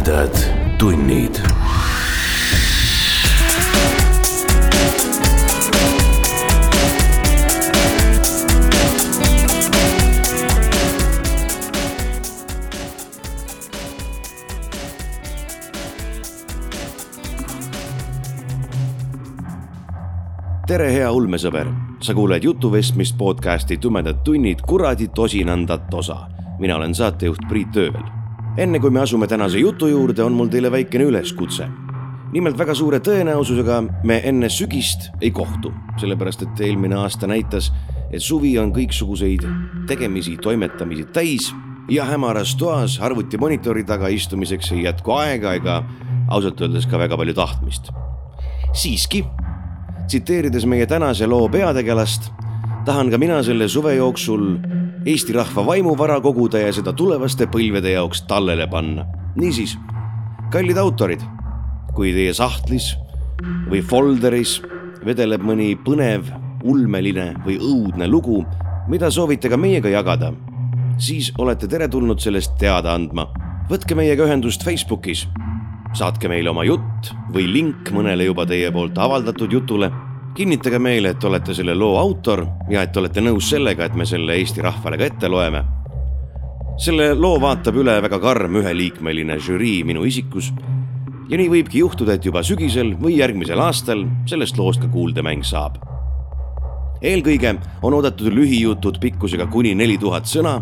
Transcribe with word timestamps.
tumedad 0.00 0.32
tunnid. 0.78 1.36
tere, 20.66 20.92
hea 20.92 21.10
ulmesõber, 21.12 21.66
sa 22.00 22.14
kuuled 22.14 22.44
jutuvestmist 22.44 23.18
podcasti 23.18 23.76
Tumedad 23.76 24.22
tunnid 24.24 24.62
kuradi 24.64 25.08
tosinandat 25.08 25.94
osa. 25.94 26.28
mina 26.58 26.76
olen 26.76 26.94
saatejuht 26.94 27.48
Priit 27.48 27.76
Öövel. 27.76 28.19
Enne 28.60 28.76
kui 28.80 28.90
me 28.92 29.00
asume 29.00 29.24
tänase 29.26 29.58
jutu 29.58 29.88
juurde, 29.88 30.20
on 30.22 30.34
mul 30.36 30.50
teile 30.52 30.70
väikene 30.72 31.06
üleskutse. 31.08 31.68
nimelt 32.32 32.58
väga 32.58 32.74
suure 32.74 33.00
tõenäosusega 33.00 33.80
me 34.06 34.20
enne 34.24 34.48
sügist 34.48 35.08
ei 35.20 35.30
kohtu, 35.34 35.72
sellepärast 35.98 36.42
et 36.42 36.60
eelmine 36.60 36.94
aasta 36.94 37.26
näitas, 37.26 37.72
et 38.12 38.22
suvi 38.22 38.52
on 38.58 38.70
kõiksuguseid 38.72 39.46
tegemisi, 39.88 40.36
toimetamisi 40.36 41.04
täis 41.12 41.48
ja 41.90 42.04
hämaras 42.04 42.54
toas 42.54 43.00
arvutimonitori 43.00 43.82
taga 43.84 44.08
istumiseks 44.08 44.72
ei 44.72 44.84
jätku 44.84 45.16
aega 45.16 45.54
ega 45.58 45.82
ausalt 46.28 46.60
öeldes 46.60 46.86
ka 46.86 46.98
väga 46.98 47.16
palju 47.16 47.34
tahtmist. 47.34 47.90
siiski 48.72 49.24
tsiteerides 50.06 50.66
meie 50.66 50.86
tänase 50.86 51.26
loo 51.26 51.48
peategelast, 51.48 52.30
tahan 52.84 53.10
ka 53.10 53.18
mina 53.18 53.42
selle 53.42 53.68
suve 53.68 53.94
jooksul 53.94 54.58
Eesti 55.06 55.32
rahva 55.32 55.64
vaimuvara 55.64 56.18
koguda 56.20 56.60
ja 56.60 56.72
seda 56.76 56.92
tulevaste 56.92 57.46
põlvede 57.48 57.94
jaoks 57.94 58.26
tallele 58.28 58.66
panna. 58.68 59.06
niisiis, 59.36 59.76
kallid 60.52 60.76
autorid, 60.76 61.22
kui 61.94 62.12
teie 62.12 62.34
sahtlis 62.36 62.92
või 63.70 63.80
folderis 63.80 64.58
vedeleb 65.06 65.40
mõni 65.46 65.72
põnev, 65.80 66.28
ulmeline 66.64 67.32
või 67.46 67.56
õudne 67.56 68.08
lugu, 68.10 68.42
mida 68.88 69.10
soovite 69.10 69.48
ka 69.48 69.56
meiega 69.56 69.88
jagada, 69.88 70.32
siis 70.98 71.32
olete 71.38 71.68
teretulnud 71.68 72.20
sellest 72.20 72.58
teada 72.58 72.94
andma. 72.94 73.28
võtke 73.70 73.94
meiega 73.94 74.26
ühendust 74.26 74.64
Facebookis 74.66 75.26
saatke 75.96 76.28
meile 76.28 76.50
oma 76.50 76.64
jutt 76.66 77.10
või 77.34 77.46
link 77.50 77.90
mõnele 77.94 78.28
juba 78.28 78.46
teie 78.46 78.70
poolt 78.72 78.98
avaldatud 78.98 79.52
jutule. 79.52 79.90
Kinnitage 80.34 80.78
meile, 80.78 81.14
et 81.14 81.24
olete 81.24 81.54
selle 81.54 81.74
loo 81.74 81.96
autor 81.98 82.44
ja 82.70 82.84
et 82.86 82.96
olete 82.96 83.22
nõus 83.24 83.50
sellega, 83.50 83.86
et 83.86 83.96
me 83.98 84.06
selle 84.08 84.36
Eesti 84.38 84.62
rahvale 84.64 84.98
ka 84.98 85.08
ette 85.10 85.28
loeme. 85.28 85.64
selle 86.80 87.12
loo 87.14 87.40
vaatab 87.40 87.76
üle 87.76 87.98
väga 88.02 88.18
karm 88.18 88.56
üheliikmeline 88.56 89.38
žürii 89.38 89.84
minu 89.84 90.04
isikus. 90.04 90.52
ja 91.28 91.36
nii 91.36 91.48
võibki 91.48 91.78
juhtuda, 91.78 92.14
et 92.14 92.24
juba 92.24 92.42
sügisel 92.42 92.94
või 92.96 93.18
järgmisel 93.18 93.60
aastal 93.60 94.06
sellest 94.26 94.58
loost 94.58 94.80
ka 94.80 94.88
kuuldemäng 94.88 95.44
saab. 95.44 95.78
eelkõige 97.02 97.58
on 97.82 97.94
oodatud 97.94 98.32
lühijutud 98.32 99.00
pikkusega 99.00 99.46
kuni 99.46 99.74
neli 99.74 99.98
tuhat 99.98 100.24
sõna 100.24 100.60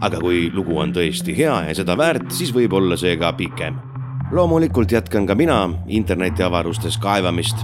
aga 0.00 0.20
kui 0.20 0.50
lugu 0.54 0.78
on 0.78 0.92
tõesti 0.94 1.34
hea 1.34 1.64
ja 1.68 1.74
seda 1.74 1.96
väärt, 1.98 2.30
siis 2.30 2.54
võib 2.54 2.72
olla 2.72 2.96
see 2.96 3.16
ka 3.16 3.32
pikem 3.32 3.88
loomulikult 4.30 4.92
jätkan 4.92 5.26
ka 5.26 5.34
mina 5.34 5.70
internetiavarustes 5.86 6.98
kaevamist, 6.98 7.56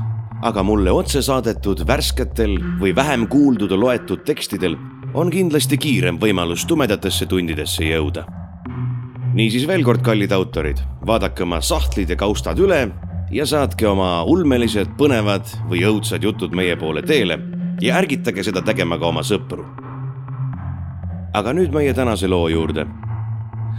aga 0.44 0.62
mulle 0.62 0.92
otse 0.92 1.22
saadetud 1.24 1.86
värsketel 1.88 2.58
või 2.80 2.92
vähem 2.96 3.24
kuuldud 3.32 3.72
ja 3.72 3.78
loetud 3.80 4.24
tekstidel 4.28 4.76
on 5.16 5.30
kindlasti 5.32 5.78
kiirem 5.80 6.18
võimalus 6.20 6.66
tumedatesse 6.68 7.26
tundidesse 7.30 7.86
jõuda. 7.86 8.26
niisiis 9.34 9.66
veel 9.66 9.82
kord, 9.84 10.02
kallid 10.02 10.32
autorid, 10.32 10.82
vaadake 11.06 11.42
oma 11.42 11.60
sahtlid 11.60 12.10
ja 12.10 12.16
kaustad 12.16 12.58
üle 12.58 12.90
ja 13.32 13.46
saatke 13.46 13.88
oma 13.88 14.22
ulmelised, 14.24 14.92
põnevad 14.98 15.48
või 15.70 15.86
õudsad 15.88 16.22
jutud 16.22 16.52
meie 16.52 16.76
poole 16.76 17.02
teele 17.02 17.38
ja 17.80 17.96
ärgitage 17.96 18.44
seda 18.44 18.62
tegema 18.62 18.98
ka 18.98 19.06
oma 19.06 19.22
sõpru. 19.22 19.64
aga 21.34 21.52
nüüd 21.52 21.72
meie 21.72 21.94
tänase 21.94 22.28
loo 22.28 22.48
juurde 22.48 22.86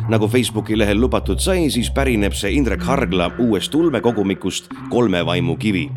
nagu 0.10 0.28
Facebooki 0.28 0.78
lehel 0.78 1.00
lubatud 1.02 1.40
sai, 1.40 1.70
siis 1.70 1.90
pärineb 1.90 2.34
see 2.34 2.52
Indrek 2.58 2.84
Hargla 2.84 3.32
uuest 3.40 3.76
ulmekogumikust 3.76 4.70
Kolme 4.90 5.26
vaimu 5.26 5.58
kivi. 5.58 5.90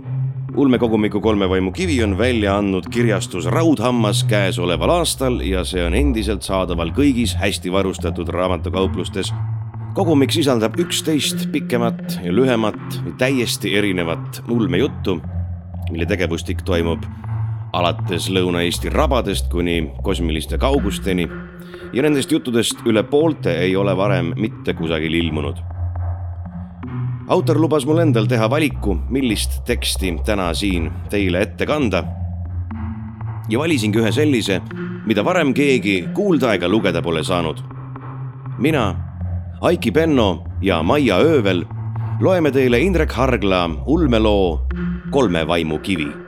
Ulmekogumiku 0.56 1.20
Kolme 1.20 1.48
vaimu 1.48 1.72
kivi 1.72 2.02
on 2.04 2.18
välja 2.18 2.56
andnud 2.56 2.84
kirjastus 2.90 3.46
Raudhammas 3.46 4.24
käesoleval 4.24 4.90
aastal 4.90 5.40
ja 5.40 5.64
see 5.64 5.84
on 5.84 5.94
endiselt 5.94 6.42
saadaval 6.42 6.90
kõigis 6.96 7.36
hästi 7.36 7.72
varustatud 7.72 8.28
raamatukauplustes. 8.28 9.32
kogumik 9.94 10.30
sisaldab 10.30 10.78
üksteist 10.78 11.48
pikemat 11.52 12.20
ja 12.24 12.32
lühemat, 12.32 13.00
täiesti 13.18 13.74
erinevat 13.76 14.42
ulmejuttu, 14.48 15.20
mille 15.90 16.06
tegevustik 16.06 16.62
toimub 16.62 17.04
alates 17.72 18.30
Lõuna-Eesti 18.30 18.92
rabadest 18.92 19.50
kuni 19.50 19.90
kosmiliste 20.02 20.58
kaugusteni 20.58 21.28
ja 21.92 22.02
nendest 22.02 22.32
juttudest 22.32 22.86
üle 22.86 23.02
poolte 23.02 23.58
ei 23.58 23.76
ole 23.76 23.96
varem 23.96 24.32
mitte 24.36 24.74
kusagil 24.74 25.14
ilmunud. 25.14 25.77
Autor 27.28 27.58
lubas 27.60 27.84
mul 27.84 28.00
endal 28.00 28.26
teha 28.28 28.48
valiku, 28.48 28.94
millist 29.12 29.60
teksti 29.68 30.14
täna 30.24 30.48
siin 30.56 30.88
teile 31.12 31.42
ette 31.44 31.66
kanda. 31.66 32.04
ja 33.48 33.58
valisingi 33.58 33.98
ühe 33.98 34.12
sellise, 34.12 34.60
mida 35.06 35.24
varem 35.24 35.54
keegi 35.54 36.08
kuulda 36.14 36.54
ega 36.54 36.68
lugeda 36.68 37.02
pole 37.02 37.24
saanud. 37.24 37.60
mina, 38.58 38.96
Aiki 39.60 39.90
Penno 39.90 40.44
ja 40.62 40.82
Maia 40.82 41.18
Öövel 41.18 41.64
loeme 42.20 42.50
teile 42.50 42.80
Indrek 42.80 43.12
Hargla 43.12 43.68
ulmeloo 43.86 44.66
Kolme 45.10 45.46
vaimu 45.46 45.78
kivi 45.78 46.27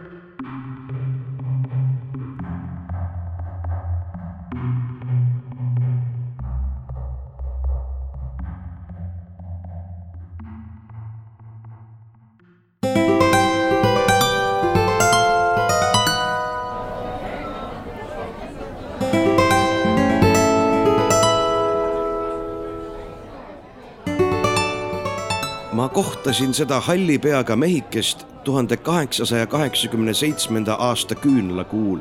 ma 26.31 26.33
kohtasin 26.33 26.55
seda 26.55 26.81
halli 26.81 27.19
peaga 27.19 27.57
mehikest 27.57 28.27
tuhande 28.45 28.77
kaheksasaja 28.77 29.47
kaheksakümne 29.47 30.15
seitsmenda 30.15 30.75
aasta 30.75 31.15
küünlakuul 31.15 31.99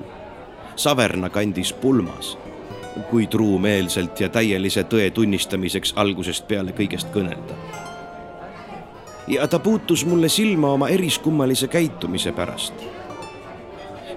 Saverna 0.75 1.29
kandis 1.29 1.73
pulmas, 1.73 2.38
kui 3.09 3.28
truumeelselt 3.28 4.19
ja 4.19 4.29
täielise 4.29 4.84
tõe 4.84 5.09
tunnistamiseks 5.12 5.94
algusest 5.95 6.47
peale 6.47 6.75
kõigest 6.78 7.09
kõnelda. 7.09 7.57
ja 9.28 9.47
ta 9.47 9.59
puutus 9.59 10.06
mulle 10.06 10.29
silma 10.29 10.68
oma 10.78 10.89
eriskummalise 10.89 11.68
käitumise 11.68 12.31
pärast. 12.31 12.73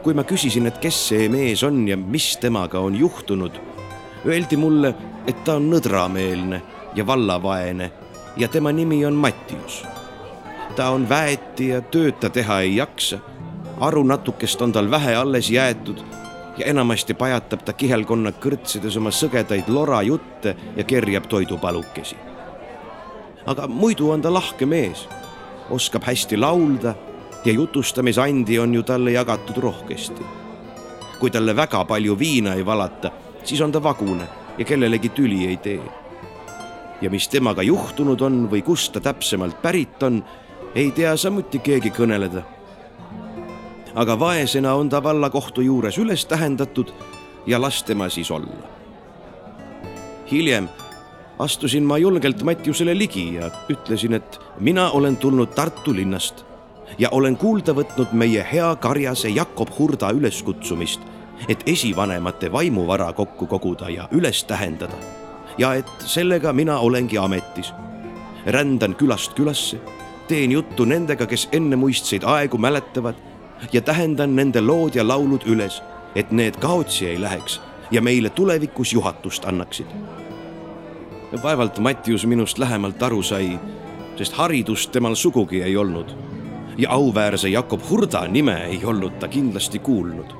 kui 0.03 0.15
ma 0.15 0.25
küsisin, 0.25 0.67
et 0.67 0.79
kes 0.79 1.09
see 1.09 1.29
mees 1.29 1.63
on 1.63 1.89
ja 1.89 1.97
mis 1.97 2.37
temaga 2.37 2.81
on 2.81 2.97
juhtunud, 2.97 3.61
öeldi 4.27 4.57
mulle, 4.57 4.95
et 5.27 5.45
ta 5.45 5.57
on 5.57 5.71
nõdrameelne 5.71 6.63
ja 6.95 7.07
vallavaene 7.07 7.93
ja 8.37 8.49
tema 8.49 8.73
nimi 8.73 9.07
on 9.07 9.15
Mattius. 9.15 9.92
Ta 10.73 10.91
on 10.91 11.09
väeti 11.09 11.69
ja 11.69 11.81
tööd 11.81 12.19
ta 12.21 12.31
teha 12.31 12.61
ei 12.61 12.77
jaksa. 12.77 13.19
aru 13.81 14.03
natukest 14.05 14.63
on 14.63 14.73
tal 14.73 14.91
vähe 14.91 15.15
alles 15.15 15.51
jäetud 15.51 16.03
ja 16.57 16.67
enamasti 16.67 17.15
pajatab 17.15 17.65
ta 17.65 17.73
kihelkonna 17.73 18.31
kõrtsides 18.31 18.97
oma 18.97 19.11
sõgedaid 19.11 19.69
lorajutte 19.69 20.57
ja 20.77 20.85
kerjab 20.85 21.27
toidupalukesi. 21.29 22.17
aga 23.47 23.67
muidu 23.67 24.11
on 24.11 24.23
ta 24.23 24.33
lahke 24.33 24.67
mees, 24.67 25.09
oskab 25.71 26.05
hästi 26.05 26.37
laulda 26.37 26.95
ja 27.45 27.53
jutustamisandi 27.53 28.59
on 28.59 28.75
ju 28.75 28.83
talle 28.83 29.13
jagatud 29.13 29.57
rohkesti. 29.57 30.23
kui 31.19 31.31
talle 31.31 31.57
väga 31.57 31.85
palju 31.85 32.19
viina 32.19 32.55
ei 32.55 32.67
valata, 32.67 33.11
siis 33.45 33.61
on 33.61 33.73
ta 33.73 33.83
vagune 33.83 34.29
ja 34.59 34.65
kellelegi 34.65 35.09
tüli 35.09 35.47
ei 35.47 35.57
tee 35.57 35.83
ja 37.03 37.11
mis 37.11 37.29
temaga 37.29 37.63
juhtunud 37.63 38.21
on 38.21 38.47
või 38.51 38.63
kust 38.63 38.93
ta 38.93 39.01
täpsemalt 39.01 39.63
pärit 39.63 40.03
on, 40.03 40.23
ei 40.75 40.91
tea 40.91 41.17
samuti 41.17 41.59
keegi 41.59 41.91
kõneleda. 41.91 42.43
aga 43.95 44.19
vaesena 44.19 44.75
on 44.75 44.89
ta 44.89 45.03
vallakohtu 45.03 45.61
juures 45.61 45.99
üles 45.99 46.27
tähendatud 46.27 46.93
ja 47.47 47.61
las 47.61 47.83
tema 47.83 48.09
siis 48.09 48.31
olla. 48.31 48.69
hiljem 50.31 50.69
astusin 51.39 51.85
ma 51.85 51.99
julgelt 51.99 52.43
Mattiusele 52.43 52.99
ligi 52.99 53.35
ja 53.35 53.51
ütlesin, 53.69 54.15
et 54.15 54.41
mina 54.61 54.91
olen 54.91 55.17
tulnud 55.17 55.55
Tartu 55.55 55.95
linnast 55.95 56.45
ja 56.99 57.09
olen 57.11 57.37
kuulda 57.37 57.73
võtnud 57.73 58.13
meie 58.13 58.47
hea 58.53 58.77
karjase 58.77 59.29
Jakob 59.29 59.69
Hurda 59.79 60.11
üleskutsumist, 60.11 61.01
et 61.49 61.63
esivanemate 61.67 62.53
vaimuvara 62.53 63.13
kokku 63.13 63.47
koguda 63.47 63.91
ja 63.91 64.09
üles 64.13 64.45
tähendada 64.45 64.97
ja 65.59 65.75
et 65.75 65.91
sellega 65.99 66.53
mina 66.53 66.79
olengi 66.79 67.19
ametis. 67.19 67.73
rändan 68.47 68.95
külast 68.95 69.35
külasse, 69.35 69.79
teen 70.33 70.53
juttu 70.53 70.85
nendega, 70.89 71.27
kes 71.29 71.49
ennemuistseid 71.53 72.23
aegu 72.25 72.57
mäletavad 72.59 73.15
ja 73.73 73.83
tähendan 73.85 74.33
nende 74.37 74.63
lood 74.65 74.95
ja 74.97 75.05
laulud 75.05 75.45
üles, 75.45 75.83
et 76.17 76.31
need 76.33 76.57
kaotsi 76.57 77.07
ei 77.11 77.21
läheks 77.21 77.59
ja 77.91 78.01
meile 78.03 78.31
tulevikus 78.31 78.93
juhatust 78.93 79.45
annaksid. 79.45 79.87
vaevalt 81.43 81.79
Mattius 81.79 82.27
minust 82.27 82.59
lähemalt 82.59 83.03
aru 83.03 83.23
sai, 83.23 83.59
sest 84.17 84.33
haridust 84.33 84.93
temal 84.93 85.15
sugugi 85.15 85.63
ei 85.63 85.77
olnud. 85.77 86.17
ja 86.79 86.91
auväärse 86.91 87.49
Jakob 87.49 87.81
Hurda 87.91 88.29
nime 88.29 88.65
ei 88.65 88.85
olnud 88.85 89.19
ta 89.21 89.29
kindlasti 89.29 89.79
kuulnud. 89.79 90.33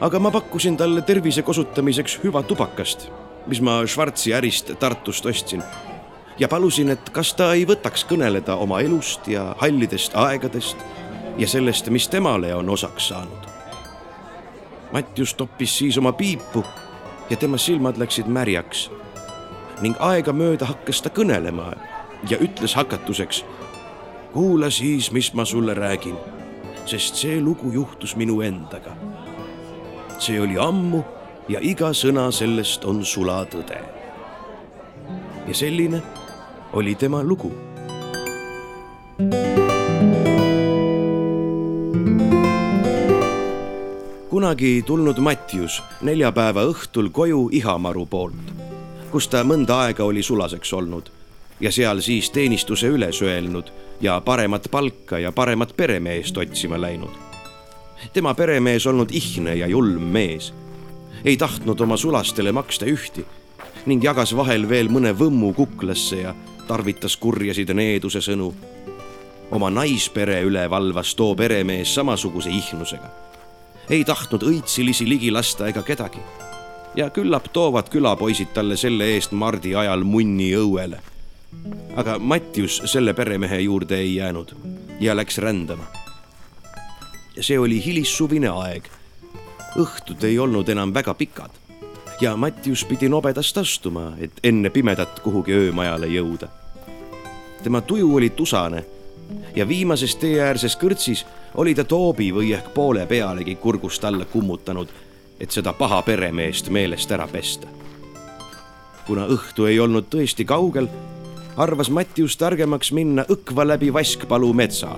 aga 0.00 0.18
ma 0.18 0.30
pakkusin 0.30 0.76
talle 0.76 1.02
tervise 1.02 1.42
kosutamiseks 1.42 2.20
hüva 2.24 2.42
tubakast, 2.42 3.10
mis 3.46 3.60
ma 3.60 3.86
Schwarzi 3.86 4.32
ärist 4.32 4.72
Tartust 4.78 5.26
ostsin 5.26 5.62
ja 6.38 6.48
palusin, 6.48 6.90
et 6.90 7.10
kas 7.10 7.34
ta 7.34 7.52
ei 7.54 7.66
võtaks 7.66 8.06
kõneleda 8.10 8.56
oma 8.56 8.80
elust 8.80 9.28
ja 9.28 9.54
hallidest 9.58 10.16
aegadest 10.18 10.76
ja 11.38 11.48
sellest, 11.48 11.90
mis 11.90 12.08
temale 12.08 12.54
on 12.54 12.68
osaks 12.68 13.08
saanud. 13.08 13.50
Mattius 14.92 15.34
toppis 15.34 15.78
siis 15.78 15.98
oma 15.98 16.12
piipu 16.12 16.64
ja 17.30 17.36
tema 17.36 17.58
silmad 17.58 17.98
läksid 17.98 18.26
märjaks 18.26 18.90
ning 19.82 19.96
aegamööda 19.98 20.68
hakkas 20.70 21.02
ta 21.02 21.10
kõnelema 21.10 21.72
ja 22.30 22.38
ütles 22.38 22.74
hakatuseks. 22.74 23.44
kuula 24.32 24.70
siis, 24.70 25.12
mis 25.12 25.34
ma 25.34 25.44
sulle 25.44 25.74
räägin, 25.74 26.16
sest 26.86 27.14
see 27.14 27.40
lugu 27.40 27.70
juhtus 27.72 28.16
minu 28.16 28.40
endaga. 28.40 28.96
see 30.18 30.40
oli 30.40 30.58
ammu 30.58 31.02
ja 31.48 31.58
iga 31.62 31.92
sõna 31.92 32.30
sellest 32.32 32.84
on 32.84 33.04
sulatõde. 33.04 33.78
ja 35.46 35.54
selline 35.54 36.02
oli 36.74 36.94
tema 36.94 37.22
lugu. 37.22 37.52
kunagi 44.30 44.82
tulnud 44.86 45.18
Mattius 45.18 45.82
neljapäeva 46.02 46.64
õhtul 46.66 47.12
koju 47.14 47.48
Ihamaru 47.52 48.06
poolt, 48.06 48.48
kus 49.12 49.28
ta 49.30 49.44
mõnda 49.46 49.76
aega 49.84 50.04
oli 50.04 50.22
sulaseks 50.22 50.72
olnud 50.74 51.10
ja 51.60 51.70
seal 51.72 52.02
siis 52.02 52.30
teenistuse 52.34 52.90
üles 52.90 53.22
öelnud 53.22 53.70
ja 54.00 54.18
paremat 54.20 54.66
palka 54.70 55.18
ja 55.18 55.32
paremat 55.32 55.76
peremeest 55.76 56.36
otsima 56.36 56.80
läinud. 56.80 57.14
tema 58.12 58.34
peremees 58.34 58.86
olnud 58.86 59.14
ihne 59.14 59.54
ja 59.54 59.66
julm 59.66 60.02
mees, 60.02 60.50
ei 61.24 61.36
tahtnud 61.36 61.80
oma 61.80 61.96
sulastele 61.96 62.52
maksta 62.52 62.90
ühti 62.90 63.24
ning 63.86 64.04
jagas 64.04 64.36
vahel 64.36 64.68
veel 64.68 64.88
mõne 64.88 65.14
võmmu 65.14 65.52
kuklasse 65.54 66.16
ja 66.16 66.34
tarvitas 66.66 67.16
kurjasid 67.16 67.70
needuse 67.74 68.20
sõnu. 68.20 68.52
oma 69.50 69.70
naispere 69.70 70.42
üle 70.42 70.70
valvas 70.70 71.14
too 71.14 71.34
peremees 71.34 71.94
samasuguse 71.94 72.50
ihnusega 72.50 73.24
ei 73.90 74.04
tahtnud 74.04 74.42
õitsilisi 74.42 75.08
ligi 75.08 75.30
lasta 75.30 75.68
ega 75.68 75.82
kedagi. 75.82 76.20
ja 76.94 77.10
küllap 77.10 77.48
toovad 77.52 77.88
külapoisid 77.90 78.52
talle 78.54 78.76
selle 78.76 79.08
eest 79.14 79.32
mardi 79.32 79.74
ajal 79.74 80.04
munni 80.04 80.52
õuele. 80.56 80.98
aga 81.96 82.18
Mattius 82.18 82.82
selle 82.84 83.14
peremehe 83.14 83.60
juurde 83.60 83.98
ei 83.98 84.14
jäänud 84.14 84.54
ja 85.00 85.16
läks 85.16 85.38
rändama. 85.38 85.84
see 87.40 87.58
oli 87.58 87.84
hilissuvine 87.84 88.48
aeg. 88.48 88.88
õhtud 89.76 90.24
ei 90.24 90.38
olnud 90.38 90.68
enam 90.68 90.94
väga 90.94 91.14
pikad 91.14 91.63
ja 92.20 92.36
Mattius 92.36 92.84
pidi 92.84 93.08
nobedast 93.08 93.58
astuma, 93.58 94.12
et 94.18 94.32
enne 94.42 94.70
pimedat 94.70 95.20
kuhugi 95.20 95.52
öömajale 95.52 96.06
jõuda. 96.06 96.48
tema 97.62 97.80
tuju 97.80 98.16
oli 98.16 98.30
tusane 98.30 98.84
ja 99.56 99.68
viimases 99.68 100.16
teeäärses 100.16 100.76
kõrtsis 100.76 101.24
oli 101.54 101.74
ta 101.74 101.84
toobi 101.84 102.32
või 102.32 102.52
ehk 102.52 102.74
poole 102.74 103.06
pealegi 103.06 103.54
kurgust 103.54 104.04
alla 104.04 104.24
kummutanud, 104.24 104.88
et 105.40 105.50
seda 105.50 105.72
paha 105.72 106.02
peremeest 106.02 106.68
meelest 106.68 107.10
ära 107.12 107.28
pesta. 107.28 107.66
kuna 109.06 109.26
õhtu 109.26 109.66
ei 109.66 109.80
olnud 109.80 110.06
tõesti 110.10 110.44
kaugel, 110.44 110.88
arvas 111.56 111.90
Mattius 111.90 112.36
targemaks 112.36 112.92
minna 112.92 113.24
õkva 113.28 113.66
läbi 113.66 113.92
Vaskpalu 113.92 114.52
metsa, 114.52 114.96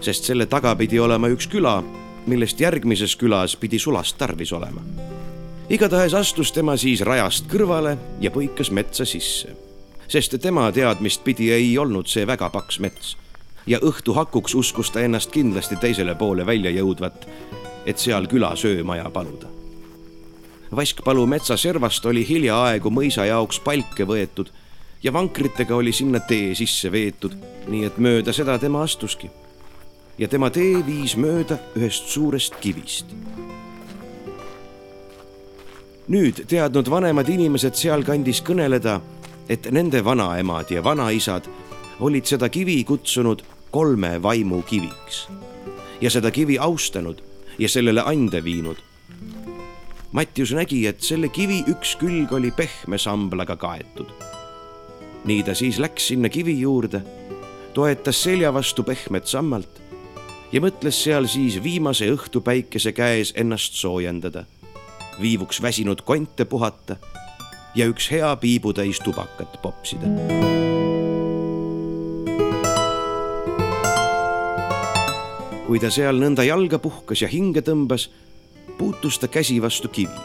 sest 0.00 0.24
selle 0.24 0.46
taga 0.46 0.76
pidi 0.76 1.00
olema 1.00 1.28
üks 1.28 1.48
küla, 1.48 1.82
millest 2.26 2.60
järgmises 2.60 3.16
külas 3.16 3.56
pidi 3.56 3.78
sulast 3.78 4.18
tarvis 4.18 4.52
olema. 4.52 5.13
Igatahes 5.68 6.14
astus 6.14 6.52
tema 6.52 6.76
siis 6.76 7.00
rajast 7.00 7.48
kõrvale 7.48 7.96
ja 8.20 8.30
põikas 8.30 8.70
metsa 8.70 9.06
sisse, 9.08 9.54
sest 10.08 10.36
tema 10.42 10.70
teadmist 10.72 11.24
pidi 11.24 11.50
ei 11.52 11.76
olnud 11.78 12.08
see 12.10 12.26
väga 12.28 12.50
paks 12.52 12.80
mets 12.84 13.14
ja 13.66 13.80
õhtu 13.80 14.14
hakuks 14.14 14.54
uskus 14.54 14.90
ta 14.92 15.00
ennast 15.00 15.32
kindlasti 15.32 15.76
teisele 15.80 16.14
poole 16.14 16.46
välja 16.46 16.70
jõudvat, 16.70 17.24
et 17.86 17.98
seal 17.98 18.28
külas 18.28 18.64
öömaja 18.68 19.08
paluda. 19.10 19.48
Vaskpalu 20.74 21.26
metsaservast 21.26 22.06
oli 22.06 22.24
hiljaaegu 22.28 22.90
mõisa 22.90 23.24
jaoks 23.28 23.60
palke 23.64 24.04
võetud 24.04 24.50
ja 25.02 25.12
vankritega 25.12 25.76
oli 25.76 25.92
sinna 25.92 26.20
tee 26.20 26.54
sisse 26.58 26.92
veetud, 26.92 27.36
nii 27.68 27.84
et 27.88 27.98
mööda 27.98 28.32
seda 28.32 28.58
tema 28.58 28.82
astuski. 28.82 29.30
ja 30.18 30.28
tema 30.28 30.50
tee 30.50 30.86
viis 30.86 31.16
mööda 31.16 31.58
ühest 31.76 32.06
suurest 32.08 32.54
kivist. 32.60 33.06
Nüüd 36.08 36.44
teadnud 36.48 36.88
vanemad 36.90 37.28
inimesed 37.32 37.76
sealkandis 37.78 38.42
kõneleda, 38.44 38.98
et 39.48 39.70
nende 39.72 40.02
vanaemad 40.04 40.70
ja 40.72 40.84
vanaisad 40.84 41.48
olid 42.00 42.26
seda 42.28 42.48
kivi 42.48 42.82
kutsunud 42.84 43.44
kolme 43.70 44.16
vaimu 44.22 44.62
kiviks 44.62 45.26
ja 46.00 46.10
seda 46.10 46.30
kivi 46.30 46.58
austanud 46.58 47.22
ja 47.58 47.68
sellele 47.68 48.02
ande 48.04 48.44
viinud. 48.44 48.76
Mattius 50.12 50.52
nägi, 50.54 50.84
et 50.86 51.02
selle 51.02 51.28
kivi 51.28 51.64
üks 51.70 51.96
külg 51.98 52.32
oli 52.32 52.52
pehme 52.54 52.98
samblaga 52.98 53.56
kaetud. 53.56 54.12
nii 55.24 55.42
ta 55.42 55.54
siis 55.54 55.78
läks 55.80 56.10
sinna 56.12 56.28
kivi 56.28 56.60
juurde, 56.60 57.00
toetas 57.74 58.22
selja 58.22 58.52
vastu 58.54 58.82
pehmet 58.84 59.26
sammalt 59.26 59.80
ja 60.52 60.60
mõtles 60.60 61.00
seal 61.02 61.26
siis 61.26 61.56
viimase 61.62 62.10
õhtupäikese 62.12 62.92
käes 62.92 63.32
ennast 63.34 63.74
soojendada, 63.80 64.44
viivuks 65.20 65.62
väsinud 65.62 66.02
konte 66.04 66.44
puhata 66.44 66.96
ja 67.74 67.86
üks 67.86 68.10
hea 68.10 68.36
piibutäis 68.36 69.00
tubakat 69.04 69.62
popsida 69.62 70.06
kui 75.66 75.80
ta 75.80 75.88
seal 75.90 76.20
nõnda 76.20 76.44
jalga 76.46 76.78
puhkas 76.78 77.24
ja 77.24 77.28
hinge 77.30 77.62
tõmbas, 77.64 78.08
puutus 78.78 79.16
ta 79.18 79.28
käsi 79.28 79.56
vastu 79.62 79.88
kivi. 79.88 80.20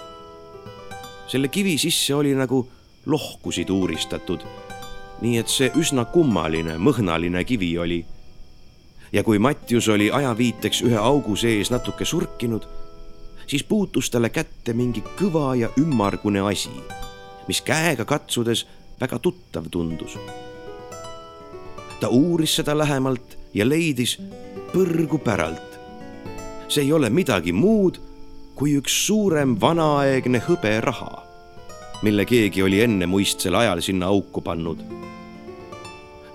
selle 1.28 1.48
kivi 1.48 1.78
sisse 1.78 2.14
oli 2.16 2.34
nagu 2.36 2.68
lohkusid 3.06 3.70
uuristatud, 3.70 4.44
nii 5.22 5.38
et 5.38 5.48
see 5.48 5.72
üsna 5.78 6.06
kummaline, 6.06 6.78
mõhnaline 6.78 7.44
kivi 7.46 7.78
oli. 7.78 8.06
ja 9.12 9.24
kui 9.24 9.40
Mattius 9.40 9.88
oli 9.88 10.12
ajaviiteks 10.12 10.82
ühe 10.82 10.98
augu 10.98 11.36
sees 11.36 11.72
natuke 11.72 12.06
surkinud, 12.06 12.68
siis 13.50 13.64
puutus 13.64 14.10
talle 14.10 14.30
kätte 14.30 14.74
mingi 14.74 15.02
kõva 15.18 15.56
ja 15.58 15.70
ümmargune 15.82 16.42
asi, 16.46 16.70
mis 17.48 17.62
käega 17.66 18.06
katsudes 18.06 18.68
väga 19.02 19.20
tuttav 19.20 19.66
tundus. 19.72 20.18
ta 22.00 22.08
uuris 22.08 22.56
seda 22.56 22.78
lähemalt 22.78 23.38
ja 23.54 23.70
leidis, 23.70 24.20
põrgu 24.74 25.18
päralt. 25.18 25.80
see 26.68 26.84
ei 26.84 26.94
ole 26.94 27.10
midagi 27.10 27.52
muud 27.52 27.98
kui 28.56 28.76
üks 28.78 29.08
suurem 29.08 29.58
vanaaegne 29.62 30.42
hõberaha, 30.48 31.24
mille 32.04 32.26
keegi 32.26 32.64
oli 32.64 32.82
ennemuistsel 32.82 33.56
ajal 33.56 33.82
sinna 33.82 34.06
auku 34.06 34.42
pannud. 34.42 34.84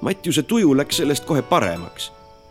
Mattiuse 0.00 0.42
tuju 0.42 0.74
läks 0.76 0.96
sellest 0.96 1.24
kohe 1.24 1.42
paremaks, 1.42 2.10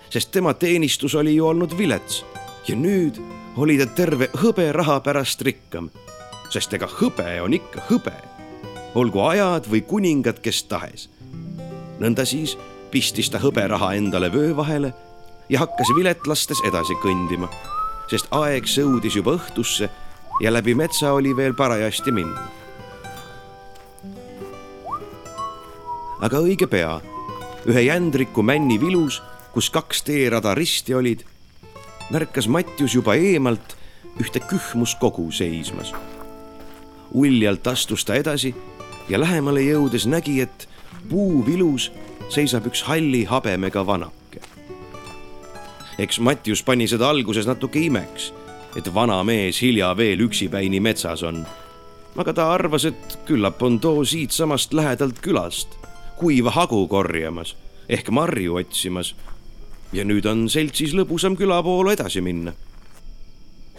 sest 0.09 0.31
tema 0.31 0.53
teenistus 0.53 1.15
oli 1.15 1.35
ju 1.35 1.47
olnud 1.47 1.77
vilets 1.77 2.23
ja 2.67 2.75
nüüd 2.75 3.19
oli 3.57 3.77
ta 3.77 3.87
terve 3.95 4.29
hõberaha 4.39 4.99
pärast 5.05 5.41
rikkam, 5.45 5.89
sest 6.53 6.73
ega 6.73 6.87
hõbe 6.87 7.27
on 7.43 7.55
ikka 7.57 7.83
hõbe, 7.89 8.15
olgu 8.95 9.21
ajad 9.27 9.67
või 9.69 9.83
kuningad 9.87 10.39
kes 10.43 10.63
tahes. 10.69 11.09
nõnda 11.99 12.25
siis 12.25 12.57
pistis 12.91 13.29
ta 13.29 13.39
hõberaha 13.39 13.93
endale 13.95 14.31
vöö 14.33 14.55
vahele 14.55 14.93
ja 15.49 15.59
hakkas 15.59 15.91
vilet 15.95 16.27
lastes 16.27 16.61
edasi 16.67 16.93
kõndima, 17.03 17.49
sest 18.09 18.27
aeg 18.31 18.67
sõudis 18.67 19.15
juba 19.15 19.37
õhtusse 19.37 19.89
ja 20.41 20.51
läbi 20.51 20.75
metsa 20.75 21.13
oli 21.13 21.35
veel 21.35 21.53
parajasti 21.53 22.11
minna. 22.11 22.49
aga 26.23 26.39
õige 26.39 26.67
pea 26.71 27.01
ühe 27.67 27.81
jändriku 27.83 28.43
männi 28.43 28.79
vilus, 28.79 29.21
kus 29.51 29.69
kaks 29.69 30.03
teerada 30.07 30.53
risti 30.55 30.95
olid, 30.95 31.23
märkas 32.11 32.47
Mattius 32.47 32.95
juba 32.95 33.15
eemalt 33.15 33.77
ühte 34.19 34.39
kühmuskogu 34.39 35.31
seismas. 35.31 35.93
uljalt 37.13 37.67
astus 37.67 38.05
ta 38.05 38.15
edasi 38.15 38.55
ja 39.09 39.19
lähemale 39.19 39.61
jõudes 39.61 40.07
nägi, 40.07 40.41
et 40.41 40.67
puu 41.09 41.45
vilus 41.45 41.91
seisab 42.29 42.67
üks 42.67 42.83
halli 42.83 43.23
habemega 43.25 43.85
vanake. 43.85 44.41
eks 45.97 46.19
Mattius 46.19 46.63
pani 46.63 46.87
seda 46.87 47.09
alguses 47.09 47.47
natuke 47.47 47.79
imeks, 47.79 48.33
et 48.75 48.93
vana 48.93 49.23
mees 49.23 49.61
hilja 49.61 49.97
veel 49.97 50.19
üksipäini 50.19 50.79
metsas 50.79 51.23
on. 51.23 51.45
aga 52.17 52.33
ta 52.33 52.53
arvas, 52.53 52.85
et 52.85 53.19
küllap 53.25 53.61
on 53.61 53.79
too 53.79 54.05
siitsamast 54.05 54.73
lähedalt 54.73 55.19
külast 55.19 55.77
kuiva 56.15 56.51
hagu 56.51 56.87
korjamas 56.87 57.55
ehk 57.89 58.09
marju 58.09 58.55
otsimas. 58.55 59.15
Ja 59.93 60.03
nüüd 60.05 60.25
on 60.25 60.47
seltsis 60.49 60.93
lõbusam 60.97 61.37
küla 61.37 61.61
poole 61.63 61.93
edasi 61.93 62.21
minna. 62.21 62.53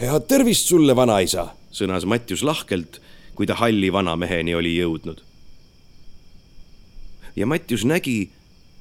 head 0.00 0.26
tervist 0.28 0.68
sulle, 0.68 0.96
vanaisa, 0.96 1.48
sõnas 1.72 2.06
Mattius 2.06 2.42
lahkelt, 2.42 3.00
kui 3.34 3.46
ta 3.46 3.54
halli 3.54 3.92
vanameheni 3.92 4.54
oli 4.54 4.76
jõudnud. 4.76 5.22
ja 7.36 7.46
Mattius 7.46 7.84
nägi, 7.84 8.30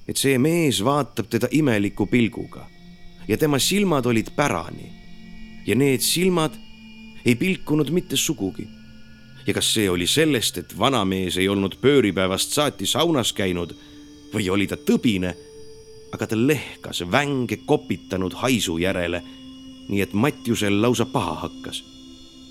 et 0.08 0.18
see 0.18 0.38
mees 0.38 0.84
vaatab 0.84 1.30
teda 1.30 1.48
imeliku 1.52 2.06
pilguga 2.06 2.68
ja 3.28 3.38
tema 3.38 3.60
silmad 3.60 4.06
olid 4.06 4.30
pärani. 4.36 4.92
ja 5.66 5.76
need 5.76 6.02
silmad 6.02 6.52
ei 7.26 7.36
pilkunud 7.36 7.90
mitte 7.90 8.18
sugugi. 8.18 8.68
ja 9.48 9.54
kas 9.54 9.74
see 9.74 9.90
oli 9.90 10.08
sellest, 10.08 10.58
et 10.58 10.80
vanamees 10.80 11.38
ei 11.38 11.50
olnud 11.50 11.76
pööripäevast 11.82 12.52
saati 12.52 12.86
saunas 12.86 13.34
käinud 13.34 13.74
või 14.34 14.50
oli 14.50 14.68
ta 14.68 14.76
tõbine, 14.76 15.36
aga 16.14 16.28
ta 16.30 16.38
lehkas 16.38 17.02
vänge 17.12 17.58
kopitanud 17.66 18.34
haisu 18.44 18.78
järele, 18.78 19.24
nii 19.90 20.02
et 20.06 20.14
Matjusel 20.14 20.82
lausa 20.82 21.06
paha 21.06 21.36
hakkas. 21.48 21.84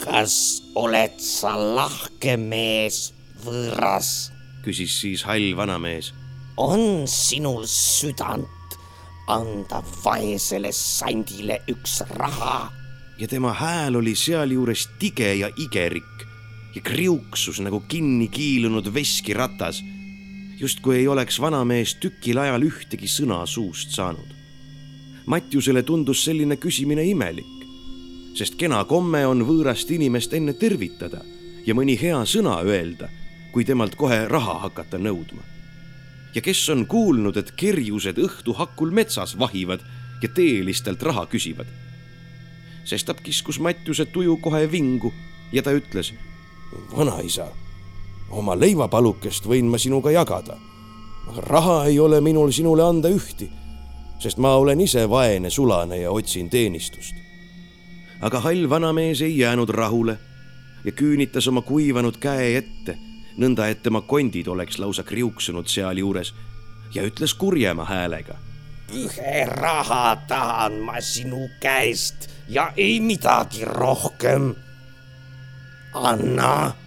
kas 0.02 0.62
oled 0.74 1.14
sa 1.22 1.54
lahke 1.54 2.36
mees, 2.36 3.12
võõras? 3.44 4.32
küsis 4.64 5.00
siis 5.00 5.22
hall 5.22 5.54
vanamees. 5.56 6.12
on 6.56 7.06
sinul 7.06 7.64
südant 7.66 8.78
anda 9.30 9.82
vaesele 10.04 10.72
sandile 10.74 11.62
üks 11.70 12.02
raha? 12.18 12.72
ja 13.18 13.28
tema 13.28 13.54
hääl 13.54 13.96
oli 13.96 14.16
sealjuures 14.18 14.88
tige 14.98 15.34
ja 15.38 15.50
igerik 15.56 16.26
ja 16.74 16.82
kriuksus 16.82 17.60
nagu 17.60 17.84
kinni 17.88 18.26
kiilunud 18.28 18.90
veskiratas 18.94 19.82
justkui 20.62 20.96
ei 20.96 21.08
oleks 21.08 21.40
vanamees 21.40 21.96
tükil 21.98 22.38
ajal 22.38 22.62
ühtegi 22.62 23.08
sõna 23.10 23.40
suust 23.50 23.90
saanud. 23.96 24.28
Matjusele 25.26 25.82
tundus 25.82 26.22
selline 26.24 26.56
küsimine 26.56 27.02
imelik, 27.06 27.64
sest 28.38 28.54
kena 28.60 28.84
komme 28.86 29.24
on 29.26 29.42
võõrast 29.46 29.90
inimest 29.94 30.34
enne 30.38 30.54
tervitada 30.58 31.22
ja 31.66 31.74
mõni 31.74 31.96
hea 31.98 32.20
sõna 32.26 32.60
öelda, 32.62 33.08
kui 33.52 33.66
temalt 33.66 33.96
kohe 33.98 34.20
raha 34.30 34.60
hakata 34.66 34.98
nõudma. 35.02 35.42
ja 36.34 36.40
kes 36.40 36.68
on 36.72 36.86
kuulnud, 36.86 37.36
et 37.36 37.50
kerjused 37.56 38.16
õhtu 38.16 38.54
hakul 38.56 38.90
metsas 38.90 39.34
vahivad 39.38 39.82
ja 40.22 40.28
teelistelt 40.28 41.02
raha 41.02 41.26
küsivad. 41.26 41.66
sestap 42.84 43.20
kiskus 43.22 43.58
Matjuse 43.58 44.06
tuju 44.06 44.36
kohe 44.36 44.70
vingu 44.70 45.12
ja 45.52 45.62
ta 45.62 45.74
ütles. 45.74 46.14
vanaisa 46.96 47.50
oma 48.32 48.56
leivapalukest 48.56 49.46
võin 49.48 49.68
ma 49.68 49.78
sinuga 49.78 50.10
jagada. 50.10 50.56
raha 51.36 51.84
ei 51.84 51.98
ole 52.00 52.20
minul 52.20 52.50
sinule 52.50 52.82
anda 52.82 53.08
ühti, 53.08 53.48
sest 54.18 54.38
ma 54.38 54.56
olen 54.56 54.80
ise 54.80 55.08
vaene 55.10 55.50
sulane 55.50 55.96
ja 56.00 56.10
otsin 56.10 56.50
teenistust. 56.50 57.14
aga 58.20 58.40
hall 58.40 58.68
vanamees 58.70 59.22
ei 59.22 59.38
jäänud 59.38 59.68
rahule 59.68 60.18
ja 60.84 60.92
küünitas 60.92 61.48
oma 61.48 61.62
kuivanud 61.62 62.16
käe 62.18 62.56
ette, 62.56 62.98
nõnda 63.36 63.68
et 63.68 63.82
tema 63.82 64.00
kondid 64.00 64.46
oleks 64.46 64.78
lausa 64.78 65.02
kriuksunud 65.02 65.66
sealjuures 65.66 66.34
ja 66.94 67.02
ütles 67.02 67.34
kurjema 67.34 67.84
häälega. 67.84 68.34
ühe 68.92 69.44
raha 69.46 70.16
tahan 70.28 70.80
ma 70.84 71.00
sinu 71.00 71.48
käest 71.60 72.28
ja 72.48 72.72
ei 72.76 73.00
midagi 73.00 73.64
rohkem. 73.64 74.54
anna 75.92 76.81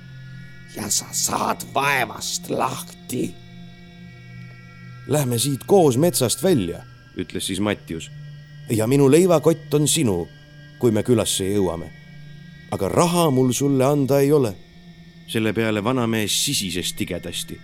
ja 0.76 0.90
sa 0.90 1.06
saad 1.12 1.66
vaevast 1.74 2.50
lahti. 2.50 3.36
Lähme 5.08 5.40
siit 5.40 5.64
koos 5.64 5.98
metsast 5.98 6.44
välja, 6.44 6.84
ütles 7.18 7.48
siis 7.48 7.60
Mattius. 7.60 8.12
ja 8.70 8.88
minu 8.88 9.12
leivakott 9.12 9.74
on 9.74 9.88
sinu, 9.88 10.28
kui 10.80 10.92
me 10.92 11.04
külasse 11.04 11.46
jõuame. 11.46 11.92
aga 12.72 12.90
raha 12.90 13.30
mul 13.32 13.52
sulle 13.52 13.86
anda 13.86 14.20
ei 14.20 14.32
ole. 14.32 14.56
selle 15.28 15.54
peale 15.54 15.84
vanamees 15.84 16.46
sisises 16.46 16.94
tigedasti 16.94 17.60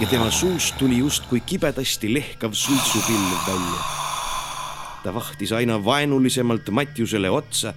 ja 0.00 0.06
tema 0.06 0.30
suust 0.30 0.76
tuli 0.78 0.98
justkui 0.98 1.40
kibedasti 1.40 2.14
lehkav 2.14 2.52
suitsupilv 2.52 3.46
välja. 3.46 3.80
ta 5.02 5.14
vahtis 5.14 5.52
aina 5.52 5.84
vaenulisemalt 5.84 6.70
Mattiusele 6.70 7.30
otsa. 7.30 7.74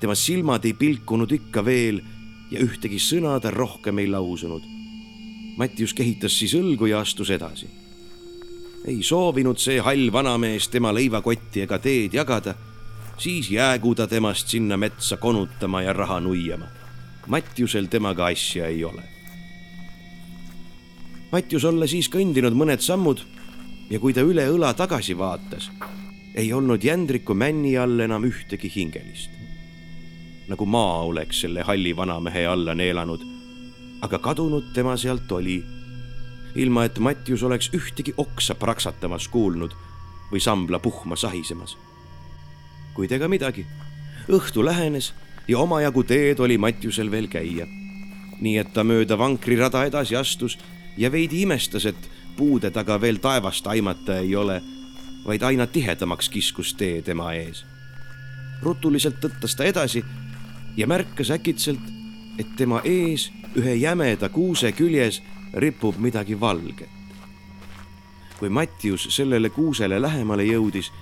tema 0.00 0.14
silmad 0.14 0.64
ei 0.64 0.72
pilkunud 0.72 1.30
ikka 1.30 1.64
veel 1.64 2.00
ja 2.50 2.62
ühtegi 2.64 2.98
sõna 3.02 3.36
ta 3.40 3.50
rohkem 3.50 3.98
ei 3.98 4.08
lausunud. 4.10 4.62
Mattius 5.58 5.94
kehitas 5.94 6.36
siis 6.38 6.54
õlgu 6.54 6.88
ja 6.90 7.00
astus 7.00 7.30
edasi. 7.30 7.68
ei 8.88 9.02
soovinud 9.02 9.58
see 9.58 9.80
hall 9.82 10.12
vanamees 10.12 10.68
tema 10.72 10.92
leivakotti 10.94 11.60
ega 11.66 11.78
teed 11.78 12.14
jagada, 12.14 12.54
siis 13.18 13.50
jäägu 13.50 13.94
ta 13.94 14.06
temast 14.06 14.48
sinna 14.48 14.76
metsa 14.76 15.16
konutama 15.16 15.82
ja 15.82 15.92
raha 15.92 16.20
nuiama. 16.20 16.66
Mattiusel 17.26 17.86
temaga 17.86 18.26
asja 18.26 18.66
ei 18.66 18.84
ole. 18.84 19.02
Mattius 21.32 21.64
olla 21.64 21.86
siis 21.86 22.08
kõndinud 22.08 22.54
mõned 22.56 22.80
sammud 22.80 23.20
ja 23.90 23.98
kui 24.00 24.14
ta 24.14 24.22
üle 24.24 24.46
õla 24.48 24.72
tagasi 24.74 25.18
vaatas, 25.18 25.70
ei 26.34 26.52
olnud 26.52 26.84
jändriku 26.84 27.34
männi 27.34 27.76
all 27.76 28.00
enam 28.00 28.24
ühtegi 28.24 28.70
hingelist 28.72 29.37
nagu 30.48 30.66
maa 30.66 31.02
oleks 31.04 31.40
selle 31.40 31.62
halli 31.62 31.96
vanamehe 31.96 32.46
alla 32.46 32.74
neelanud. 32.74 33.20
aga 34.00 34.18
kadunud 34.18 34.64
tema 34.74 34.96
sealt 34.96 35.32
oli, 35.32 35.64
ilma 36.54 36.84
et 36.84 36.98
Mattius 36.98 37.42
oleks 37.42 37.70
ühtegi 37.74 38.14
oksa 38.16 38.54
praksatamas 38.54 39.28
kuulnud 39.28 39.74
või 40.32 40.40
sambla 40.40 40.78
puhma 40.78 41.16
sahisemas. 41.16 41.76
kuid 42.94 43.12
ega 43.12 43.28
midagi, 43.28 43.66
õhtu 44.28 44.64
lähenes 44.64 45.14
ja 45.48 45.58
omajagu 45.58 46.04
teed 46.04 46.40
oli 46.40 46.58
Mattiusel 46.58 47.10
veel 47.10 47.28
käia. 47.28 47.66
nii 48.40 48.58
et 48.58 48.72
ta 48.72 48.84
mööda 48.84 49.18
vankrirada 49.18 49.84
edasi 49.84 50.16
astus 50.16 50.58
ja 50.96 51.12
veidi 51.12 51.42
imestas, 51.42 51.86
et 51.86 52.10
puude 52.36 52.70
taga 52.70 53.00
veel 53.00 53.18
taevast 53.18 53.66
aimata 53.66 54.18
ei 54.18 54.36
ole, 54.36 54.62
vaid 55.26 55.42
aina 55.42 55.66
tihedamaks 55.66 56.28
kiskus 56.28 56.74
tee 56.74 57.02
tema 57.02 57.32
ees. 57.32 57.64
rutuliselt 58.62 59.20
tõttas 59.20 59.56
ta 59.56 59.64
edasi 59.64 60.04
ja 60.78 60.86
märkas 60.86 61.30
äkitselt, 61.30 61.80
et 62.38 62.46
tema 62.56 62.80
ees 62.84 63.32
ühe 63.58 63.74
jämeda 63.74 64.28
kuuse 64.28 64.70
küljes 64.72 65.22
ripub 65.52 65.96
midagi 65.98 66.40
valget. 66.40 66.88
kui 68.38 68.48
Mattius 68.48 69.08
sellele 69.10 69.50
kuusele 69.50 70.02
lähemale 70.02 70.44
jõudis, 70.44 70.92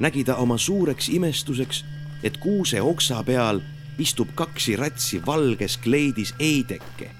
nägi 0.00 0.24
ta 0.24 0.34
oma 0.36 0.58
suureks 0.58 1.08
imestuseks, 1.08 1.84
et 2.22 2.36
kuuse 2.36 2.80
oksa 2.82 3.22
peal 3.22 3.60
istub 3.98 4.28
kaksi 4.34 4.74
ratsi 4.76 5.20
valges 5.26 5.76
kleidis 5.78 6.34
eideke, 6.38 7.10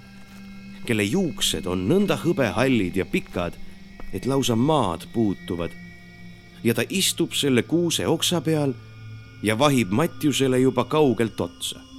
kelle 0.86 1.04
juuksed 1.04 1.66
on 1.66 1.86
nõnda 1.88 2.16
hõbehallid 2.24 2.96
ja 2.96 3.06
pikad, 3.06 3.54
et 4.12 4.26
lausa 4.26 4.56
maad 4.56 5.06
puutuvad. 5.12 5.70
ja 6.64 6.74
ta 6.74 6.82
istub 6.88 7.32
selle 7.32 7.62
kuuse 7.62 8.06
oksa 8.06 8.40
peal 8.40 8.74
ja 9.42 9.58
vahib 9.58 9.90
Mattiusele 9.90 10.58
juba 10.58 10.84
kaugelt 10.84 11.40
otsa 11.40 11.89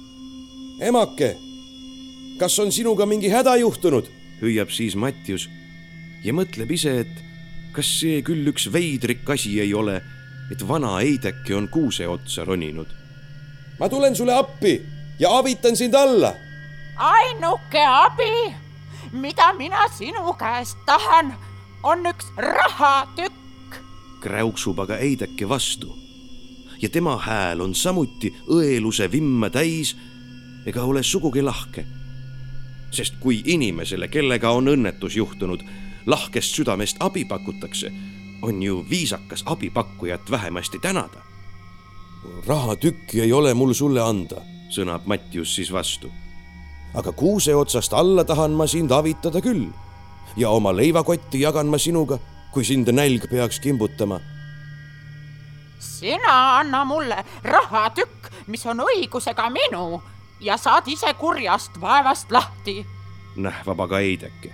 emake, 0.82 1.36
kas 2.38 2.58
on 2.58 2.72
sinuga 2.72 3.06
mingi 3.06 3.30
häda 3.30 3.56
juhtunud? 3.56 4.08
hüüab 4.42 4.72
siis 4.74 4.96
Mattius 4.98 5.46
ja 6.24 6.34
mõtleb 6.34 6.72
ise, 6.74 6.96
et 7.04 7.20
kas 7.74 7.88
see 8.00 8.22
küll 8.26 8.48
üks 8.50 8.66
veidrik 8.72 9.28
asi 9.30 9.54
ei 9.62 9.74
ole, 9.74 10.00
et 10.50 10.64
vana 10.68 10.96
Eideki 11.00 11.54
on 11.54 11.68
kuuse 11.70 12.08
otsa 12.08 12.44
roninud. 12.44 12.88
ma 13.78 13.88
tulen 13.88 14.16
sulle 14.16 14.34
appi 14.34 14.80
ja 15.18 15.30
avitan 15.38 15.76
sind 15.76 15.94
alla. 15.94 16.34
ainuke 16.96 17.86
abi, 17.86 18.54
mida 19.12 19.52
mina 19.58 19.88
sinu 19.98 20.34
käest 20.38 20.76
tahan, 20.86 21.34
on 21.82 22.06
üks 22.06 22.26
rahatükk. 22.36 23.80
kräuksub 24.20 24.78
aga 24.78 24.96
Eideki 24.96 25.48
vastu 25.48 25.96
ja 26.82 26.88
tema 26.88 27.16
hääl 27.16 27.60
on 27.60 27.74
samuti 27.74 28.34
õeluse 28.50 29.06
vimma 29.12 29.50
täis 29.50 29.94
ega 30.66 30.82
ole 30.82 31.02
sugugi 31.02 31.42
lahke. 31.42 31.86
sest 32.90 33.14
kui 33.20 33.42
inimesele, 33.44 34.08
kellega 34.08 34.50
on 34.50 34.68
õnnetus 34.68 35.16
juhtunud, 35.16 35.62
lahkest 36.06 36.54
südamest 36.54 36.96
abi 37.00 37.24
pakutakse, 37.24 37.92
on 38.42 38.62
ju 38.62 38.84
viisakas 38.90 39.42
abipakkujat 39.46 40.30
vähemasti 40.30 40.78
tänada. 40.78 41.20
rahatükki 42.46 43.20
ei 43.20 43.32
ole 43.32 43.54
mul 43.54 43.72
sulle 43.72 44.02
anda, 44.02 44.42
sõnab 44.70 45.06
Mattius 45.06 45.54
siis 45.54 45.72
vastu. 45.72 46.12
aga 46.94 47.12
kuuse 47.12 47.54
otsast 47.54 47.92
alla 47.92 48.24
tahan 48.24 48.50
ma 48.50 48.66
sind 48.66 48.90
avitada 48.90 49.40
küll 49.40 49.66
ja 50.36 50.50
oma 50.50 50.76
leivakotti 50.76 51.40
jagan 51.40 51.66
ma 51.66 51.78
sinuga 51.78 52.18
kui 52.52 52.64
sind 52.64 52.88
nälg 52.92 53.24
peaks 53.30 53.60
kimbutama. 53.60 54.20
sina 55.78 56.58
anna 56.58 56.84
mulle 56.84 57.24
rahatükk, 57.44 58.28
mis 58.46 58.66
on 58.66 58.80
õigusega 58.84 59.50
minu 59.50 60.02
ja 60.42 60.56
saad 60.56 60.82
ise 60.86 61.14
kurjast 61.14 61.80
vaevast 61.80 62.32
lahti. 62.32 62.86
nähvab 63.36 63.80
aga 63.80 63.96
Heideke. 63.96 64.52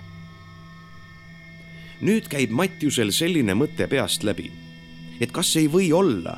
nüüd 2.01 2.29
käib 2.29 2.53
Matjusel 2.55 3.11
selline 3.11 3.55
mõte 3.57 3.87
peast 3.89 4.23
läbi, 4.23 4.51
et 5.19 5.31
kas 5.31 5.55
ei 5.59 5.67
või 5.67 5.91
olla, 5.93 6.37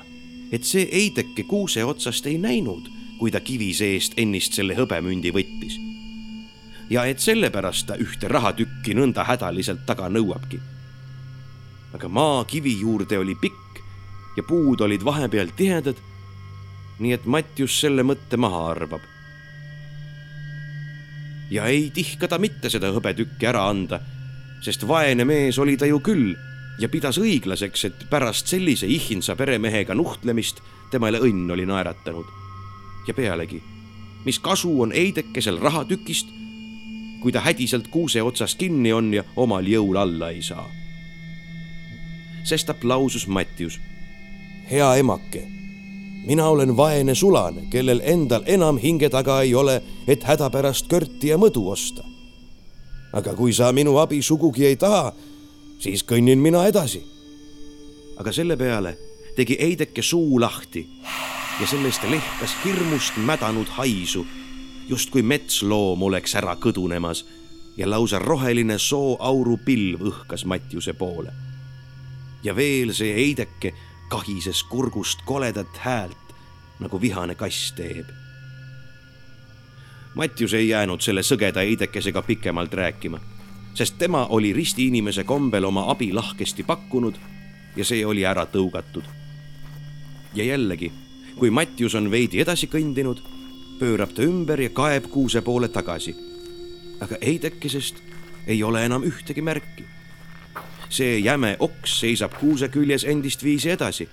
et 0.51 0.63
see 0.63 0.87
Heideke 0.91 1.43
kuuse 1.43 1.85
otsast 1.85 2.25
ei 2.25 2.37
näinud, 2.37 2.89
kui 3.19 3.31
ta 3.31 3.39
kivi 3.39 3.73
seest 3.73 4.13
ennist 4.17 4.53
selle 4.53 4.75
hõbemündi 4.75 5.33
võttis. 5.35 5.77
ja 6.89 7.05
et 7.05 7.19
sellepärast 7.19 7.87
ta 7.87 7.95
ühte 7.95 8.27
rahatükki 8.27 8.95
nõnda 8.95 9.27
hädaliselt 9.27 9.85
taga 9.85 10.09
nõuabki. 10.09 10.59
aga 11.93 12.07
maa 12.07 12.45
kivi 12.45 12.79
juurde 12.79 13.19
oli 13.19 13.35
pikk 13.35 13.83
ja 14.37 14.43
puud 14.43 14.81
olid 14.81 15.03
vahepeal 15.03 15.51
tihedad. 15.55 15.95
nii 16.99 17.13
et 17.13 17.25
Matjus 17.25 17.79
selle 17.79 18.03
mõtte 18.03 18.37
maha 18.37 18.69
arvab 18.71 19.10
ja 21.51 21.65
ei 21.65 21.91
tihka 21.93 22.27
ta 22.27 22.39
mitte 22.39 22.69
seda 22.71 22.93
hõbetükki 22.95 23.47
ära 23.49 23.65
anda, 23.69 23.99
sest 24.63 24.87
vaene 24.87 25.25
mees 25.27 25.59
oli 25.59 25.75
ta 25.77 25.89
ju 25.89 25.99
küll 25.99 26.31
ja 26.79 26.89
pidas 26.89 27.19
õiglaseks, 27.21 27.85
et 27.85 28.05
pärast 28.09 28.47
sellise 28.47 28.87
ihhinsa 28.87 29.35
peremehega 29.35 29.95
nuhtlemist 29.95 30.63
temale 30.91 31.19
õnn 31.19 31.51
oli 31.51 31.67
naeratanud. 31.67 32.25
ja 33.07 33.13
pealegi, 33.13 33.61
mis 34.25 34.39
kasu 34.39 34.81
on 34.81 34.91
Heidekesel 34.91 35.57
rahatükist, 35.59 36.27
kui 37.21 37.31
ta 37.31 37.41
hädiselt 37.41 37.87
kuuse 37.87 38.21
otsast 38.21 38.57
kinni 38.57 38.93
on 38.93 39.13
ja 39.13 39.23
omal 39.35 39.67
jõul 39.67 39.97
alla 39.97 40.29
ei 40.29 40.41
saa. 40.41 40.69
sestap 42.43 42.83
lausus 42.83 43.27
Mattius. 43.27 43.79
hea 44.71 44.95
emake 44.95 45.60
mina 46.25 46.47
olen 46.47 46.77
vaene 46.77 47.15
sulane, 47.15 47.65
kellel 47.69 48.01
endal 48.03 48.43
enam 48.45 48.77
hinge 48.77 49.09
taga 49.09 49.41
ei 49.41 49.55
ole, 49.55 49.81
et 50.07 50.23
hädapärast 50.23 50.87
körti 50.87 51.27
ja 51.27 51.37
mõdu 51.37 51.69
osta. 51.69 52.03
aga 53.13 53.33
kui 53.35 53.53
sa 53.53 53.71
minu 53.71 53.97
abi 53.97 54.21
sugugi 54.21 54.65
ei 54.65 54.75
taha, 54.75 55.11
siis 55.79 56.03
kõnnin 56.03 56.39
mina 56.39 56.65
edasi. 56.67 57.03
aga 58.17 58.31
selle 58.31 58.57
peale 58.57 58.97
tegi 59.35 59.57
Heideke 59.59 60.01
suu 60.01 60.39
lahti 60.39 60.87
ja 61.59 61.67
sellest 61.67 62.03
lehkas 62.09 62.55
hirmust 62.65 63.17
mädanud 63.17 63.67
haisu, 63.67 64.25
justkui 64.87 65.23
metsloom 65.23 66.03
oleks 66.03 66.35
ära 66.35 66.55
kõdunemas 66.55 67.25
ja 67.77 67.89
lausa 67.89 68.19
roheline 68.19 68.77
sooauru 68.79 69.57
pilv 69.65 70.01
õhkas 70.01 70.45
Mattiuse 70.45 70.93
poole. 70.93 71.31
ja 72.43 72.55
veel 72.55 72.93
see 72.93 73.13
Heideke 73.15 73.73
kahises 74.11 74.63
kurgust 74.63 75.19
koledat 75.25 75.77
häält, 75.77 76.33
nagu 76.79 77.01
vihane 77.01 77.35
kass 77.35 77.71
teeb. 77.71 78.09
Mattius 80.15 80.53
ei 80.53 80.67
jäänud 80.69 80.99
selle 81.01 81.23
sõgeda 81.23 81.63
heidekesega 81.63 82.21
pikemalt 82.27 82.73
rääkima, 82.75 83.21
sest 83.73 83.95
tema 83.97 84.25
oli 84.35 84.51
ristiinimese 84.53 85.23
kombel 85.23 85.63
oma 85.63 85.85
abi 85.91 86.09
lahkesti 86.13 86.63
pakkunud 86.67 87.15
ja 87.75 87.85
see 87.87 88.03
oli 88.05 88.25
ära 88.27 88.43
tõugatud. 88.45 89.07
ja 90.35 90.43
jällegi, 90.43 90.91
kui 91.39 91.49
Mattius 91.49 91.95
on 91.95 92.11
veidi 92.11 92.41
edasi 92.43 92.67
kõndinud, 92.67 93.23
pöörab 93.79 94.11
ta 94.11 94.27
ümber 94.27 94.61
ja 94.61 94.69
kaeb 94.69 95.07
kuuse 95.07 95.41
poole 95.41 95.67
tagasi. 95.67 96.15
aga 96.99 97.15
heidekesest 97.25 98.03
ei 98.47 98.63
ole 98.63 98.85
enam 98.85 99.03
ühtegi 99.03 99.41
märki 99.41 99.87
see 100.91 101.19
jäme 101.23 101.55
oks 101.59 101.99
seisab 102.01 102.33
kuuse 102.39 102.67
küljes 102.69 103.05
endist 103.07 103.43
viisi 103.43 103.71
edasi. 103.71 104.09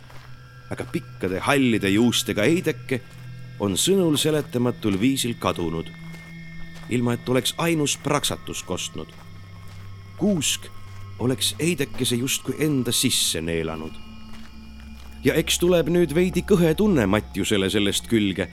aga 0.71 0.85
pikkade 0.85 1.39
hallide 1.41 1.89
juustega 1.89 2.43
Heideke 2.43 3.01
on 3.61 3.77
sõnul 3.77 4.19
seletamatul 4.21 4.99
viisil 5.01 5.35
kadunud, 5.41 5.89
ilma 6.91 7.15
et 7.17 7.29
oleks 7.29 7.55
ainus 7.59 7.97
praksatus 7.97 8.63
kostnud. 8.63 9.09
kuusk 10.19 10.69
oleks 11.19 11.55
Heidekese 11.59 12.17
justkui 12.17 12.55
enda 12.59 12.93
sisse 12.93 13.41
neelanud. 13.41 13.93
ja 15.25 15.35
eks 15.35 15.59
tuleb 15.59 15.89
nüüd 15.89 16.15
veidi 16.15 16.45
kõhe 16.47 16.75
tunne 16.75 17.07
Matjusele 17.07 17.71
sellest 17.71 18.07
külge, 18.07 18.49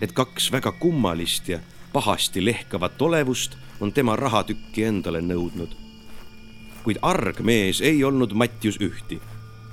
et 0.00 0.12
kaks 0.12 0.52
väga 0.52 0.72
kummalist 0.72 1.48
ja 1.48 1.60
pahasti 1.92 2.44
lehkavat 2.44 3.02
olevust 3.02 3.56
on 3.80 3.92
tema 3.92 4.16
rahatükki 4.16 4.84
endale 4.84 5.20
nõudnud 5.24 5.85
kuid 6.86 7.00
arg 7.02 7.40
mees 7.42 7.80
ei 7.82 8.04
olnud 8.04 8.30
Mattius 8.38 8.76
ühti 8.78 9.18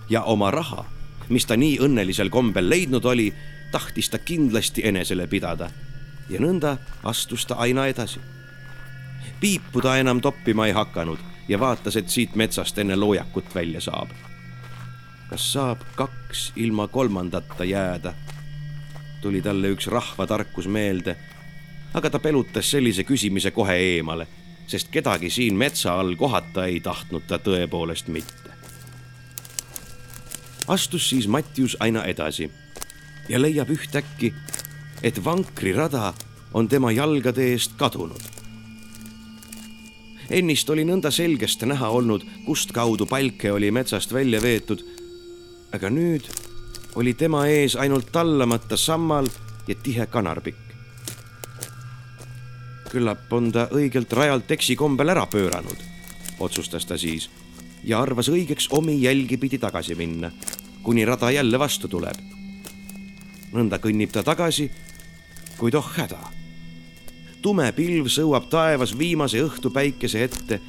ja 0.09 0.23
oma 0.23 0.49
raha, 0.51 0.85
mis 1.29 1.45
ta 1.45 1.53
nii 1.53 1.75
õnnelisel 1.85 2.31
kombel 2.33 2.65
leidnud 2.69 3.05
oli, 3.05 3.27
tahtis 3.71 4.09
ta 4.09 4.17
kindlasti 4.17 4.81
enesele 4.89 5.27
pidada. 5.29 5.69
ja 6.29 6.39
nõnda 6.39 6.77
astus 7.03 7.45
ta 7.45 7.55
aina 7.55 7.85
edasi. 7.85 8.19
piipu 9.39 9.81
ta 9.81 9.97
enam 9.97 10.21
toppima 10.21 10.67
ei 10.67 10.73
hakanud 10.73 11.19
ja 11.47 11.59
vaatas, 11.59 11.95
et 11.95 12.09
siit 12.09 12.35
metsast 12.35 12.77
enne 12.77 12.95
loojakut 12.95 13.55
välja 13.55 13.81
saab. 13.81 14.09
kas 15.29 15.53
saab 15.53 15.85
kaks 15.95 16.51
ilma 16.55 16.87
kolmandata 16.87 17.63
jääda? 17.63 18.13
tuli 19.21 19.41
talle 19.41 19.69
üks 19.69 19.87
rahvatarkus 19.87 20.67
meelde, 20.67 21.15
aga 21.93 22.09
ta 22.09 22.19
pelutas 22.19 22.71
sellise 22.71 23.03
küsimise 23.03 23.51
kohe 23.51 23.77
eemale 23.77 24.27
sest 24.67 24.91
kedagi 24.91 25.29
siin 25.29 25.55
metsa 25.55 25.93
all 25.99 26.15
kohata 26.15 26.65
ei 26.65 26.79
tahtnud 26.79 27.27
ta 27.27 27.37
tõepoolest 27.37 28.07
mitte. 28.07 28.51
astus 30.67 31.09
siis 31.09 31.27
Mattius 31.27 31.77
aina 31.79 32.05
edasi 32.05 32.51
ja 33.29 33.41
leiab 33.41 33.69
ühtäkki, 33.69 34.33
et 35.03 35.23
vankrirada 35.25 36.13
on 36.53 36.67
tema 36.67 36.91
jalgade 36.91 37.51
eest 37.51 37.77
kadunud. 37.77 38.23
ennist 40.29 40.69
oli 40.69 40.85
nõnda 40.85 41.11
selgest 41.11 41.63
näha 41.63 41.89
olnud, 41.89 42.23
kustkaudu 42.45 43.05
palke 43.05 43.51
oli 43.51 43.71
metsast 43.71 44.13
välja 44.13 44.41
veetud. 44.41 44.83
aga 45.71 45.89
nüüd 45.89 46.29
oli 46.95 47.13
tema 47.13 47.47
ees 47.47 47.75
ainult 47.75 48.11
tallamata 48.11 48.77
sammal 48.77 49.27
ja 49.67 49.75
tihe 49.75 50.05
kanarpikk 50.05 50.72
küllap 52.93 53.31
on 53.33 53.49
ta 53.51 53.67
õigelt 53.73 54.13
rajalt 54.13 54.51
eksikombel 54.53 55.09
ära 55.15 55.25
pööranud, 55.25 55.79
otsustas 56.39 56.85
ta 56.85 56.97
siis 56.97 57.29
ja 57.83 58.01
arvas 58.01 58.29
õigeks 58.29 58.69
omi 58.71 58.99
jälgi 59.01 59.37
pidi 59.37 59.57
tagasi 59.59 59.95
minna, 59.95 60.31
kuni 60.83 61.05
rada 61.05 61.31
jälle 61.31 61.59
vastu 61.59 61.87
tuleb. 61.87 62.17
nõnda 63.53 63.77
kõnnib 63.77 64.09
ta 64.11 64.23
tagasi, 64.23 64.71
kuid 65.57 65.75
oh 65.75 65.89
häda. 65.97 66.19
tume 67.41 67.71
pilv 67.71 68.07
sõuab 68.07 68.49
taevas 68.49 68.97
viimase 68.97 69.41
õhtupäikese 69.43 70.23
ette 70.23 70.59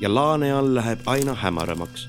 ja 0.00 0.14
laane 0.14 0.52
all 0.52 0.74
läheb 0.74 1.00
aina 1.06 1.34
hämaramaks. 1.34 2.08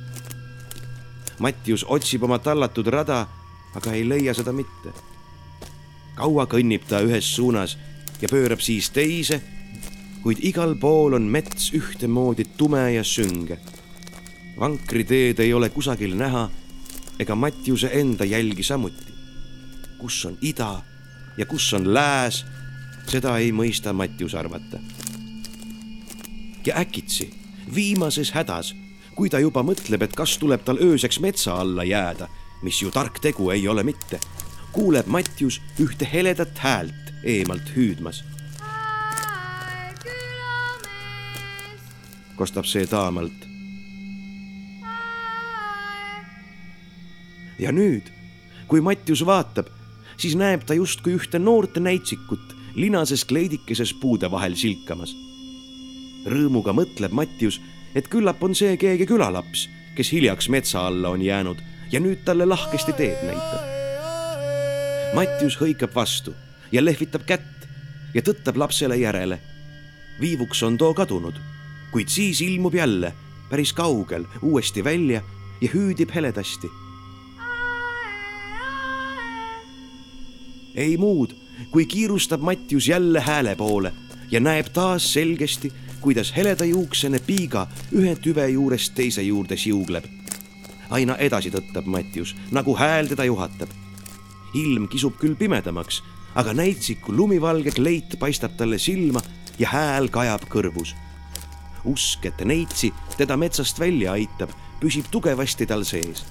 Mattius 1.39 1.85
otsib 1.87 2.23
oma 2.23 2.39
tallatud 2.39 2.87
rada, 2.87 3.27
aga 3.75 3.91
ei 3.91 4.07
leia 4.09 4.33
seda 4.33 4.51
mitte. 4.51 4.93
kaua 6.15 6.45
kõnnib 6.45 6.87
ta 6.87 7.01
ühes 7.01 7.35
suunas 7.35 7.77
ja 8.21 8.27
pöörab 8.31 8.59
siis 8.59 8.89
teise 8.89 9.41
kuid 10.25 10.39
igal 10.41 10.71
pool 10.81 11.13
on 11.13 11.27
mets 11.29 11.67
ühtemoodi 11.77 12.47
tume 12.57 12.81
ja 12.95 13.03
sünge. 13.05 13.59
vankriteed 14.59 15.39
ei 15.39 15.53
ole 15.53 15.69
kusagil 15.69 16.15
näha 16.17 16.49
ega 17.19 17.35
Mattiuse 17.35 17.91
enda 17.93 18.25
jälgi 18.25 18.63
samuti. 18.63 19.13
kus 19.99 20.25
on 20.25 20.37
ida 20.41 20.81
ja 21.37 21.45
kus 21.45 21.73
on 21.73 21.93
lääs, 21.93 22.45
seda 23.07 23.37
ei 23.37 23.51
mõista 23.51 23.93
Mattius 23.93 24.33
arvata. 24.35 24.79
ja 26.65 26.73
äkitsi, 26.75 27.29
viimases 27.75 28.31
hädas, 28.31 28.75
kui 29.15 29.29
ta 29.29 29.39
juba 29.39 29.61
mõtleb, 29.61 30.01
et 30.01 30.13
kas 30.13 30.37
tuleb 30.37 30.65
tal 30.65 30.81
ööseks 30.81 31.19
metsa 31.19 31.53
alla 31.53 31.83
jääda, 31.83 32.27
mis 32.63 32.81
ju 32.81 32.89
tark 32.91 33.21
tegu 33.21 33.51
ei 33.51 33.67
ole 33.67 33.83
mitte, 33.83 34.19
kuuleb 34.71 35.05
Mattius 35.05 35.61
ühte 35.79 36.09
heledat 36.13 36.57
häält 36.57 37.13
eemalt 37.23 37.77
hüüdmas 37.77 38.23
kostab 42.35 42.65
see 42.65 42.87
taamalt. 42.87 43.47
ja 47.59 47.71
nüüd, 47.71 48.09
kui 48.67 48.81
Mattius 48.83 49.21
vaatab, 49.25 49.69
siis 50.17 50.35
näeb 50.35 50.65
ta 50.67 50.75
justkui 50.75 51.15
ühte 51.15 51.39
noort 51.39 51.77
näitsikut 51.79 52.55
linases 52.75 53.25
kleidikeses 53.25 53.93
puude 53.93 54.31
vahel 54.31 54.55
silkamas. 54.59 55.15
rõõmuga 56.25 56.73
mõtleb 56.73 57.13
Mattius, 57.13 57.61
et 57.95 58.07
küllap 58.11 58.43
on 58.43 58.55
see 58.55 58.75
keegi 58.77 59.05
külalaps, 59.05 59.69
kes 59.95 60.11
hiljaks 60.11 60.49
metsa 60.49 60.87
alla 60.87 61.09
on 61.09 61.21
jäänud 61.21 61.61
ja 61.91 61.99
nüüd 61.99 62.25
talle 62.25 62.45
lahkesti 62.45 62.93
teed 62.93 63.23
näitab. 63.23 63.63
Mattius 65.15 65.55
hõikab 65.61 65.95
vastu 65.95 66.33
ja 66.71 66.83
lehvitab 66.83 67.23
kätt 67.25 67.69
ja 68.13 68.21
tõttab 68.21 68.57
lapsele 68.57 68.97
järele. 68.97 69.39
viivuks 70.19 70.63
on 70.63 70.77
too 70.77 70.93
kadunud 70.93 71.54
kuid 71.95 72.07
siis 72.11 72.41
ilmub 72.41 72.75
jälle 72.75 73.13
päris 73.49 73.73
kaugel 73.73 74.25
uuesti 74.41 74.83
välja 74.83 75.21
ja 75.61 75.69
hüüdib 75.73 76.09
heledasti. 76.15 76.71
ei 80.75 80.97
muud, 80.97 81.31
kui 81.71 81.85
kiirustab 81.85 82.41
Mattius 82.41 82.87
jälle 82.87 83.19
hääle 83.19 83.55
poole 83.55 83.93
ja 84.31 84.39
näeb 84.39 84.65
taas 84.73 85.13
selgesti, 85.13 85.71
kuidas 86.01 86.35
heledajuuksene 86.35 87.19
piiga 87.19 87.67
ühe 87.93 88.15
tüve 88.15 88.47
juurest 88.47 88.95
teise 88.95 89.21
juurde 89.21 89.57
siugleb. 89.57 90.03
aina 90.89 91.15
edasi 91.15 91.49
tõttab 91.49 91.85
Mattius, 91.85 92.35
nagu 92.51 92.75
hääl 92.75 93.07
teda 93.07 93.23
juhatab. 93.23 93.69
ilm 94.53 94.87
kisub 94.87 95.15
küll 95.15 95.35
pimedamaks, 95.35 96.03
aga 96.35 96.53
näitsiku 96.53 97.15
lumivalge 97.15 97.71
kleit 97.71 98.19
paistab 98.19 98.51
talle 98.57 98.79
silma 98.79 99.21
ja 99.59 99.67
hääl 99.67 100.09
kajab 100.09 100.41
kõrvus. 100.49 100.95
Usk, 101.85 102.25
et 102.25 102.45
neitsi 102.45 102.91
teda 103.17 103.37
metsast 103.37 103.79
välja 103.79 104.15
aitab, 104.15 104.51
püsib 104.81 105.07
tugevasti 105.11 105.65
tal 105.65 105.85
sees. 105.85 106.25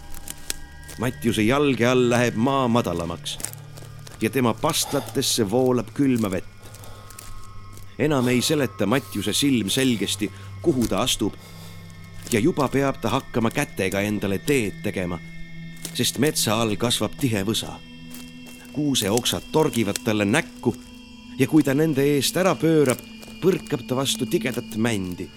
Mattiuse 0.99 1.43
jalge 1.43 1.87
all 1.87 2.09
läheb 2.11 2.37
maa 2.39 2.69
madalamaks 2.69 3.39
ja 4.21 4.31
tema 4.31 4.55
pastlatesse 4.55 5.51
voolab 5.51 5.91
külma 5.95 6.31
vett. 6.31 6.47
enam 7.99 8.29
ei 8.29 8.43
seleta 8.43 8.87
Mattiuse 8.87 9.33
silm 9.33 9.69
selgesti, 9.71 10.31
kuhu 10.63 10.87
ta 10.89 11.03
astub. 11.03 11.35
ja 12.33 12.41
juba 12.41 12.69
peab 12.69 13.01
ta 13.01 13.09
hakkama 13.09 13.51
kätega 13.51 14.01
endale 14.01 14.39
teed 14.39 14.83
tegema, 14.83 15.19
sest 15.95 16.19
metsa 16.19 16.61
all 16.61 16.77
kasvab 16.77 17.13
tihe 17.21 17.45
võsa. 17.45 17.75
kuuseoksad 18.73 19.43
torgivad 19.53 19.99
talle 20.05 20.25
näkku 20.25 20.75
ja 21.39 21.47
kui 21.47 21.63
ta 21.63 21.75
nende 21.75 22.03
eest 22.03 22.37
ära 22.37 22.55
pöörab, 22.55 22.99
põrkab 23.43 23.87
ta 23.87 23.97
vastu 23.97 24.27
tigedat 24.27 24.77
mändi. 24.77 25.29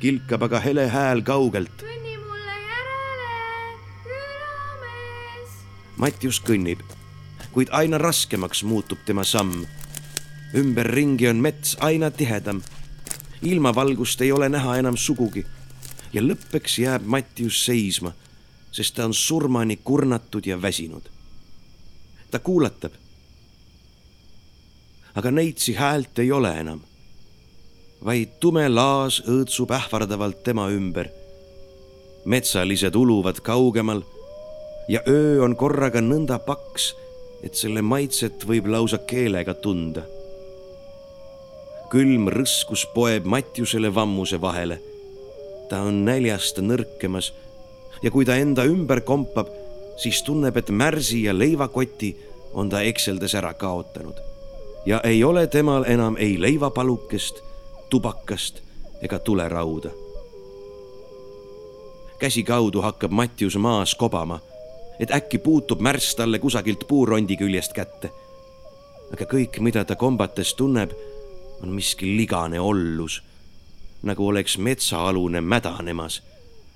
Kilkab 0.00 0.42
aga 0.42 0.60
hele 0.60 0.88
hääl 0.88 1.22
kaugelt 1.22 1.82
kõnni 1.82 2.16
mulle 2.18 2.56
järele, 2.68 3.32
külamees. 4.04 5.56
Mattius 5.96 6.40
kõnnib, 6.44 6.82
kuid 7.52 7.72
aina 7.72 7.98
raskemaks 7.98 8.64
muutub 8.64 8.98
tema 9.06 9.24
samm. 9.24 9.66
ümberringi 10.54 11.28
on 11.28 11.36
mets 11.36 11.76
aina 11.80 12.10
tihedam. 12.10 12.62
ilmavalgust 13.42 14.20
ei 14.20 14.32
ole 14.32 14.48
näha 14.48 14.76
enam 14.76 14.96
sugugi 14.96 15.44
ja 16.14 16.22
lõppeks 16.22 16.78
jääb 16.78 17.06
Mattius 17.06 17.64
seisma, 17.66 18.12
sest 18.72 18.94
ta 18.94 19.04
on 19.04 19.14
surmani 19.14 19.76
kurnatud 19.76 20.46
ja 20.46 20.62
väsinud. 20.62 21.08
ta 22.30 22.38
kuulatab. 22.38 22.92
aga 25.14 25.30
neitsi 25.30 25.74
häält 25.74 26.18
ei 26.18 26.32
ole 26.32 26.58
enam, 26.60 26.80
vaid 28.04 28.36
tume 28.40 28.66
laas 28.68 29.22
õõtsub 29.24 29.72
ähvardavalt 29.72 30.42
tema 30.44 30.68
ümber. 30.70 31.08
metsalised 32.24 32.94
uluvad 32.94 33.40
kaugemal 33.44 34.02
ja 34.88 35.00
öö 35.08 35.44
on 35.44 35.56
korraga 35.56 36.00
nõnda 36.00 36.38
paks, 36.38 36.94
et 37.42 37.54
selle 37.54 37.82
maitset 37.82 38.44
võib 38.48 38.66
lausa 38.66 38.98
keelega 38.98 39.54
tunda. 39.54 40.02
külm 41.90 42.28
rõskus 42.28 42.86
poeb 42.94 43.24
Mattiusele 43.24 43.94
vammuse 43.94 44.40
vahele. 44.40 44.80
ta 45.68 45.80
on 45.82 46.04
näljast 46.04 46.58
nõrkemas 46.58 47.32
ja 48.02 48.10
kui 48.10 48.24
ta 48.24 48.36
enda 48.36 48.64
ümber 48.64 49.00
kompab, 49.00 49.48
siis 49.96 50.22
tunneb, 50.22 50.56
et 50.56 50.70
märsi 50.70 51.22
ja 51.22 51.32
leivakoti 51.32 52.16
on 52.52 52.68
ta 52.68 52.82
ekseldes 52.82 53.34
ära 53.34 53.54
kaotanud 53.54 54.20
ja 54.86 55.00
ei 55.00 55.24
ole 55.24 55.46
temal 55.46 55.84
enam 55.88 56.16
ei 56.18 56.40
leivapalukest, 56.40 57.43
tubakast 57.94 58.58
ega 59.02 59.18
tulerauda. 59.18 59.90
käsikaudu 62.18 62.80
hakkab 62.82 63.12
Mattius 63.12 63.56
maas 63.56 63.94
kobama 63.94 64.40
et 64.98 65.10
äkki 65.10 65.38
puutub 65.38 65.80
märss 65.80 66.14
talle 66.14 66.38
kusagilt 66.38 66.88
puurondi 66.88 67.36
küljest 67.36 67.72
kätte. 67.72 68.10
aga 69.12 69.24
kõik, 69.30 69.60
mida 69.60 69.84
ta 69.84 69.94
kombates 69.94 70.54
tunneb, 70.58 70.90
on 71.62 71.70
miski 71.70 72.16
ligane 72.16 72.60
ollus, 72.60 73.22
nagu 74.02 74.26
oleks 74.26 74.58
metsaalune 74.58 75.40
mädanemas 75.40 76.22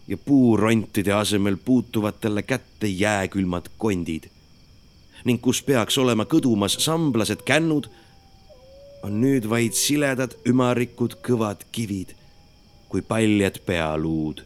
ja 0.09 0.17
puurontide 0.17 1.13
asemel 1.13 1.57
puutuvad 1.57 2.21
talle 2.21 2.43
kätte 2.43 2.87
jääkülmad 2.87 3.75
kondid. 3.79 4.31
ning 5.25 5.43
kus 5.43 5.63
peaks 5.63 5.99
olema 5.99 6.25
kõdumas 6.25 6.79
samblased 6.79 7.43
kännud, 7.43 7.91
on 9.03 9.21
nüüd 9.21 9.49
vaid 9.51 9.79
siledad 9.79 10.35
ümarikud 10.47 11.19
kõvad 11.25 11.65
kivid 11.73 12.15
kui 12.89 13.03
paljad 13.03 13.61
pealuud 13.67 14.45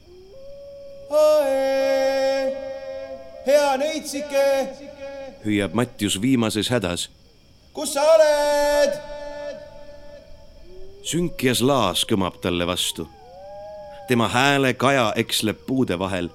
hea 3.46 3.76
neitsike, 3.76 4.44
hüüab 5.44 5.74
Mattius 5.74 6.20
viimases 6.22 6.70
hädas. 6.70 7.08
kus 7.72 7.94
sa 7.94 8.04
oled? 8.14 8.94
sünkias 11.02 11.62
laas 11.62 12.04
kõmab 12.06 12.38
talle 12.40 12.66
vastu. 12.66 13.08
tema 14.08 14.28
hääle 14.28 14.74
kaja 14.74 15.12
eksleb 15.16 15.66
puude 15.66 15.98
vahel 15.98 16.30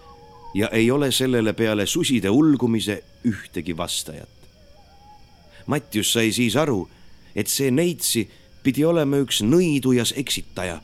ja 0.54 0.68
ei 0.68 0.92
ole 0.92 1.12
sellele 1.12 1.54
peale 1.54 1.86
suside 1.86 2.30
ulgumise 2.30 3.04
ühtegi 3.26 3.78
vastajat. 3.78 4.30
Mattius 5.66 6.14
sai 6.14 6.32
siis 6.32 6.56
aru, 6.56 6.88
et 7.38 7.48
see 7.48 7.70
neitsi 7.72 8.26
pidi 8.66 8.84
olema 8.86 9.22
üks 9.22 9.44
nõidujas 9.46 10.16
eksitaja, 10.18 10.82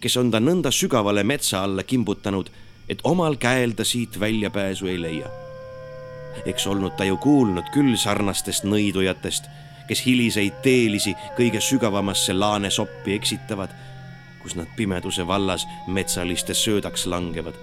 kes 0.00 0.16
on 0.16 0.30
ta 0.30 0.38
nõnda 0.40 0.70
sügavale 0.70 1.26
metsa 1.26 1.64
alla 1.66 1.82
kimbutanud, 1.82 2.48
et 2.88 3.02
omal 3.04 3.36
käel 3.36 3.74
ta 3.74 3.84
siit 3.84 4.20
väljapääsu 4.20 4.86
ei 4.86 5.02
leia 5.02 5.34
eks 6.46 6.66
olnud 6.66 6.96
ta 6.96 7.04
ju 7.04 7.16
kuulnud 7.16 7.70
küll 7.74 7.96
sarnastest 7.96 8.66
nõidujatest, 8.68 9.48
kes 9.88 10.02
hiliseid 10.04 10.60
teelisi 10.62 11.14
kõige 11.38 11.60
sügavamasse 11.64 12.34
laanesoppi 12.36 13.14
eksitavad, 13.16 13.72
kus 14.42 14.56
nad 14.58 14.68
pimeduse 14.76 15.26
vallas 15.26 15.66
metsaliste 15.86 16.54
söödaks 16.54 17.06
langevad. 17.06 17.54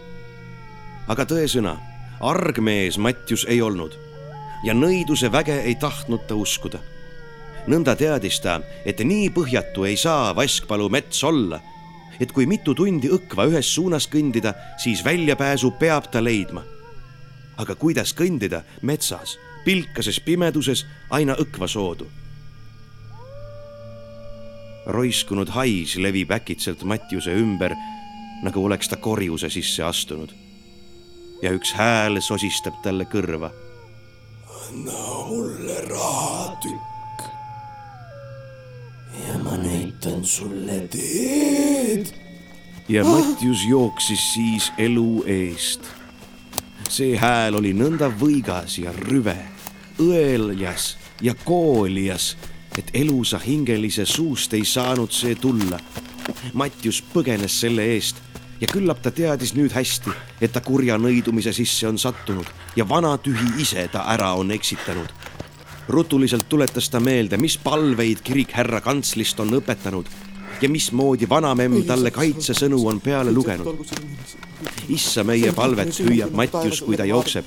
aga 1.07 1.25
tõesõna, 1.25 1.77
argmees 2.19 2.97
Mattius 2.97 3.45
ei 3.49 3.61
olnud 3.61 3.93
ja 4.63 4.73
nõiduse 4.73 5.31
väge 5.31 5.61
ei 5.61 5.75
tahtnud 5.75 6.27
ta 6.27 6.35
uskuda. 6.35 6.79
Nõnda 7.67 7.95
teadis 7.95 8.39
ta, 8.39 8.59
et 8.85 8.99
nii 8.99 9.29
põhjatu 9.33 9.85
ei 9.85 9.97
saa 9.97 10.35
Vaskpalu 10.35 10.89
mets 10.89 11.23
olla, 11.23 11.61
et 12.19 12.31
kui 12.31 12.45
mitu 12.45 12.75
tundi 12.75 13.09
õkva 13.11 13.49
ühes 13.49 13.73
suunas 13.75 14.07
kõndida, 14.07 14.53
siis 14.77 15.03
väljapääsu 15.05 15.73
peab 15.79 16.11
ta 16.11 16.23
leidma 16.23 16.63
aga 17.57 17.75
kuidas 17.79 18.13
kõndida 18.15 18.63
metsas, 18.83 19.37
pilkases 19.65 20.19
pimeduses 20.23 20.85
aina 21.09 21.35
õkva 21.39 21.67
soodu. 21.67 22.07
roiskunud 24.85 25.49
hais 25.49 25.95
levib 25.97 26.29
äkitselt 26.29 26.83
Mattiuse 26.85 27.33
ümber, 27.33 27.73
nagu 28.45 28.61
oleks 28.65 28.87
ta 28.87 28.97
korjuse 29.01 29.49
sisse 29.49 29.83
astunud. 29.83 30.29
ja 31.41 31.51
üks 31.51 31.73
hääl 31.73 32.21
sosistab 32.21 32.81
talle 32.83 33.05
kõrva. 33.05 33.51
anna 34.67 35.25
mulle 35.29 35.81
rahatükk. 35.89 36.94
Ja 39.27 39.37
ma 39.43 39.57
näitan 39.57 40.25
sulle 40.25 40.79
teed. 40.91 42.07
ja 42.89 43.03
Mattius 43.03 43.65
jooksis 43.65 44.33
siis 44.33 44.71
elu 44.77 45.23
eest 45.27 46.05
see 46.89 47.15
hääl 47.17 47.57
oli 47.57 47.73
nõnda 47.75 48.09
võigas 48.19 48.77
ja 48.79 48.93
rüve, 48.95 49.35
õeljas 50.01 50.95
ja 51.21 51.33
kooljas, 51.45 52.35
et 52.77 52.91
elusa 52.93 53.39
hingelise 53.39 54.05
suust 54.05 54.53
ei 54.53 54.65
saanud 54.65 55.11
see 55.11 55.35
tulla. 55.39 55.79
Mattius 56.53 57.01
põgenes 57.13 57.59
selle 57.61 57.85
eest 57.95 58.21
ja 58.61 58.67
küllap 58.71 59.01
ta 59.01 59.11
teadis 59.11 59.53
nüüd 59.55 59.73
hästi, 59.75 60.13
et 60.41 60.53
ta 60.53 60.61
kurja 60.61 60.97
nõidumise 60.97 61.53
sisse 61.53 61.87
on 61.87 61.99
sattunud 62.01 62.47
ja 62.75 62.87
vana 62.87 63.15
tühi 63.17 63.61
ise 63.61 63.87
ta 63.91 64.05
ära 64.13 64.33
on 64.39 64.51
eksitanud. 64.51 65.11
Rutuliselt 65.87 66.49
tuletas 66.49 66.89
ta 66.89 66.99
meelde, 66.99 67.37
mis 67.37 67.57
palveid 67.57 68.23
kirik 68.23 68.55
härra 68.57 68.81
kantslist 68.81 69.39
on 69.39 69.53
õpetanud 69.59 70.09
ja 70.61 70.69
mismoodi 70.69 71.29
vanamemm 71.29 71.83
talle 71.87 72.11
kaitsesõnu 72.11 72.79
on 72.87 73.01
peale 73.01 73.31
lugenud. 73.31 73.85
issa 74.89 75.23
meie 75.23 75.51
palvet 75.51 75.99
hüüab 75.99 76.31
Mattius, 76.31 76.81
kui 76.81 76.97
ta 76.97 77.05
jookseb 77.05 77.45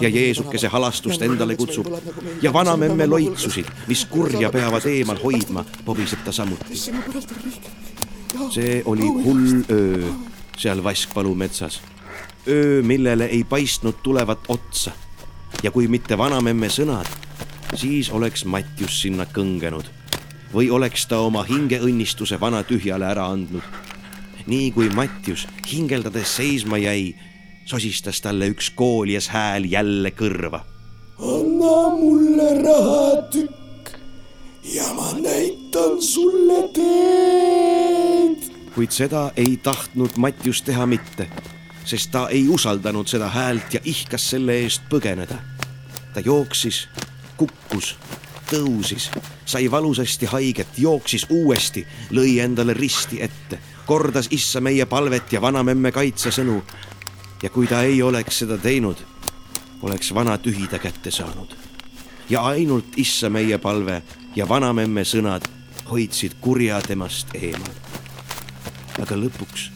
ja 0.00 0.08
Jeesukese 0.08 0.68
halastust 0.68 1.22
endale 1.22 1.56
kutsub 1.56 1.86
ja 2.42 2.52
vanamemme 2.52 3.06
loitsusid, 3.06 3.70
mis 3.86 4.04
kurja 4.10 4.50
peavad 4.50 4.86
eemal 4.86 5.20
hoidma, 5.22 5.64
pobiseb 5.84 6.24
ta 6.24 6.32
samuti. 6.32 6.80
see 8.50 8.82
oli 8.84 9.06
hull 9.06 9.62
öö 9.70 10.12
seal 10.58 10.84
Vaskpalu 10.84 11.34
metsas. 11.34 11.80
öö, 12.48 12.82
millele 12.82 13.24
ei 13.24 13.44
paistnud 13.44 13.94
tulevat 14.02 14.38
otsa 14.48 14.92
ja 15.64 15.70
kui 15.72 15.88
mitte 15.88 16.18
vanamemme 16.20 16.68
sõnad, 16.68 17.08
siis 17.80 18.10
oleks 18.12 18.44
Mattius 18.44 19.00
sinna 19.00 19.24
kõngenud 19.24 19.88
või 20.54 20.68
oleks 20.70 21.06
ta 21.10 21.18
oma 21.24 21.42
hingeõnnistuse 21.48 22.36
vana 22.40 22.62
tühjale 22.62 23.08
ära 23.08 23.26
andnud. 23.32 23.62
nii 24.46 24.70
kui 24.76 24.90
Mattius 24.92 25.46
hingeldades 25.72 26.36
seisma 26.36 26.78
jäi, 26.78 27.14
sosistas 27.64 28.20
talle 28.20 28.50
üks 28.52 28.70
kooljas 28.70 29.28
hääl 29.28 29.64
jälle 29.64 30.10
kõrva. 30.10 30.60
anna 31.18 31.96
mulle 31.96 32.62
rahatükk 32.62 33.96
ja 34.74 34.84
ma 34.94 35.12
näitan 35.12 36.02
sulle 36.02 36.68
teed. 36.74 38.52
kuid 38.74 38.90
seda 38.90 39.30
ei 39.36 39.56
tahtnud 39.56 40.10
Mattius 40.16 40.62
teha 40.62 40.86
mitte, 40.86 41.28
sest 41.84 42.10
ta 42.10 42.28
ei 42.28 42.48
usaldanud 42.48 43.06
seda 43.06 43.28
häält 43.28 43.74
ja 43.74 43.80
ihkas 43.84 44.30
selle 44.30 44.52
eest 44.52 44.82
põgeneda. 44.90 45.53
Ta 46.14 46.20
jooksis, 46.24 46.88
kukkus, 47.36 47.96
tõusis, 48.50 49.10
sai 49.46 49.70
valusasti 49.70 50.26
haiget, 50.26 50.78
jooksis 50.78 51.26
uuesti, 51.30 51.86
lõi 52.10 52.38
endale 52.40 52.74
risti 52.74 53.22
ette, 53.22 53.58
kordas 53.86 54.28
issa 54.30 54.60
meie 54.60 54.86
palvet 54.86 55.32
ja 55.32 55.40
vanamemme 55.40 55.92
kaitsesõnu. 55.92 56.62
ja 57.42 57.50
kui 57.50 57.66
ta 57.66 57.82
ei 57.82 58.02
oleks 58.02 58.38
seda 58.38 58.58
teinud, 58.58 58.96
oleks 59.82 60.14
vana 60.14 60.38
tühi 60.38 60.68
ta 60.68 60.78
kätte 60.78 61.10
saanud. 61.10 61.56
ja 62.30 62.42
ainult 62.42 62.96
issa 62.96 63.30
meie 63.30 63.58
palve 63.58 64.02
ja 64.36 64.48
vanamemme 64.48 65.04
sõnad 65.04 65.48
hoidsid 65.90 66.32
kurja 66.40 66.80
temast 66.82 67.34
eemal. 67.34 67.74
aga 69.02 69.16
lõpuks 69.16 69.70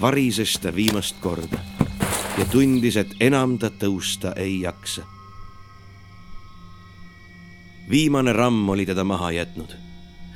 varises 0.00 0.58
ta 0.60 0.74
viimast 0.74 1.16
korda 1.20 1.58
ja 2.38 2.44
tundis, 2.50 2.96
et 2.96 3.14
enam 3.20 3.58
ta 3.58 3.70
tõusta 3.70 4.34
ei 4.36 4.60
jaksa. 4.60 5.13
Viimane 7.90 8.32
ramm 8.32 8.68
oli 8.68 8.86
teda 8.86 9.04
maha 9.04 9.30
jätnud. 9.30 9.74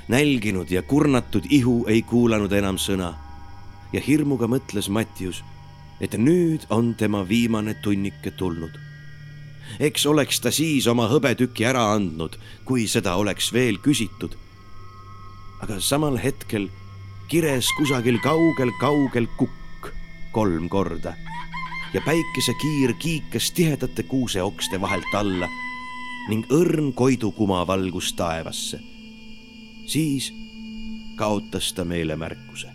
nälginud 0.08 0.70
ja 0.70 0.82
kurnatud 0.82 1.44
ihu 1.50 1.84
ei 1.86 2.02
kuulanud 2.02 2.52
enam 2.52 2.76
sõna. 2.76 3.14
ja 3.92 4.00
hirmuga 4.00 4.46
mõtles 4.46 4.88
Mattius, 4.88 5.44
et 6.00 6.14
nüüd 6.14 6.66
on 6.70 6.94
tema 6.94 7.28
viimane 7.28 7.74
tunnike 7.74 8.30
tulnud. 8.30 8.78
eks 9.80 10.06
oleks 10.06 10.40
ta 10.40 10.50
siis 10.50 10.86
oma 10.86 11.08
hõbetüki 11.08 11.64
ära 11.64 11.92
andnud, 11.92 12.38
kui 12.64 12.88
seda 12.88 13.16
oleks 13.16 13.52
veel 13.52 13.78
küsitud. 13.78 14.36
aga 15.60 15.80
samal 15.80 16.18
hetkel 16.18 16.68
kires 17.28 17.68
kusagil 17.76 18.18
kaugel-kaugel 18.18 19.26
kukk 19.36 19.92
kolm 20.32 20.68
korda 20.68 21.14
ja 21.94 22.00
päikesekiir 22.00 22.92
kiikas 22.98 23.50
tihedate 23.50 24.02
kuuseokste 24.02 24.80
vahelt 24.80 25.14
alla 25.14 25.48
ning 26.28 26.44
õrn 26.52 26.92
koidukuma 26.92 27.62
valgus 27.66 28.12
taevasse. 28.12 28.80
siis 29.86 30.32
kaotas 31.16 31.72
ta 31.72 31.84
meile 31.84 32.16
märkuse. 32.16 32.68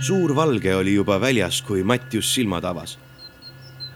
suur 0.00 0.34
valge 0.34 0.74
oli 0.74 0.94
juba 0.94 1.20
väljas, 1.20 1.60
kui 1.62 1.84
Mattius 1.84 2.34
silmad 2.34 2.64
avas. 2.64 2.98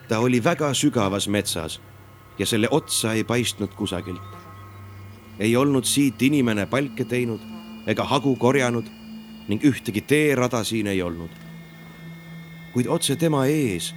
ta 0.09 0.19
oli 0.19 0.45
väga 0.45 0.75
sügavas 0.75 1.29
metsas 1.29 1.81
ja 2.39 2.47
selle 2.47 2.69
otsa 2.71 3.13
ei 3.13 3.25
paistnud 3.25 3.75
kusagilt. 3.77 4.23
ei 5.39 5.57
olnud 5.57 5.85
siit 5.85 6.23
inimene 6.23 6.67
palke 6.67 7.05
teinud 7.05 7.41
ega 7.87 8.05
hagu 8.05 8.37
korjanud 8.37 8.87
ning 9.49 9.65
ühtegi 9.65 10.01
teerada 10.01 10.65
siin 10.65 10.87
ei 10.87 11.03
olnud. 11.03 11.31
kuid 12.73 12.87
otse 12.87 13.17
tema 13.17 13.47
ees 13.47 13.95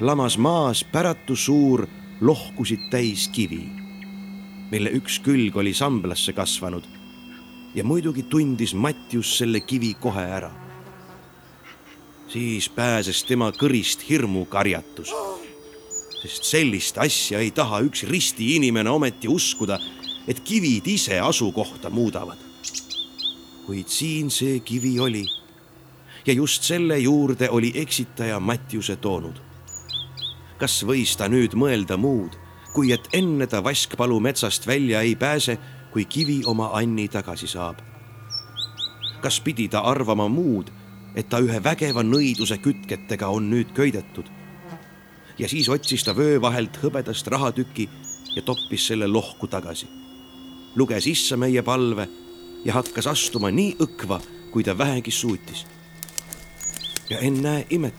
lamas 0.00 0.38
maas 0.38 0.84
päratu 0.84 1.36
suur 1.36 1.86
lohkusid 2.20 2.90
täis 2.90 3.28
kivi, 3.28 3.68
mille 4.70 4.90
üks 4.90 5.20
külg 5.22 5.56
oli 5.56 5.74
samblasse 5.74 6.32
kasvanud 6.32 6.86
ja 7.74 7.84
muidugi 7.84 8.22
tundis 8.22 8.74
Mattius 8.74 9.38
selle 9.38 9.60
kivi 9.60 9.94
kohe 9.94 10.24
ära 10.24 10.50
siis 12.28 12.68
pääses 12.68 13.24
tema 13.24 13.50
kõrist 13.52 14.04
hirmukarjatus. 14.08 15.12
Sest 16.22 16.44
sellist 16.44 16.98
asja 16.98 17.38
ei 17.38 17.50
taha 17.54 17.80
üks 17.86 18.04
risti 18.08 18.54
inimene 18.56 18.90
ometi 18.90 19.28
uskuda, 19.28 19.78
et 20.28 20.40
kivid 20.40 20.86
ise 20.86 21.20
asukohta 21.20 21.90
muudavad. 21.90 22.38
kuid 23.66 23.88
siin 23.88 24.30
see 24.30 24.60
kivi 24.60 25.00
oli. 25.00 25.24
ja 26.26 26.32
just 26.32 26.62
selle 26.62 26.98
juurde 26.98 27.50
oli 27.50 27.72
eksitaja 27.74 28.40
Mattiuse 28.40 28.96
toonud. 28.96 29.40
kas 30.58 30.84
võis 30.84 31.16
ta 31.16 31.28
nüüd 31.28 31.54
mõelda 31.54 31.96
muud, 31.96 32.36
kui 32.74 32.92
et 32.92 33.08
enne 33.12 33.46
ta 33.46 33.64
Vaskpalu 33.64 34.20
metsast 34.20 34.66
välja 34.66 35.00
ei 35.00 35.16
pääse, 35.16 35.58
kui 35.92 36.04
kivi 36.04 36.42
oma 36.46 36.70
Anni 36.72 37.08
tagasi 37.08 37.46
saab? 37.46 37.78
kas 39.22 39.40
pidi 39.40 39.68
ta 39.68 39.80
arvama 39.80 40.28
muud 40.28 40.70
et 41.18 41.28
ta 41.30 41.40
ühe 41.42 41.58
vägeva 41.64 42.04
nõiduse 42.06 42.58
kütketega 42.62 43.28
on 43.34 43.48
nüüd 43.50 43.72
köidetud. 43.74 44.28
Ja 45.38 45.48
siis 45.48 45.68
otsis 45.68 46.04
ta 46.04 46.16
vöö 46.16 46.40
vahelt 46.40 46.78
hõbedast 46.82 47.26
rahatüki 47.26 47.88
ja 48.36 48.42
toppis 48.42 48.86
selle 48.86 49.06
lohku 49.06 49.46
tagasi. 49.46 49.86
luges 50.76 51.06
issa 51.06 51.36
meie 51.36 51.62
palve 51.62 52.08
ja 52.64 52.72
hakkas 52.74 53.06
astuma 53.06 53.50
nii 53.50 53.76
õkva, 53.80 54.20
kui 54.52 54.64
ta 54.64 54.78
vähegi 54.78 55.10
suutis. 55.10 55.66
ja 57.10 57.18
ennäe 57.18 57.66
imet, 57.70 57.94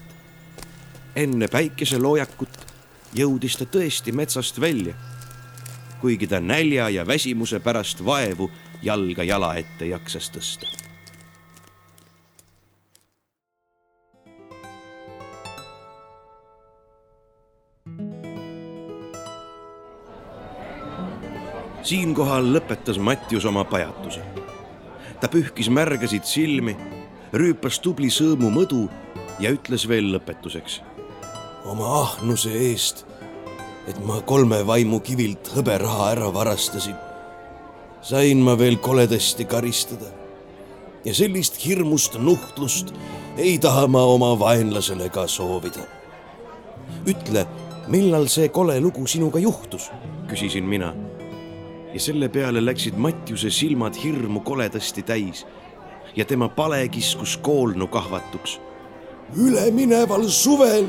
enne 1.15 1.47
päikeseloojakut 1.47 2.65
jõudis 3.13 3.57
ta 3.57 3.65
tõesti 3.65 4.11
metsast 4.11 4.59
välja, 4.61 4.93
kuigi 6.01 6.27
ta 6.27 6.39
nälja 6.39 6.89
ja 6.89 7.07
väsimuse 7.07 7.59
pärast 7.59 8.05
vaevu 8.05 8.51
jalga 8.81 9.23
jala 9.23 9.55
ette 9.55 9.85
jaksas 9.85 10.31
tõsta 10.31 10.78
siinkohal 21.89 22.51
lõpetas 22.53 22.99
Mattius 23.01 23.45
oma 23.49 23.63
pajatuse. 23.65 24.21
ta 25.19 25.27
pühkis 25.27 25.67
märgasid 25.73 26.23
silmi, 26.23 26.75
rüüpas 27.33 27.79
tubli 27.83 28.11
sõõmu 28.13 28.51
mõdu 28.53 28.83
ja 29.41 29.49
ütles 29.55 29.87
veel 29.89 30.11
lõpetuseks. 30.13 30.81
oma 31.65 31.87
ahnuse 32.01 32.51
eest, 32.69 33.05
et 33.87 33.97
ma 34.05 34.21
kolme 34.21 34.61
vaimu 34.67 34.99
kivilt 34.99 35.49
hõberaha 35.55 36.11
ära 36.13 36.29
varastasin, 36.33 36.95
sain 38.01 38.43
ma 38.45 38.57
veel 38.57 38.77
koledasti 38.77 39.45
karistada. 39.45 40.13
ja 41.05 41.13
sellist 41.13 41.65
hirmust 41.65 42.19
nuhtlust 42.19 42.93
ei 43.37 43.57
taha 43.57 43.87
ma 43.87 44.03
oma 44.03 44.35
vaenlasele 44.39 45.09
ka 45.09 45.27
soovida. 45.27 45.87
ütle, 47.07 47.47
millal 47.87 48.27
see 48.27 48.49
kole 48.49 48.79
lugu 48.79 49.07
sinuga 49.07 49.39
juhtus? 49.39 49.89
küsisin 50.27 50.63
mina 50.63 50.93
ja 51.93 51.99
selle 51.99 52.29
peale 52.29 52.65
läksid 52.65 52.97
Mattiuse 52.97 53.49
silmad 53.49 53.95
hirmu 54.03 54.39
koledasti 54.39 55.03
täis. 55.03 55.45
Ja 56.15 56.25
tema 56.25 56.49
pale 56.49 56.87
kiskus 56.87 57.37
koolnu 57.37 57.87
kahvatuks. 57.87 58.61
ülemineval 59.37 60.27
suvel, 60.27 60.87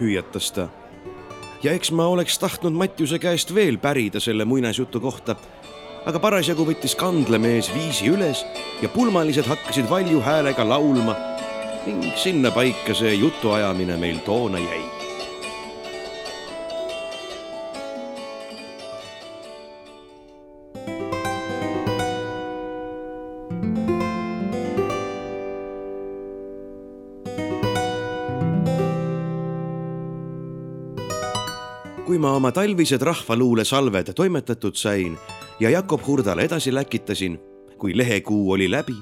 hüüatas 0.00 0.52
ta. 0.52 0.68
ja 1.62 1.72
eks 1.72 1.92
ma 1.92 2.06
oleks 2.06 2.38
tahtnud 2.38 2.72
Mattiuse 2.72 3.18
käest 3.18 3.54
veel 3.54 3.78
pärida 3.78 4.20
selle 4.20 4.44
muinasjutu 4.44 5.00
kohta, 5.00 5.36
aga 6.06 6.18
parasjagu 6.18 6.64
võttis 6.64 6.96
kandlemees 6.96 7.70
viisi 7.74 8.08
üles 8.08 8.44
ja 8.82 8.88
pulmalised 8.88 9.44
hakkasid 9.44 9.90
valju 9.90 10.20
häälega 10.20 10.68
laulma. 10.68 11.16
Ning 11.86 12.16
sinnapaika 12.16 12.94
see 12.94 13.14
jutuajamine 13.14 13.96
meil 13.96 14.18
toona 14.24 14.58
jäi 14.58 14.95
ma 32.26 32.32
oma 32.34 32.50
talvised 32.52 33.02
rahvaluulesalved 33.02 34.08
toimetatud 34.14 34.74
sain 34.74 35.18
ja 35.60 35.70
Jakob 35.70 36.00
Hurdale 36.06 36.42
edasi 36.42 36.74
läkitasin, 36.74 37.38
kui 37.78 37.96
lehekuu 37.96 38.52
oli 38.52 38.70
läbi, 38.70 38.94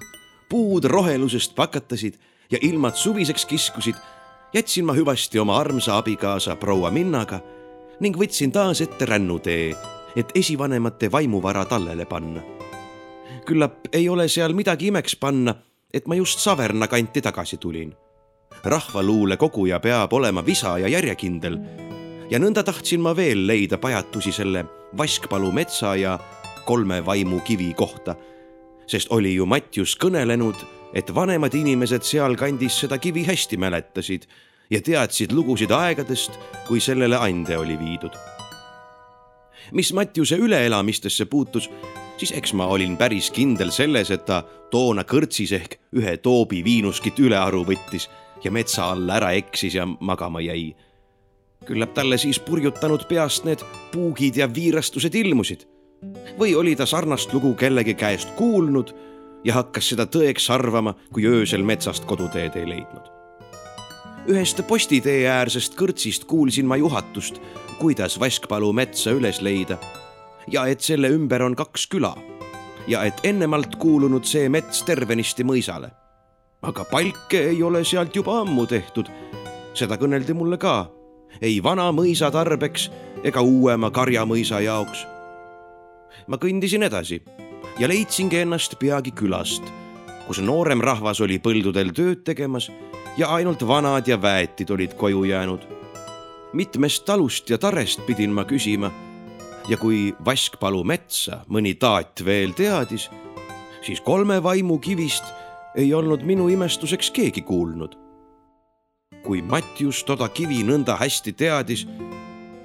puud 0.48 0.84
rohelusest 0.84 1.54
pakatasid 1.54 2.14
ja 2.50 2.58
ilmad 2.60 2.94
suviseks 2.94 3.46
kiskusid, 3.46 3.94
jätsin 4.54 4.84
ma 4.84 4.92
hüvasti 4.92 5.40
oma 5.40 5.56
armsa 5.56 5.96
abikaasa 5.96 6.56
proua 6.56 6.90
Minnaga 6.90 7.40
ning 8.00 8.18
võtsin 8.20 8.52
taas 8.52 8.84
ette 8.84 9.08
rännutee, 9.08 9.72
et 10.16 10.28
esivanemate 10.34 11.12
vaimuvara 11.12 11.64
tallele 11.64 12.04
panna. 12.04 12.42
küllap 13.46 13.88
ei 13.92 14.08
ole 14.08 14.28
seal 14.28 14.52
midagi 14.52 14.92
imeks 14.92 15.16
panna, 15.16 15.54
et 15.94 16.06
ma 16.06 16.14
just 16.14 16.38
Saverna 16.38 16.88
kanti 16.88 17.22
tagasi 17.22 17.56
tulin. 17.56 17.96
rahvaluule 18.64 19.36
koguja 19.36 19.80
peab 19.80 20.12
olema 20.12 20.46
visa 20.46 20.78
ja 20.78 20.88
järjekindel 20.88 21.58
ja 22.30 22.40
nõnda 22.40 22.64
tahtsin 22.64 23.02
ma 23.04 23.14
veel 23.16 23.46
leida 23.46 23.78
pajatusi 23.78 24.32
selle 24.32 24.64
Vaskpalu 24.96 25.50
metsa 25.52 25.96
ja 25.98 26.18
kolme 26.64 27.00
vaimu 27.06 27.40
kivi 27.44 27.72
kohta, 27.74 28.14
sest 28.86 29.10
oli 29.12 29.34
ju 29.34 29.46
Matjus 29.46 29.96
kõnelenud, 30.00 30.56
et 30.94 31.10
vanemad 31.14 31.54
inimesed 31.54 32.06
sealkandis 32.06 32.78
seda 32.84 32.98
kivi 33.02 33.24
hästi 33.26 33.58
mäletasid 33.58 34.28
ja 34.70 34.80
teadsid 34.80 35.32
lugusid 35.34 35.74
aegadest, 35.74 36.38
kui 36.68 36.80
sellele 36.80 37.18
ande 37.18 37.58
oli 37.58 37.78
viidud. 37.78 38.14
mis 39.72 39.92
Matjuse 39.92 40.36
üleelamistesse 40.36 41.24
puutus, 41.24 41.70
siis 42.16 42.32
eks 42.32 42.52
ma 42.52 42.66
olin 42.66 42.96
päris 42.96 43.30
kindel 43.30 43.70
selles, 43.70 44.10
et 44.10 44.24
ta 44.24 44.44
toona 44.70 45.02
kõrtsis 45.02 45.52
ehk 45.52 45.78
ühe 45.96 46.16
toobi 46.16 46.64
viinuskit 46.64 47.18
ülearu 47.18 47.64
võttis 47.64 48.08
ja 48.44 48.50
metsa 48.50 48.90
alla 48.92 49.16
ära 49.16 49.32
eksis 49.32 49.74
ja 49.74 49.86
magama 49.86 50.40
jäi 50.40 50.74
küllap 51.64 51.94
talle 51.94 52.18
siis 52.18 52.38
purjutanud 52.40 53.06
peast 53.08 53.44
need 53.44 53.62
puugid 53.92 54.36
ja 54.36 54.48
viirastused 54.54 55.14
ilmusid. 55.14 55.66
või 56.38 56.54
oli 56.54 56.76
ta 56.76 56.86
sarnast 56.86 57.32
lugu 57.32 57.54
kellegi 57.54 57.94
käest 57.94 58.28
kuulnud 58.36 58.94
ja 59.44 59.54
hakkas 59.54 59.88
seda 59.88 60.04
tõeks 60.04 60.50
arvama, 60.52 60.94
kui 61.12 61.26
öösel 61.26 61.62
metsast 61.62 62.04
koduteed 62.04 62.56
ei 62.56 62.68
leidnud. 62.68 63.10
ühest 64.28 64.60
postitee 64.68 65.28
äärsest 65.28 65.76
kõrtsist 65.76 66.24
kuulsin 66.24 66.66
ma 66.66 66.76
juhatust, 66.76 67.40
kuidas 67.78 68.20
Vaskpalu 68.20 68.72
metsa 68.72 69.10
üles 69.10 69.40
leida 69.40 69.78
ja 70.48 70.66
et 70.66 70.80
selle 70.80 71.08
ümber 71.08 71.42
on 71.42 71.56
kaks 71.56 71.86
küla 71.86 72.14
ja 72.88 73.04
et 73.04 73.20
ennemalt 73.24 73.76
kuulunud 73.80 74.24
see 74.28 74.48
mets 74.48 74.82
tervenisti 74.84 75.44
mõisale. 75.44 75.90
aga 76.62 76.84
palke 76.84 77.40
ei 77.50 77.62
ole 77.62 77.84
sealt 77.84 78.16
juba 78.16 78.40
ammu 78.40 78.66
tehtud. 78.66 79.08
seda 79.74 79.96
kõneldi 79.96 80.34
mulle 80.34 80.58
ka 80.58 80.90
ei 81.40 81.62
vana 81.62 81.90
mõisa 81.92 82.30
tarbeks 82.32 82.90
ega 83.24 83.40
uuema 83.40 83.90
karjamõisa 83.90 84.60
jaoks. 84.60 85.06
ma 86.26 86.36
kõndisin 86.36 86.82
edasi 86.86 87.22
ja 87.78 87.88
leidsingi 87.88 88.38
ennast 88.38 88.78
peagi 88.78 89.10
külast, 89.10 89.62
kus 90.26 90.40
noorem 90.40 90.80
rahvas 90.80 91.20
oli 91.20 91.38
põldudel 91.38 91.92
tööd 91.92 92.22
tegemas 92.24 92.70
ja 93.16 93.28
ainult 93.34 93.66
vanad 93.66 94.08
ja 94.08 94.20
väetid 94.22 94.70
olid 94.70 94.94
koju 94.94 95.24
jäänud. 95.24 95.60
mitmest 96.52 97.04
talust 97.04 97.50
ja 97.50 97.58
tarest 97.58 98.06
pidin 98.06 98.30
ma 98.30 98.44
küsima 98.44 98.90
ja 99.68 99.76
kui 99.76 100.14
Vaskpalu 100.24 100.84
metsa 100.84 101.44
mõni 101.48 101.74
taat 101.74 102.24
veel 102.24 102.52
teadis, 102.52 103.10
siis 103.82 104.00
kolme 104.00 104.42
vaimu 104.42 104.78
kivist 104.78 105.24
ei 105.76 105.94
olnud 105.94 106.22
minu 106.22 106.48
imestuseks 106.48 107.10
keegi 107.10 107.42
kuulnud 107.42 108.03
kui 109.22 109.42
Matjus 109.42 110.02
toda 110.04 110.28
kivi 110.28 110.62
nõnda 110.66 110.96
hästi 111.00 111.32
teadis, 111.32 111.86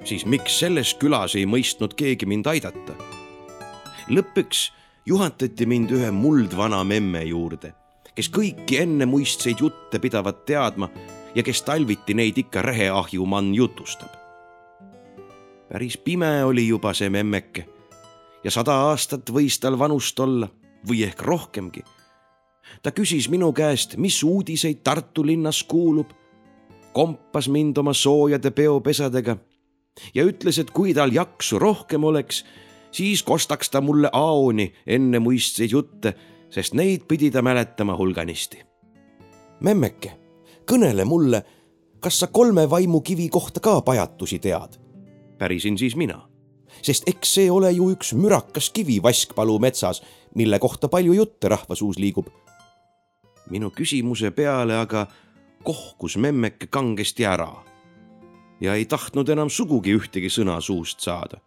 siis 0.04 0.26
miks 0.26 0.58
selles 0.60 0.94
külas 1.00 1.36
ei 1.38 1.46
mõistnud 1.46 1.94
keegi 1.96 2.26
mind 2.26 2.50
aidata? 2.50 2.96
lõpuks 4.10 4.70
juhatati 5.06 5.66
mind 5.66 5.92
ühe 5.94 6.10
muldvana 6.10 6.82
memme 6.84 7.22
juurde, 7.28 7.72
kes 8.14 8.30
kõiki 8.34 8.80
ennemuistseid 8.82 9.62
jutte 9.62 10.00
pidavat 10.02 10.44
teadma 10.48 10.90
ja 11.34 11.44
kes 11.46 11.62
talviti 11.62 12.14
neid 12.14 12.38
ikka 12.38 12.62
reheahjumann 12.62 13.54
jutustab. 13.54 14.10
päris 15.68 15.96
pime 15.96 16.44
oli 16.44 16.66
juba 16.68 16.94
see 16.94 17.10
memmeke 17.10 17.66
ja 18.44 18.50
sada 18.50 18.74
aastat 18.90 19.30
võis 19.30 19.60
tal 19.60 19.78
vanust 19.78 20.20
olla 20.20 20.48
või 20.88 21.04
ehk 21.06 21.22
rohkemgi. 21.22 21.82
ta 22.82 22.90
küsis 22.90 23.28
minu 23.28 23.52
käest, 23.52 23.96
mis 23.96 24.22
uudiseid 24.22 24.82
Tartu 24.84 25.26
linnas 25.26 25.62
kuulub 25.64 26.10
kompas 26.92 27.48
mind 27.48 27.78
oma 27.78 27.94
soojade 27.94 28.50
peopesadega 28.50 29.36
ja 30.14 30.24
ütles, 30.24 30.58
et 30.60 30.70
kui 30.70 30.94
tal 30.94 31.12
jaksu 31.14 31.58
rohkem 31.58 32.04
oleks, 32.04 32.44
siis 32.92 33.22
kostaks 33.22 33.70
ta 33.70 33.80
mulle 33.80 34.10
aoni 34.12 34.70
ennemuistseid 34.86 35.72
jutte, 35.72 36.14
sest 36.50 36.74
neid 36.74 37.06
pidi 37.08 37.30
ta 37.30 37.42
mäletama 37.42 37.96
hulganisti. 37.96 38.62
memmeke, 39.60 40.12
kõnele 40.66 41.04
mulle, 41.04 41.42
kas 42.00 42.20
sa 42.20 42.26
kolme 42.26 42.70
vaimukivi 42.70 43.28
kohta 43.28 43.60
ka 43.60 43.80
pajatusi 43.80 44.38
tead? 44.38 44.78
pärisin 45.38 45.78
siis 45.78 45.96
mina. 45.96 46.28
sest 46.82 47.08
eks 47.08 47.34
see 47.34 47.50
ole 47.50 47.72
ju 47.72 47.90
üks 47.90 48.14
mürakas 48.14 48.70
kivi 48.70 49.02
Vaskpalu 49.02 49.58
metsas, 49.58 50.02
mille 50.34 50.58
kohta 50.58 50.88
palju 50.88 51.12
jutte 51.12 51.48
rahvasuus 51.48 51.98
liigub. 51.98 52.26
minu 53.50 53.70
küsimuse 53.70 54.30
peale 54.30 54.76
aga 54.76 55.06
kohkus 55.64 56.16
memmeke 56.16 56.66
kangesti 56.66 57.26
ära 57.26 57.52
ja 58.60 58.74
ei 58.74 58.84
tahtnud 58.84 59.28
enam 59.28 59.50
sugugi 59.50 59.94
ühtegi 59.96 60.28
sõna 60.32 60.60
suust 60.60 61.00
saada. 61.00 61.40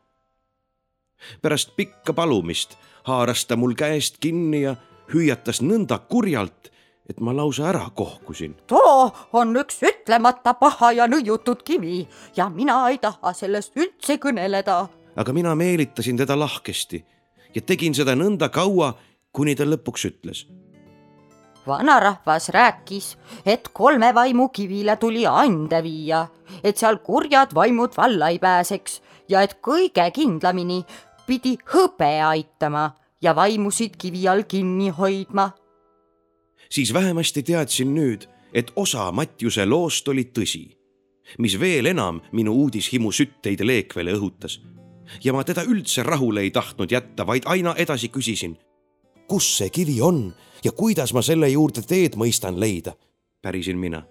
pärast 1.41 1.76
pikka 1.76 2.13
palumist 2.13 2.78
haaras 3.04 3.45
ta 3.45 3.56
mul 3.56 3.73
käest 3.73 4.17
kinni 4.19 4.62
ja 4.62 4.76
hüüatas 5.13 5.62
nõnda 5.62 5.99
kurjalt, 6.10 6.71
et 7.10 7.19
ma 7.19 7.36
lausa 7.36 7.69
ära 7.69 7.89
kohkusin. 7.95 8.56
too 8.67 9.12
on 9.34 9.56
üks 9.56 9.82
ütlemata 9.84 10.54
paha 10.54 10.91
ja 10.91 11.08
nõiutud 11.08 11.63
kivi 11.63 12.08
ja 12.36 12.49
mina 12.49 12.89
ei 12.89 12.97
taha 12.97 13.34
sellest 13.34 13.78
üldse 13.78 14.17
kõneleda. 14.17 14.88
aga 15.15 15.34
mina 15.34 15.56
meelitasin 15.56 16.17
teda 16.17 16.39
lahkesti 16.39 17.06
ja 17.56 17.62
tegin 17.62 17.93
seda 17.93 18.15
nõnda 18.15 18.49
kaua, 18.49 18.93
kuni 19.32 19.56
ta 19.56 19.63
lõpuks 19.63 20.06
ütles 20.06 20.45
vanarahvas 21.67 22.49
rääkis, 22.49 23.17
et 23.45 23.69
kolme 23.73 24.13
vaimu 24.13 24.49
kivile 24.49 24.95
tuli 24.97 25.26
ande 25.28 25.84
viia, 25.84 26.28
et 26.63 26.78
seal 26.78 26.97
kurjad 27.04 27.54
vaimud 27.56 27.97
valla 27.97 28.30
ei 28.30 28.39
pääseks 28.39 29.02
ja 29.30 29.41
et 29.41 29.58
kõige 29.62 30.06
kindlamini 30.13 30.84
pidi 31.28 31.58
hõbe 31.73 32.12
aitama 32.26 32.91
ja 33.21 33.36
vaimusid 33.36 33.97
kivi 33.97 34.28
all 34.28 34.43
kinni 34.47 34.89
hoidma. 34.89 35.52
siis 36.69 36.93
vähemasti 36.93 37.43
teadsin 37.43 37.95
nüüd, 37.95 38.28
et 38.54 38.71
osa 38.76 39.12
Matjuse 39.12 39.65
loost 39.65 40.08
oli 40.08 40.23
tõsi, 40.23 40.63
mis 41.38 41.60
veel 41.60 41.86
enam 41.86 42.21
minu 42.32 42.54
uudishimu 42.54 43.12
sütteid 43.12 43.62
Leekvele 43.62 44.13
õhutas. 44.13 44.60
ja 45.23 45.34
ma 45.34 45.43
teda 45.43 45.63
üldse 45.63 46.04
rahule 46.04 46.41
ei 46.41 46.52
tahtnud 46.52 46.91
jätta, 46.91 47.28
vaid 47.28 47.43
aina 47.45 47.76
edasi 47.78 48.10
küsisin. 48.10 48.58
kus 49.28 49.58
see 49.58 49.69
kivi 49.69 50.02
on 50.02 50.34
ja 50.63 50.71
kuidas 50.71 51.13
ma 51.13 51.21
selle 51.21 51.49
juurde 51.49 51.82
teed 51.82 52.15
mõistan 52.15 52.60
leida? 52.60 52.93
pärisin 53.41 53.78
mina. 53.78 54.04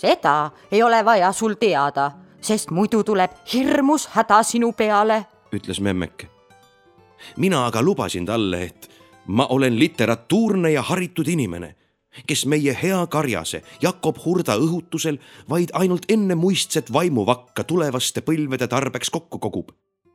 seda 0.00 0.50
ei 0.70 0.82
ole 0.82 1.04
vaja 1.04 1.32
sul 1.32 1.54
teada, 1.54 2.10
sest 2.40 2.70
muidu 2.70 3.02
tuleb 3.04 3.30
hirmus 3.52 4.08
häda 4.14 4.42
sinu 4.42 4.72
peale, 4.72 5.24
ütles 5.52 5.80
memmeke. 5.80 6.28
mina 7.36 7.66
aga 7.66 7.82
lubasin 7.82 8.26
talle, 8.26 8.62
et 8.62 8.90
ma 9.26 9.46
olen 9.46 9.78
literatuurne 9.78 10.70
ja 10.70 10.82
haritud 10.82 11.28
inimene, 11.28 11.74
kes 12.26 12.46
meie 12.46 12.78
hea 12.82 13.06
karjase 13.06 13.62
Jakob 13.82 14.16
Hurda 14.24 14.56
õhutusel 14.56 15.18
vaid 15.48 15.68
ainult 15.72 16.06
ennemuistset 16.08 16.92
vaimuvakka 16.92 17.64
tulevaste 17.64 18.20
põlvede 18.20 18.68
tarbeks 18.68 19.10
kokku 19.10 19.38
kogub. 19.38 19.70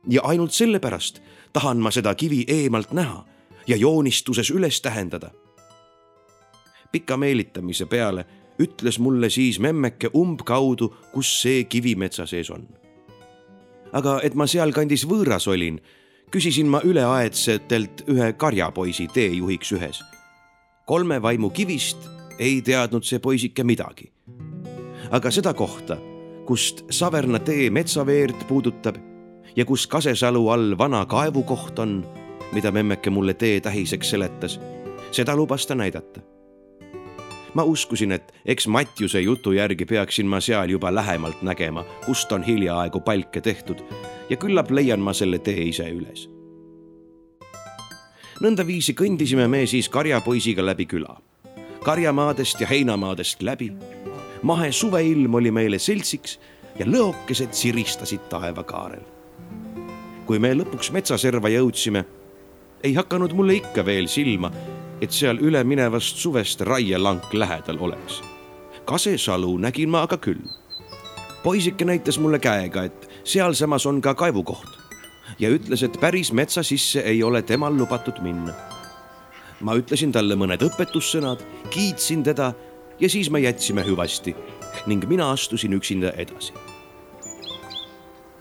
ja 0.08 0.22
ainult 0.24 0.52
sellepärast 0.52 1.20
tahan 1.52 1.78
ma 1.78 1.90
seda 1.90 2.14
kivi 2.14 2.44
eemalt 2.48 2.92
näha 2.92 3.24
ja 3.66 3.76
joonistuses 3.76 4.50
üles 4.50 4.80
tähendada 4.80 5.30
pika 6.92 7.16
meelitamise 7.16 7.86
peale 7.86 8.26
ütles 8.60 8.98
mulle 8.98 9.30
siis 9.30 9.58
memmeke 9.60 10.10
umbkaudu, 10.14 10.94
kus 11.12 11.30
see 11.42 11.64
kivi 11.64 11.94
metsa 11.96 12.26
sees 12.26 12.50
on. 12.50 12.66
aga 13.92 14.20
et 14.24 14.34
ma 14.34 14.46
sealkandis 14.48 15.04
võõras 15.08 15.46
olin, 15.52 15.80
küsisin 16.32 16.68
ma 16.72 16.80
üleaedsetelt 16.84 18.06
ühe 18.08 18.32
karjapoisi 18.32 19.08
teejuhiks 19.12 19.72
ühes. 19.72 20.02
kolme 20.86 21.22
vaimu 21.22 21.50
kivist 21.50 22.08
ei 22.38 22.62
teadnud 22.62 23.04
see 23.04 23.18
poisike 23.18 23.64
midagi. 23.64 24.12
aga 25.10 25.30
seda 25.30 25.54
kohta, 25.54 25.98
kust 26.46 26.84
Saverna 26.90 27.38
tee 27.38 27.70
metsaveerd 27.70 28.46
puudutab 28.48 28.96
ja 29.56 29.64
kus 29.64 29.86
Kasesalu 29.86 30.48
all 30.48 30.78
vana 30.78 31.06
kaevukoht 31.06 31.78
on, 31.78 32.04
mida 32.52 32.70
memmeke 32.70 33.10
mulle 33.10 33.34
tee 33.34 33.60
tähiseks 33.60 34.10
seletas, 34.10 34.60
seda 35.10 35.36
lubas 35.36 35.66
ta 35.66 35.74
näidata 35.74 36.31
ma 37.54 37.62
uskusin, 37.62 38.12
et 38.12 38.32
eks 38.46 38.66
Matjuse 38.66 39.20
jutu 39.20 39.52
järgi 39.52 39.84
peaksin 39.84 40.26
ma 40.26 40.40
seal 40.40 40.70
juba 40.70 40.94
lähemalt 40.94 41.42
nägema, 41.42 41.84
kust 42.06 42.32
on 42.32 42.42
hiljaaegu 42.42 43.00
palke 43.00 43.40
tehtud 43.40 43.82
ja 44.30 44.36
küllap 44.36 44.70
leian 44.70 45.00
ma 45.00 45.12
selle 45.12 45.38
tee 45.38 45.68
ise 45.68 45.88
üles. 45.90 46.28
nõndaviisi 48.42 48.94
kõndisime 48.98 49.46
me 49.48 49.66
siis 49.66 49.88
karjapoisiga 49.88 50.64
läbi 50.66 50.86
küla, 50.86 51.16
karjamaadest 51.84 52.60
ja 52.60 52.66
heinamaadest 52.66 53.42
läbi. 53.42 53.72
mahe 54.42 54.72
suveilm 54.72 55.34
oli 55.34 55.50
meile 55.50 55.78
seltsiks 55.78 56.38
ja 56.78 56.86
lõokesed 56.86 57.52
siristasid 57.52 58.28
taevakaarel. 58.28 59.04
kui 60.26 60.38
me 60.38 60.54
lõpuks 60.54 60.92
metsaserva 60.92 61.48
jõudsime, 61.48 62.04
ei 62.82 62.94
hakanud 62.94 63.32
mulle 63.32 63.54
ikka 63.54 63.84
veel 63.86 64.08
silma, 64.08 64.50
et 65.02 65.10
seal 65.10 65.40
üleminevast 65.42 66.20
suvest 66.22 66.60
raielank 66.62 67.32
lähedal 67.34 67.80
oleks. 67.80 68.20
Kasesalu 68.86 69.56
nägin 69.58 69.90
ma 69.90 70.02
aga 70.06 70.16
küll. 70.16 70.42
poisike 71.42 71.84
näitas 71.84 72.18
mulle 72.18 72.38
käega, 72.38 72.84
et 72.84 73.08
sealsamas 73.24 73.86
on 73.86 74.00
ka 74.00 74.14
kaevukoht 74.14 74.78
ja 75.38 75.50
ütles, 75.50 75.82
et 75.82 75.98
päris 76.00 76.32
metsa 76.32 76.62
sisse 76.62 77.00
ei 77.00 77.22
ole 77.22 77.42
temal 77.42 77.74
lubatud 77.76 78.22
minna. 78.22 78.54
ma 79.60 79.74
ütlesin 79.74 80.12
talle 80.12 80.34
mõned 80.34 80.62
õpetussõnad, 80.62 81.42
kiitsin 81.70 82.22
teda 82.22 82.52
ja 83.00 83.08
siis 83.08 83.30
me 83.30 83.40
jätsime 83.40 83.82
hüvasti 83.82 84.34
ning 84.86 85.04
mina 85.08 85.30
astusin 85.30 85.72
üksinda 85.72 86.12
edasi. 86.16 86.52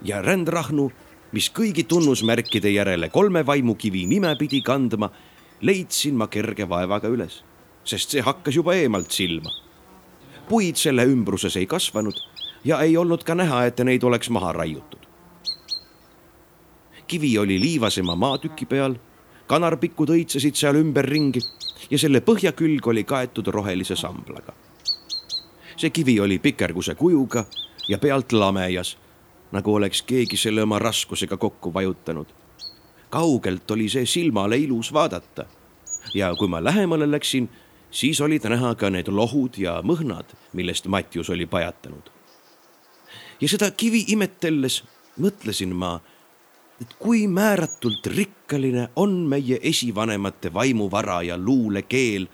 ja 0.02 0.22
rändrahnu, 0.22 0.92
mis 1.32 1.50
kõigi 1.50 1.88
tunnusmärkide 1.88 2.70
järele 2.70 3.10
kolme 3.10 3.46
vaimukivi 3.46 4.06
nime 4.06 4.36
pidi 4.38 4.62
kandma, 4.62 5.10
leidsin 5.62 6.16
ma 6.16 6.28
kerge 6.28 6.70
vaevaga 6.70 7.10
üles, 7.12 7.42
sest 7.84 8.14
see 8.14 8.22
hakkas 8.22 8.56
juba 8.56 8.76
eemalt 8.76 9.12
silma. 9.12 9.50
puid 10.50 10.76
selle 10.76 11.06
ümbruses 11.08 11.56
ei 11.56 11.66
kasvanud 11.66 12.18
ja 12.66 12.82
ei 12.82 12.98
olnud 12.98 13.24
ka 13.24 13.36
näha, 13.36 13.66
et 13.66 13.80
neid 13.80 14.04
oleks 14.04 14.30
maha 14.30 14.54
raiutud. 14.54 15.06
kivi 17.08 17.38
oli 17.38 17.60
liivasema 17.60 18.16
maatüki 18.16 18.66
peal, 18.66 18.96
kanarpikud 19.48 20.10
õitsesid 20.10 20.56
seal 20.56 20.76
ümberringi 20.76 21.40
ja 21.90 21.98
selle 21.98 22.22
põhjakülg 22.22 22.88
oli 22.88 23.04
kaetud 23.04 23.48
rohelise 23.48 23.96
samblaga 23.96 24.54
see 25.82 25.90
kivi 25.90 26.20
oli 26.20 26.40
pikerguse 26.40 26.96
kujuga 26.96 27.46
ja 27.90 27.98
pealt 27.98 28.32
lamejas, 28.32 28.98
nagu 29.52 29.74
oleks 29.74 30.04
keegi 30.06 30.38
selle 30.38 30.64
oma 30.64 30.80
raskusega 30.80 31.38
kokku 31.38 31.74
vajutanud. 31.74 32.28
Kaugelt 33.12 33.72
oli 33.72 33.90
see 33.92 34.06
silmale 34.08 34.58
ilus 34.58 34.94
vaadata 34.94 35.46
ja 36.14 36.32
kui 36.36 36.48
ma 36.48 36.64
lähemale 36.64 37.12
läksin, 37.12 37.50
siis 37.92 38.22
olid 38.22 38.48
näha 38.50 38.74
ka 38.76 38.90
need 38.90 39.12
lohud 39.12 39.58
ja 39.60 39.82
mõhnad, 39.84 40.32
millest 40.54 40.88
Matjus 40.88 41.30
oli 41.30 41.46
pajatanud. 41.46 42.10
ja 43.42 43.48
seda 43.50 43.72
kivi 43.72 44.06
imetelles 44.08 44.84
mõtlesin 45.20 45.74
ma, 45.76 46.00
et 46.82 46.94
kui 47.00 47.28
määratult 47.28 48.08
rikkaline 48.08 48.90
on 48.96 49.14
meie 49.30 49.60
esivanemate 49.62 50.54
vaimuvara 50.54 51.22
ja 51.24 51.38
luulekeel, 51.38 52.28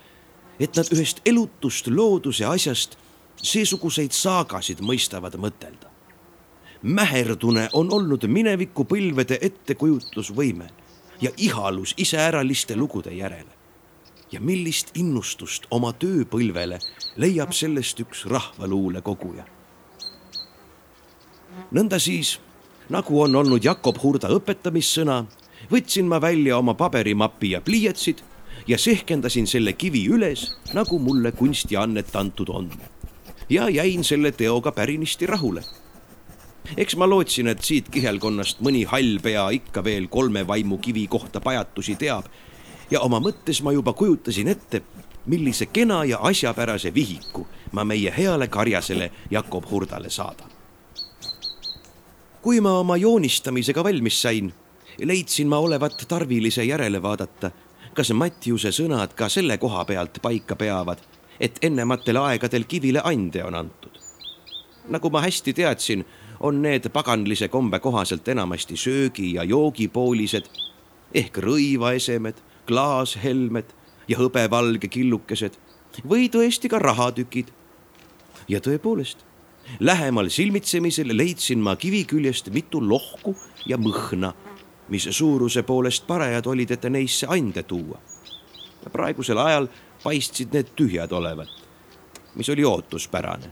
et 0.60 0.76
nad 0.76 0.88
ühest 0.94 1.22
elutust 1.26 1.88
looduse 1.88 2.46
asjast 2.46 2.98
seesuguseid 3.44 4.12
saagasid 4.12 4.82
mõistavad 4.82 5.38
mõtelda. 5.38 5.87
Mäherdune 6.82 7.70
on 7.74 7.92
olnud 7.94 8.28
minevikupõlvede 8.28 9.38
ettekujutlusvõime 9.42 10.70
ja 11.22 11.32
ihalus 11.38 11.94
iseäraliste 11.98 12.76
lugude 12.76 13.12
järele. 13.12 13.58
ja 14.32 14.42
millist 14.42 14.90
innustust 14.98 15.68
oma 15.72 15.94
tööpõlvele 15.94 16.80
leiab 17.16 17.54
sellest 17.54 18.00
üks 18.00 18.26
rahvaluule 18.26 19.02
koguja. 19.02 19.46
nõnda 21.72 22.00
siis, 22.00 22.40
nagu 22.90 23.22
on 23.22 23.36
olnud 23.36 23.64
Jakob 23.64 23.98
Hurda 24.04 24.28
õpetamissõna, 24.28 25.26
võtsin 25.72 26.06
ma 26.08 26.22
välja 26.22 26.58
oma 26.58 26.74
paberimapi 26.74 27.52
ja 27.52 27.62
pliiatsid 27.62 28.22
ja 28.68 28.78
sehkendasin 28.78 29.48
selle 29.48 29.74
kivi 29.74 30.08
üles, 30.08 30.52
nagu 30.74 31.00
mulle 31.00 31.32
kunstiannet 31.32 32.16
antud 32.16 32.50
on 32.50 32.72
ja 33.50 33.70
jäin 33.70 34.04
selle 34.04 34.32
teoga 34.32 34.72
pärinisти 34.72 35.26
rahule. 35.26 35.64
Eks 36.78 36.96
ma 36.96 37.08
lootsin, 37.10 37.48
et 37.48 37.64
siit 37.64 37.90
kihelkonnast 37.90 38.62
mõni 38.66 38.84
hall 38.90 39.20
pea 39.24 39.48
ikka 39.56 39.84
veel 39.84 40.08
kolme 40.12 40.48
vaimu 40.48 40.78
kivi 40.78 41.08
kohta 41.08 41.42
pajatusi 41.42 41.96
teab 41.96 42.28
ja 42.92 43.02
oma 43.02 43.20
mõttes 43.24 43.62
ma 43.64 43.72
juba 43.72 43.94
kujutasin 43.94 44.48
ette, 44.48 44.82
millise 45.26 45.66
kena 45.66 46.04
ja 46.06 46.20
asjapärase 46.22 46.94
vihiku 46.94 47.48
ma 47.72 47.84
meie 47.84 48.14
heale 48.18 48.48
karjasele 48.48 49.12
Jakob 49.32 49.66
Hurdale 49.72 50.10
saadan. 50.10 50.50
kui 52.42 52.62
ma 52.62 52.80
oma 52.80 52.98
joonistamisega 52.98 53.84
valmis 53.84 54.22
sain, 54.22 54.54
leidsin 55.04 55.48
ma 55.48 55.58
olevat 55.58 56.06
tarvilise 56.08 56.64
järele 56.64 57.02
vaadata, 57.02 57.52
kas 57.94 58.12
Mattiuse 58.14 58.72
sõnad 58.72 59.14
ka 59.16 59.30
selle 59.30 59.58
koha 59.58 59.86
pealt 59.86 60.22
paika 60.22 60.56
peavad 60.56 61.02
et 61.40 61.60
ennematel 61.62 62.18
aegadel 62.22 62.66
kivile 62.70 63.02
ande 63.04 63.44
on 63.44 63.56
antud. 63.56 64.00
nagu 64.88 65.10
ma 65.10 65.22
hästi 65.22 65.54
teadsin, 65.54 66.06
on 66.40 66.62
need 66.62 66.90
paganlise 66.94 67.48
kombe 67.48 67.80
kohaselt 67.80 68.28
enamasti 68.28 68.78
söögi 68.78 69.34
ja 69.34 69.44
joogipoolised 69.44 70.50
ehk 71.14 71.38
rõivaesemed, 71.38 72.36
klaashelmed 72.68 73.72
ja 74.08 74.18
hõbevalge 74.20 74.88
killukesed 74.92 75.58
või 76.06 76.30
tõesti 76.30 76.70
ka 76.70 76.80
rahatükid. 76.80 77.48
ja 78.48 78.60
tõepoolest, 78.60 79.18
lähemal 79.80 80.30
silmitsemisel 80.30 81.18
leidsin 81.18 81.60
ma 81.60 81.76
kivi 81.76 82.06
küljest 82.06 82.50
mitu 82.50 82.80
lohku 82.90 83.36
ja 83.66 83.78
mõhna, 83.78 84.34
mis 84.90 85.08
suuruse 85.12 85.64
poolest 85.64 86.08
parajad 86.08 86.48
olid, 86.48 86.72
et 86.72 86.84
neisse 86.84 87.28
ande 87.30 87.64
tuua. 87.64 88.00
praegusel 88.92 89.38
ajal 89.38 89.68
paistsid 90.04 90.54
need 90.54 90.68
tühjad 90.76 91.12
olevat, 91.12 91.50
mis 92.36 92.50
oli 92.50 92.64
ootuspärane. 92.64 93.52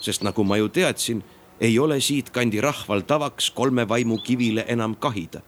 sest 0.00 0.22
nagu 0.22 0.44
ma 0.44 0.56
ju 0.56 0.68
teadsin, 0.68 1.24
ei 1.60 1.78
ole 1.78 2.00
siitkandi 2.00 2.60
rahval 2.60 3.00
tavaks 3.00 3.50
kolme 3.50 3.88
vaimu 3.88 4.18
kivile 4.18 4.64
enam 4.68 4.96
kahida. 4.96 5.40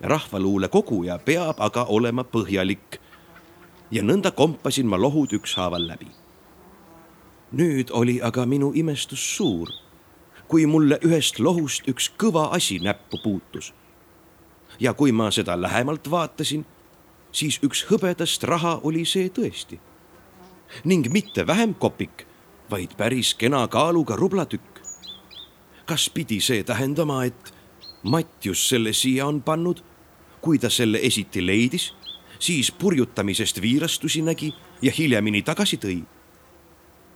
rahvaluule 0.00 0.68
koguja 0.68 1.18
peab 1.18 1.56
aga 1.58 1.84
olema 1.84 2.24
põhjalik. 2.24 3.00
ja 3.90 4.02
nõnda 4.02 4.30
kompasin 4.30 4.86
ma 4.86 4.96
lohud 4.98 5.32
ükshaaval 5.32 5.88
läbi. 5.88 6.08
nüüd 7.52 7.90
oli 7.90 8.22
aga 8.22 8.46
minu 8.46 8.72
imestus 8.74 9.36
suur, 9.36 9.68
kui 10.48 10.66
mulle 10.66 10.98
ühest 11.04 11.38
lohust 11.38 11.88
üks 11.88 12.12
kõva 12.18 12.48
asi 12.50 12.78
näppu 12.78 13.18
puutus. 13.22 13.72
ja 14.80 14.94
kui 14.94 15.12
ma 15.12 15.30
seda 15.30 15.62
lähemalt 15.62 16.10
vaatasin 16.10 16.66
siis 17.32 17.60
üks 17.62 17.84
hõbedast 17.90 18.44
raha 18.48 18.80
oli 18.82 19.04
see 19.04 19.30
tõesti. 19.30 19.78
ning 20.84 21.08
mitte 21.10 21.46
vähem 21.46 21.74
kopik, 21.74 22.26
vaid 22.70 22.94
päris 22.96 23.34
kena 23.34 23.66
kaaluga 23.68 24.16
rublatükk. 24.16 24.69
Kas 25.90 26.06
pidi 26.14 26.38
see 26.40 26.62
tähendama, 26.62 27.24
et 27.26 27.54
Matjus 28.02 28.62
selle 28.70 28.92
siia 28.94 29.26
on 29.26 29.40
pannud, 29.42 29.82
kui 30.40 30.58
ta 30.58 30.70
selle 30.70 31.00
esiti 31.02 31.42
leidis, 31.42 31.90
siis 32.38 32.70
purjutamisest 32.70 33.58
viirastusi 33.60 34.22
nägi 34.22 34.52
ja 34.82 34.92
hiljemini 34.94 35.42
tagasi 35.42 35.80
tõi? 35.82 36.00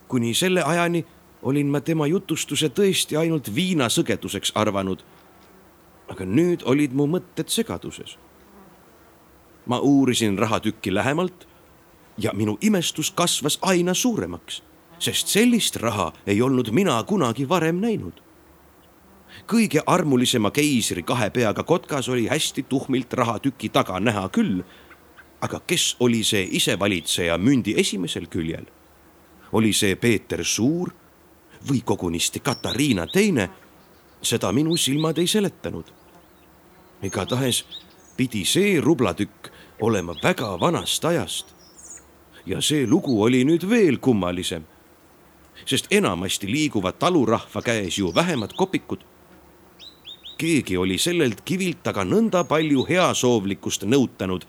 kuni 0.08 0.34
selle 0.36 0.62
ajani 0.62 1.00
olin 1.42 1.70
ma 1.72 1.80
tema 1.80 2.06
jutustuse 2.06 2.68
tõesti 2.68 3.16
ainult 3.16 3.48
viinasõgeduseks 3.54 4.52
arvanud. 4.54 5.00
aga 6.08 6.24
nüüd 6.24 6.62
olid 6.68 6.92
mu 6.92 7.06
mõtted 7.06 7.48
segaduses 7.48 8.18
ma 9.66 9.78
uurisin 9.78 10.38
rahatükki 10.38 10.94
lähemalt 10.94 11.48
ja 12.18 12.32
minu 12.32 12.58
imestus 12.60 13.10
kasvas 13.10 13.58
aina 13.62 13.94
suuremaks, 13.94 14.62
sest 14.98 15.28
sellist 15.28 15.76
raha 15.76 16.12
ei 16.26 16.42
olnud 16.42 16.70
mina 16.70 17.02
kunagi 17.02 17.48
varem 17.48 17.80
näinud. 17.80 18.23
Kõige 19.46 19.82
armulisema 19.86 20.50
keisri 20.50 21.02
kahe 21.02 21.30
peaga 21.30 21.62
kotkas 21.62 22.08
oli 22.08 22.26
hästi 22.26 22.62
tuhmilt 22.68 23.12
rahatüki 23.12 23.68
taga 23.68 24.00
näha 24.00 24.28
küll. 24.28 24.62
aga 25.40 25.60
kes 25.66 25.96
oli 26.00 26.24
see 26.24 26.48
isevalitseja 26.50 27.38
mündi 27.38 27.74
esimesel 27.76 28.26
küljel? 28.26 28.64
oli 29.52 29.72
see 29.72 29.96
Peeter 29.96 30.44
Suur 30.44 30.90
või 31.68 31.82
kogunisti 31.84 32.40
Katariina 32.40 33.06
Teine? 33.06 33.50
seda 34.22 34.52
minu 34.52 34.76
silmad 34.76 35.18
ei 35.18 35.26
seletanud. 35.26 35.84
igatahes 37.02 37.64
pidi 38.16 38.44
see 38.44 38.80
rublatükk 38.80 39.50
olema 39.80 40.14
väga 40.22 40.60
vanast 40.60 41.04
ajast. 41.04 41.46
ja 42.46 42.60
see 42.60 42.86
lugu 42.86 43.22
oli 43.22 43.44
nüüd 43.44 43.68
veel 43.68 43.98
kummalisem. 43.98 44.64
sest 45.66 45.86
enamasti 45.90 46.50
liiguvad 46.52 46.98
talurahva 46.98 47.62
käes 47.62 47.98
ju 47.98 48.14
vähemad 48.14 48.52
kopikud. 48.56 49.13
Keegi 50.38 50.76
oli 50.76 50.98
sellelt 50.98 51.40
kivilt 51.44 51.86
aga 51.86 52.04
nõnda 52.04 52.44
palju 52.44 52.86
heasoovlikkust 52.88 53.84
nõutanud, 53.84 54.44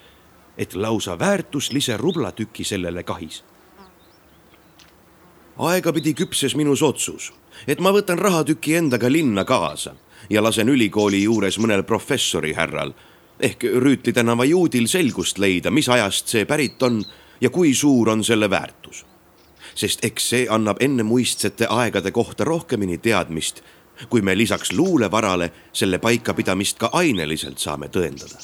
et 0.57 0.75
lausa 0.75 1.19
väärtuslise 1.19 1.97
rublatüki 1.97 2.63
sellele 2.63 3.03
kahis. 3.03 3.43
aegapidi 5.57 6.13
küpses 6.13 6.55
minus 6.55 6.81
otsus, 6.83 7.33
et 7.67 7.79
ma 7.79 7.91
võtan 7.91 8.19
rahatüki 8.19 8.75
endaga 8.75 9.11
linna 9.11 9.45
kaasa 9.45 9.95
ja 10.29 10.43
lasen 10.43 10.69
ülikooli 10.69 11.23
juures 11.23 11.59
mõnel 11.59 11.83
professori 11.83 12.53
härral 12.53 12.93
ehk 13.39 13.63
Rüütli 13.63 14.13
tänava 14.13 14.45
juudil 14.45 14.87
selgust 14.87 15.37
leida, 15.37 15.71
mis 15.71 15.89
ajast 15.89 16.31
see 16.31 16.45
pärit 16.45 16.83
on 16.83 17.03
ja 17.41 17.49
kui 17.49 17.73
suur 17.73 18.09
on 18.09 18.23
selle 18.23 18.49
väärtus. 18.49 19.05
sest 19.75 20.05
eks 20.05 20.29
see 20.29 20.45
annab 20.49 20.77
ennemuistsete 20.79 21.67
aegade 21.69 22.11
kohta 22.11 22.43
rohkemini 22.43 22.97
teadmist, 22.97 23.61
kui 24.09 24.21
me 24.21 24.37
lisaks 24.37 24.71
luulevarale 24.71 25.51
selle 25.73 25.97
paikapidamist 25.97 26.77
ka 26.77 26.89
aineliselt 26.93 27.59
saame 27.59 27.87
tõendada. 27.87 28.39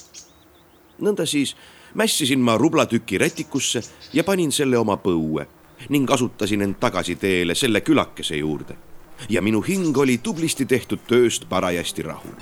nõnda 1.01 1.25
siis 1.25 1.55
mässisin 1.93 2.39
ma 2.39 2.57
rublatüki 2.57 3.17
rätikusse 3.17 3.81
ja 4.13 4.23
panin 4.23 4.51
selle 4.51 4.77
oma 4.77 4.97
põue 4.97 5.47
ning 5.89 6.11
asutasin 6.11 6.61
end 6.61 6.75
tagasi 6.79 7.15
teele 7.15 7.55
selle 7.55 7.81
külakese 7.81 8.35
juurde. 8.35 8.75
ja 9.29 9.41
minu 9.41 9.61
hing 9.61 9.97
oli 9.97 10.17
tublisti 10.17 10.65
tehtud 10.65 10.99
tööst 11.07 11.49
parajasti 11.49 12.01
rahul. 12.01 12.35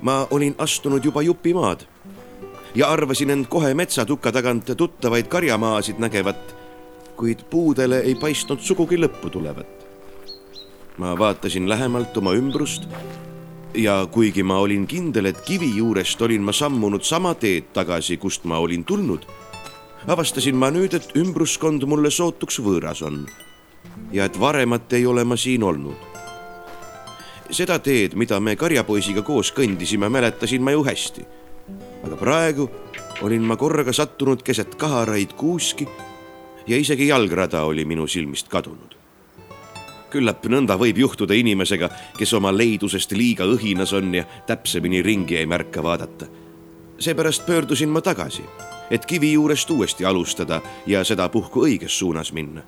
ma 0.00 0.26
olin 0.30 0.54
astunud 0.58 1.04
juba 1.04 1.22
jupimaad 1.22 1.86
ja 2.76 2.88
arvasin 2.92 3.30
end 3.30 3.46
kohe 3.48 3.74
metsatukka 3.74 4.32
tagant 4.32 4.70
tuttavaid 4.76 5.26
karjamaasid 5.26 5.98
nägevat, 5.98 6.56
kuid 7.16 7.46
puudele 7.50 8.00
ei 8.04 8.14
paistnud 8.14 8.60
sugugi 8.60 8.98
lõppu 9.00 9.30
tulevat. 9.30 9.85
Ma 10.98 11.18
vaatasin 11.18 11.68
lähemalt 11.68 12.16
oma 12.16 12.32
ümbrust 12.34 12.88
ja 13.74 14.06
kuigi 14.10 14.42
ma 14.42 14.58
olin 14.58 14.86
kindel, 14.86 15.24
et 15.24 15.40
kivi 15.40 15.76
juurest 15.76 16.22
olin 16.22 16.42
ma 16.42 16.52
sammunud 16.52 17.04
sama 17.04 17.34
teed 17.34 17.72
tagasi, 17.72 18.16
kust 18.16 18.44
ma 18.44 18.58
olin 18.58 18.84
tulnud, 18.84 19.26
avastasin 20.08 20.56
ma 20.56 20.70
nüüd, 20.70 20.96
et 20.96 21.12
ümbruskond 21.16 21.84
mulle 21.84 22.10
sootuks 22.10 22.60
võõras 22.64 23.04
on 23.04 23.26
ja 24.12 24.24
et 24.24 24.40
varemat 24.40 24.92
ei 24.92 25.06
ole 25.06 25.24
ma 25.24 25.36
siin 25.36 25.62
olnud. 25.62 26.14
seda 27.50 27.78
teed, 27.78 28.14
mida 28.14 28.40
me 28.40 28.56
karjapoisiga 28.56 29.22
koos 29.22 29.52
kõndisime, 29.52 30.08
mäletasin 30.08 30.62
ma 30.62 30.72
ju 30.72 30.84
hästi. 30.84 31.26
aga 32.04 32.16
praegu 32.16 32.70
olin 33.22 33.42
ma 33.42 33.56
korraga 33.56 33.92
sattunud 33.92 34.42
keset 34.42 34.74
kaharaid 34.74 35.32
kuuski 35.32 35.88
ja 36.66 36.76
isegi 36.76 37.08
jalgrada 37.08 37.64
oli 37.64 37.84
minu 37.84 38.06
silmist 38.06 38.48
kadunud 38.48 38.95
küllap 40.16 40.46
nõnda 40.48 40.78
võib 40.80 40.98
juhtuda 41.02 41.36
inimesega, 41.36 41.90
kes 42.16 42.32
oma 42.38 42.52
leidusest 42.54 43.12
liiga 43.12 43.44
õhinas 43.48 43.92
on 43.96 44.14
ja 44.14 44.24
täpsemini 44.48 45.02
ringi 45.04 45.36
ei 45.36 45.46
märka 45.46 45.82
vaadata. 45.82 46.26
seepärast 46.98 47.46
pöördusin 47.46 47.88
ma 47.88 48.00
tagasi, 48.00 48.42
et 48.90 49.06
kivi 49.06 49.32
juurest 49.32 49.70
uuesti 49.70 50.04
alustada 50.04 50.60
ja 50.86 51.04
sedapuhku 51.04 51.66
õiges 51.66 51.98
suunas 51.98 52.32
minna. 52.32 52.62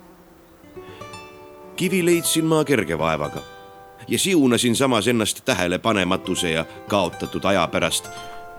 kivi 1.75 2.05
leidsin 2.05 2.45
ma 2.45 2.63
kerge 2.65 2.97
vaevaga 2.97 3.41
ja 4.07 4.19
siunasin 4.19 4.75
samas 4.75 5.07
ennast 5.07 5.45
tähelepanematuse 5.45 6.51
ja 6.51 6.65
kaotatud 6.87 7.43
aja 7.45 7.67
pärast 7.67 8.09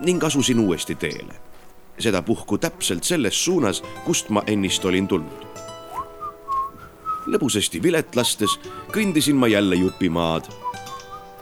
ning 0.01 0.25
asusin 0.25 0.61
uuesti 0.61 0.95
teele. 0.95 1.35
sedapuhku 1.99 2.59
täpselt 2.59 3.05
selles 3.05 3.45
suunas, 3.45 3.83
kust 4.05 4.29
ma 4.29 4.43
ennist 4.47 4.85
olin 4.85 5.09
tulnud 5.09 5.50
lõbusasti 7.27 7.83
vilet 7.83 8.17
lastes 8.17 8.59
kõndisin 8.93 9.37
ma 9.37 9.49
jälle 9.49 9.77
jupimaad. 9.77 10.49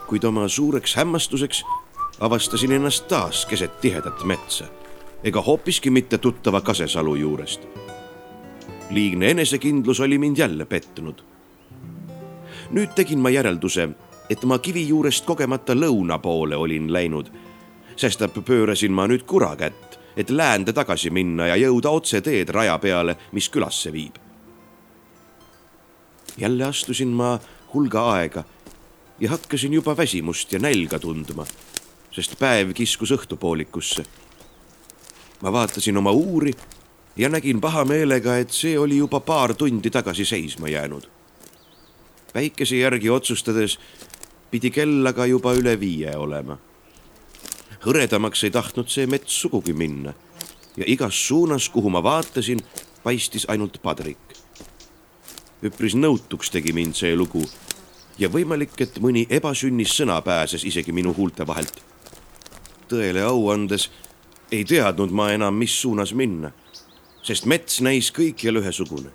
kuid 0.07 0.23
oma 0.23 0.47
suureks 0.47 0.95
hämmastuseks 0.95 1.63
avastasin 2.19 2.71
ennast 2.71 3.07
taas 3.07 3.45
keset 3.45 3.81
tihedat 3.81 4.23
metsa 4.23 4.65
ega 5.23 5.41
hoopiski 5.41 5.89
mitte 5.89 6.17
tuttava 6.17 6.61
Kasesalu 6.61 7.15
juurest. 7.15 7.67
liigne 8.89 9.31
enesekindlus 9.31 9.99
oli 9.99 10.17
mind 10.17 10.37
jälle 10.37 10.65
pettunud. 10.65 11.23
nüüd 12.71 12.93
tegin 12.95 13.19
ma 13.19 13.29
järelduse, 13.29 13.89
et 14.29 14.43
ma 14.43 14.59
kivi 14.59 14.87
juurest 14.87 15.25
kogemata 15.25 15.73
lõuna 15.73 16.19
poole 16.19 16.55
olin 16.55 16.93
läinud, 16.93 17.31
sestap 17.95 18.45
pöörasin 18.45 18.91
ma 18.91 19.07
nüüd 19.07 19.23
kura 19.25 19.55
kätt, 19.55 19.99
et 20.17 20.29
läände 20.29 20.73
tagasi 20.73 21.09
minna 21.09 21.47
ja 21.47 21.55
jõuda 21.55 21.89
otse 21.89 22.21
teed 22.21 22.49
raja 22.49 22.77
peale, 22.77 23.17
mis 23.31 23.49
külasse 23.49 23.93
viib 23.93 24.28
jälle 26.39 26.63
astusin 26.63 27.07
ma 27.07 27.39
hulga 27.73 28.11
aega 28.11 28.43
ja 29.19 29.29
hakkasin 29.29 29.73
juba 29.73 29.97
väsimust 29.97 30.53
ja 30.53 30.59
nälga 30.59 30.99
tundma, 30.99 31.45
sest 32.11 32.39
päev 32.39 32.73
kiskus 32.73 33.11
õhtupoolikusse. 33.11 34.05
ma 35.41 35.51
vaatasin 35.51 35.97
oma 35.97 36.11
uuri 36.11 36.53
ja 37.15 37.29
nägin 37.29 37.61
pahameelega, 37.61 38.37
et 38.37 38.51
see 38.51 38.79
oli 38.79 38.97
juba 38.97 39.19
paar 39.19 39.53
tundi 39.53 39.89
tagasi 39.89 40.25
seisma 40.25 40.69
jäänud. 40.69 41.09
päikese 42.33 42.75
järgi 42.75 43.09
otsustades 43.09 43.79
pidi 44.51 44.71
kell 44.71 45.05
aga 45.07 45.25
juba 45.25 45.53
üle 45.53 45.79
viie 45.79 46.15
olema. 46.17 46.57
hõredamaks 47.85 48.43
ei 48.43 48.51
tahtnud 48.51 48.89
see 48.89 49.07
mets 49.07 49.41
sugugi 49.41 49.73
minna 49.73 50.13
ja 50.77 50.83
igas 50.87 51.27
suunas, 51.27 51.69
kuhu 51.69 51.89
ma 51.89 52.03
vaatasin, 52.03 52.59
paistis 53.03 53.45
ainult 53.49 53.81
padrik 53.81 54.28
üpris 55.63 55.95
nõutuks 55.95 56.51
tegi 56.53 56.71
mind 56.73 56.95
see 56.95 57.15
lugu 57.15 57.43
ja 58.19 58.29
võimalik, 58.31 58.75
et 58.79 58.99
mõni 59.03 59.25
ebasünnis 59.29 59.91
sõna 59.95 60.19
pääses 60.23 60.63
isegi 60.63 60.91
minu 60.95 61.13
huulte 61.17 61.47
vahelt. 61.47 61.81
tõele 62.87 63.21
au 63.23 63.49
andes 63.51 63.89
ei 64.51 64.65
teadnud 64.65 65.11
ma 65.11 65.31
enam, 65.31 65.53
mis 65.53 65.81
suunas 65.81 66.13
minna, 66.13 66.51
sest 67.23 67.45
mets 67.45 67.81
näis 67.81 68.11
kõikjal 68.11 68.61
ühesugune. 68.61 69.11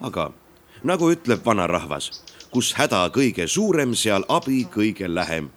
aga 0.00 0.32
nagu 0.82 1.10
ütleb 1.12 1.44
vanarahvas, 1.44 2.10
kus 2.50 2.72
häda 2.74 3.10
kõige 3.12 3.46
suurem, 3.46 3.94
seal 3.94 4.24
abi 4.28 4.64
kõige 4.64 5.14
lähem. 5.14 5.50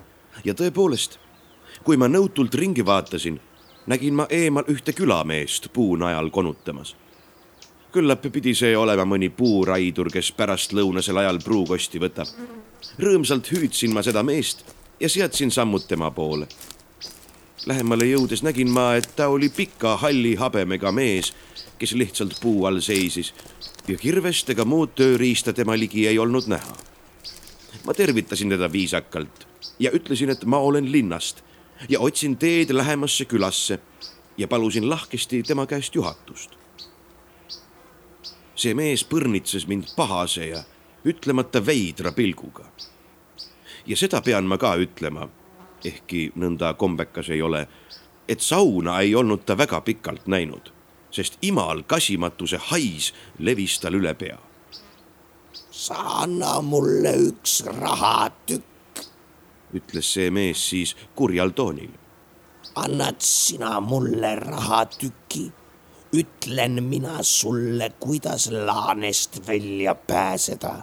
ja 0.43 0.53
tõepoolest, 0.53 1.19
kui 1.83 1.97
ma 1.97 2.07
nõutult 2.07 2.55
ringi 2.55 2.85
vaatasin, 2.85 3.39
nägin 3.87 4.13
ma 4.13 4.27
eemal 4.29 4.63
ühte 4.67 4.93
külameest 4.93 5.73
puu 5.73 5.95
najal 5.95 6.29
konutamas 6.29 6.95
küllap 7.91 8.23
pidi 8.31 8.53
see 8.55 8.71
olema 8.77 9.03
mõni 9.07 9.27
puuraidur, 9.35 10.09
kes 10.11 10.31
pärastlõunasel 10.37 11.17
ajal 11.21 11.39
pruukosti 11.43 11.99
võtab. 11.99 12.27
rõõmsalt 12.99 13.51
hüüdsin 13.51 13.93
ma 13.93 14.03
seda 14.03 14.23
meest 14.23 14.63
ja 14.99 15.09
seadsin 15.09 15.51
sammud 15.51 15.87
tema 15.87 16.11
poole. 16.11 16.47
Lähemale 17.65 18.05
jõudes 18.05 18.43
nägin 18.43 18.71
ma, 18.71 18.95
et 18.95 19.09
ta 19.15 19.27
oli 19.27 19.49
pika 19.49 19.97
halli 19.97 20.35
habemega 20.35 20.91
mees, 20.91 21.33
kes 21.77 21.93
lihtsalt 21.93 22.39
puu 22.41 22.65
all 22.65 22.79
seisis 22.79 23.33
ja 23.87 23.97
kirvest 23.97 24.49
ega 24.49 24.65
muud 24.65 24.95
tööriista 24.95 25.53
tema 25.53 25.75
ligi 25.77 26.07
ei 26.07 26.19
olnud 26.19 26.47
näha. 26.47 26.75
ma 27.85 27.93
tervitasin 27.93 28.49
teda 28.49 28.71
viisakalt 28.71 29.47
ja 29.79 29.91
ütlesin, 29.91 30.29
et 30.29 30.45
ma 30.45 30.57
olen 30.57 30.91
linnast 30.91 31.43
ja 31.89 31.99
otsin 31.99 32.37
teed 32.37 32.69
lähemasse 32.69 33.25
külasse 33.25 33.79
ja 34.37 34.47
palusin 34.47 34.89
lahkesti 34.89 35.43
tema 35.43 35.65
käest 35.65 35.95
juhatust 35.95 36.60
see 38.61 38.77
mees 38.77 39.03
põrnitses 39.07 39.65
mind 39.69 39.93
pahase 39.97 40.47
ja 40.51 40.61
ütlemata 41.07 41.61
veidra 41.65 42.11
pilguga. 42.11 42.65
ja 43.85 43.97
seda 43.97 44.21
pean 44.21 44.45
ma 44.45 44.57
ka 44.61 44.75
ütlema, 44.77 45.25
ehkki 45.85 46.31
nõnda 46.37 46.75
kombekas 46.77 47.31
ei 47.33 47.41
ole, 47.41 47.65
et 48.29 48.41
sauna 48.45 48.99
ei 49.01 49.15
olnud 49.15 49.45
ta 49.45 49.57
väga 49.57 49.81
pikalt 49.81 50.27
näinud, 50.29 50.69
sest 51.11 51.39
imal 51.41 51.81
kasimatuse 51.87 52.59
hais 52.69 53.13
levis 53.39 53.79
tal 53.81 53.97
üle 53.97 54.13
pea. 54.13 54.37
sa 55.71 55.97
anna 56.21 56.61
mulle 56.61 57.15
üks 57.29 57.63
rahatükk, 57.65 59.01
ütles 59.73 60.13
see 60.13 60.29
mees 60.29 60.69
siis 60.69 60.93
kurjal 61.15 61.49
toonil. 61.49 61.97
annad 62.75 63.17
sina 63.19 63.79
mulle 63.79 64.35
rahatüki 64.35 65.49
ütlen 66.13 66.83
mina 66.83 67.23
sulle, 67.23 67.91
kuidas 67.99 68.51
laanest 68.51 69.47
välja 69.47 69.95
pääseda. 69.95 70.81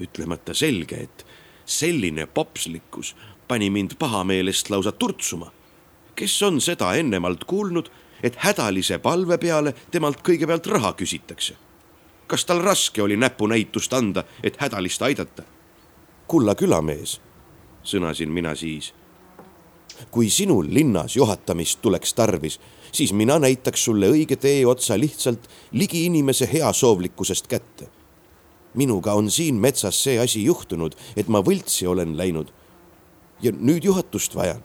ütlemata 0.00 0.54
selge, 0.54 0.96
et 0.96 1.26
selline 1.66 2.26
popslikkus 2.26 3.16
pani 3.48 3.70
mind 3.70 3.90
pahameelest 3.98 4.70
lausa 4.70 4.92
turtsuma. 4.92 5.52
kes 6.14 6.42
on 6.42 6.60
seda 6.60 6.94
ennemalt 6.94 7.44
kuulnud, 7.44 7.90
et 8.22 8.36
hädalise 8.36 8.98
palve 8.98 9.38
peale 9.38 9.74
temalt 9.90 10.20
kõigepealt 10.22 10.66
raha 10.66 10.92
küsitakse? 10.92 11.56
kas 12.26 12.44
tal 12.44 12.62
raske 12.62 13.02
oli 13.02 13.16
näpunäitust 13.16 13.92
anda, 13.92 14.24
et 14.42 14.56
hädalist 14.60 15.02
aidata? 15.02 15.42
kulla 16.26 16.54
külamees, 16.54 17.20
sõnasin 17.84 18.28
mina 18.28 18.54
siis 18.54 18.94
kui 20.10 20.30
sinul 20.30 20.66
linnas 20.68 21.16
juhatamist 21.16 21.82
tuleks 21.82 22.14
tarvis, 22.14 22.60
siis 22.92 23.12
mina 23.12 23.38
näitaks 23.38 23.84
sulle 23.84 24.08
õige 24.10 24.36
tee 24.36 24.66
otsa 24.66 24.98
lihtsalt 24.98 25.48
ligi 25.72 26.04
inimese 26.06 26.48
heasoovlikkusest 26.52 27.46
kätte. 27.46 27.88
minuga 28.74 29.12
on 29.14 29.30
siin 29.30 29.54
metsas 29.54 30.02
see 30.02 30.18
asi 30.18 30.44
juhtunud, 30.44 30.94
et 31.16 31.28
ma 31.28 31.40
võltsi 31.40 31.86
olen 31.86 32.16
läinud. 32.16 32.52
ja 33.42 33.52
nüüd 33.52 33.84
juhatust 33.84 34.34
vajan. 34.34 34.62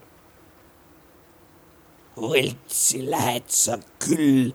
võltsi 2.17 3.09
lähed 3.09 3.47
sa 3.47 3.79
küll, 3.99 4.53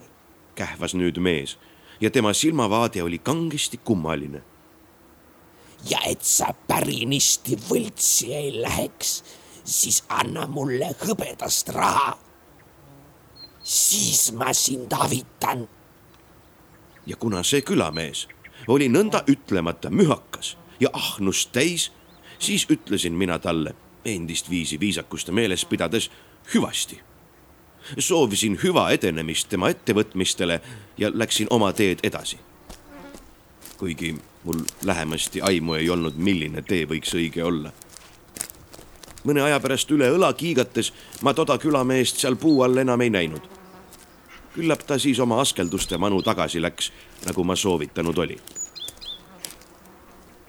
kähvas 0.54 0.94
nüüd 0.94 1.18
mees 1.18 1.58
ja 2.00 2.10
tema 2.10 2.32
silmavaade 2.32 3.02
oli 3.02 3.18
kangesti 3.18 3.80
kummaline. 3.84 4.42
ja 5.90 5.98
et 6.06 6.22
sa 6.24 6.54
pärinisти 6.68 7.56
võltsi 7.68 8.32
ei 8.32 8.62
läheks 8.62 9.24
siis 9.64 10.04
anna 10.08 10.46
mulle 10.46 10.94
hõbedast 11.00 11.68
raha. 11.68 12.18
siis 13.62 14.32
ma 14.32 14.52
sind 14.52 14.92
avitan. 14.92 15.68
ja 17.06 17.16
kuna 17.16 17.42
see 17.42 17.62
külamees 17.62 18.28
oli 18.68 18.88
nõnda 18.88 19.24
ütlemata 19.28 19.90
mühakas 19.90 20.56
ja 20.80 20.88
ahnust 20.92 21.52
täis, 21.52 21.92
siis 22.38 22.66
ütlesin 22.70 23.12
mina 23.12 23.38
talle 23.38 23.74
endist 24.04 24.50
viisi 24.50 24.80
viisakust 24.80 25.30
meeles 25.30 25.64
pidades 25.64 26.10
hüvasti. 26.54 27.00
soovisin 27.98 28.58
hüva 28.62 28.90
edenemist 28.90 29.48
tema 29.48 29.68
ettevõtmistele 29.68 30.60
ja 30.98 31.10
läksin 31.14 31.46
oma 31.50 31.72
teed 31.72 31.98
edasi. 32.02 32.38
kuigi 33.76 34.16
mul 34.44 34.60
lähemasti 34.82 35.40
aimu 35.40 35.74
ei 35.74 35.90
olnud, 35.90 36.14
milline 36.16 36.62
tee 36.62 36.84
võiks 36.84 37.14
õige 37.14 37.44
olla. 37.44 37.72
Mõne 39.24 39.42
aja 39.42 39.60
pärast 39.60 39.90
üle 39.90 40.10
õla 40.12 40.32
kiigates 40.36 40.92
ma 41.22 41.34
toda 41.34 41.58
külameest 41.58 42.20
seal 42.20 42.36
puu 42.36 42.62
all 42.62 42.76
enam 42.76 43.00
ei 43.00 43.10
näinud. 43.10 43.42
küllap 44.54 44.86
ta 44.86 44.98
siis 44.98 45.18
oma 45.20 45.40
askelduste 45.40 45.98
manu 45.98 46.22
tagasi 46.22 46.62
läks, 46.62 46.92
nagu 47.26 47.44
ma 47.44 47.56
soovitanud 47.56 48.18
oli 48.18 48.38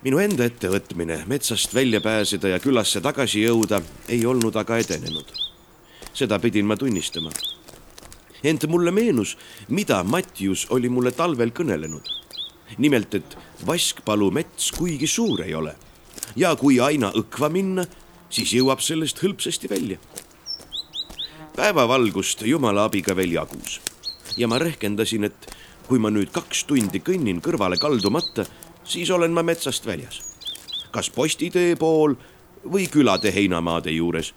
minu 0.06 0.20
enda 0.22 0.46
ettevõtmine 0.46 1.24
metsast 1.26 1.74
välja 1.74 2.02
pääseda 2.02 2.52
ja 2.52 2.60
külasse 2.62 3.02
tagasi 3.02 3.42
jõuda 3.42 3.82
ei 4.10 4.26
olnud 4.26 4.56
aga 4.56 4.78
edenenud. 4.78 5.32
seda 6.14 6.40
pidin 6.40 6.66
ma 6.66 6.78
tunnistama. 6.78 7.32
ent 8.44 8.68
mulle 8.68 8.92
meenus, 8.92 9.38
mida 9.70 10.04
Mattius 10.04 10.68
oli 10.70 10.90
mulle 10.90 11.12
talvel 11.12 11.50
kõnelenud. 11.50 12.06
nimelt, 12.78 13.16
et 13.16 13.38
Vaskpalu 13.66 14.32
mets 14.32 14.72
kuigi 14.72 15.08
suur 15.08 15.42
ei 15.42 15.56
ole 15.56 15.76
ja 16.36 16.56
kui 16.56 16.80
aina 16.80 17.12
õkva 17.12 17.50
minna, 17.50 17.86
siis 18.36 18.52
jõuab 18.58 18.84
sellest 18.84 19.24
hõlpsasti 19.24 19.72
välja. 19.72 19.98
päevavalgust 21.56 22.42
jumala 22.44 22.86
abiga 22.90 23.16
veel 23.16 23.32
jagus 23.32 23.80
ja 24.38 24.48
ma 24.48 24.60
rehkendasin, 24.60 25.24
et 25.24 25.56
kui 25.88 26.00
ma 26.00 26.10
nüüd 26.12 26.32
kaks 26.36 26.66
tundi 26.68 27.00
kõnnin 27.00 27.40
kõrvale 27.42 27.78
kaldumata 27.80 28.46
siis 28.86 29.12
olen 29.12 29.32
ma 29.32 29.44
metsast 29.44 29.86
väljas. 29.86 30.22
kas 30.92 31.10
postitee 31.10 31.76
pool 31.76 32.16
või 32.64 32.88
külade 32.92 33.32
heinamaade 33.32 33.92
juures. 33.92 34.34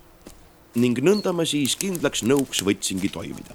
ning 0.75 0.99
nõnda 0.99 1.33
ma 1.33 1.45
siis 1.45 1.77
kindlaks 1.77 2.23
nõuks 2.23 2.63
võtsingi 2.65 3.09
toimida. 3.13 3.55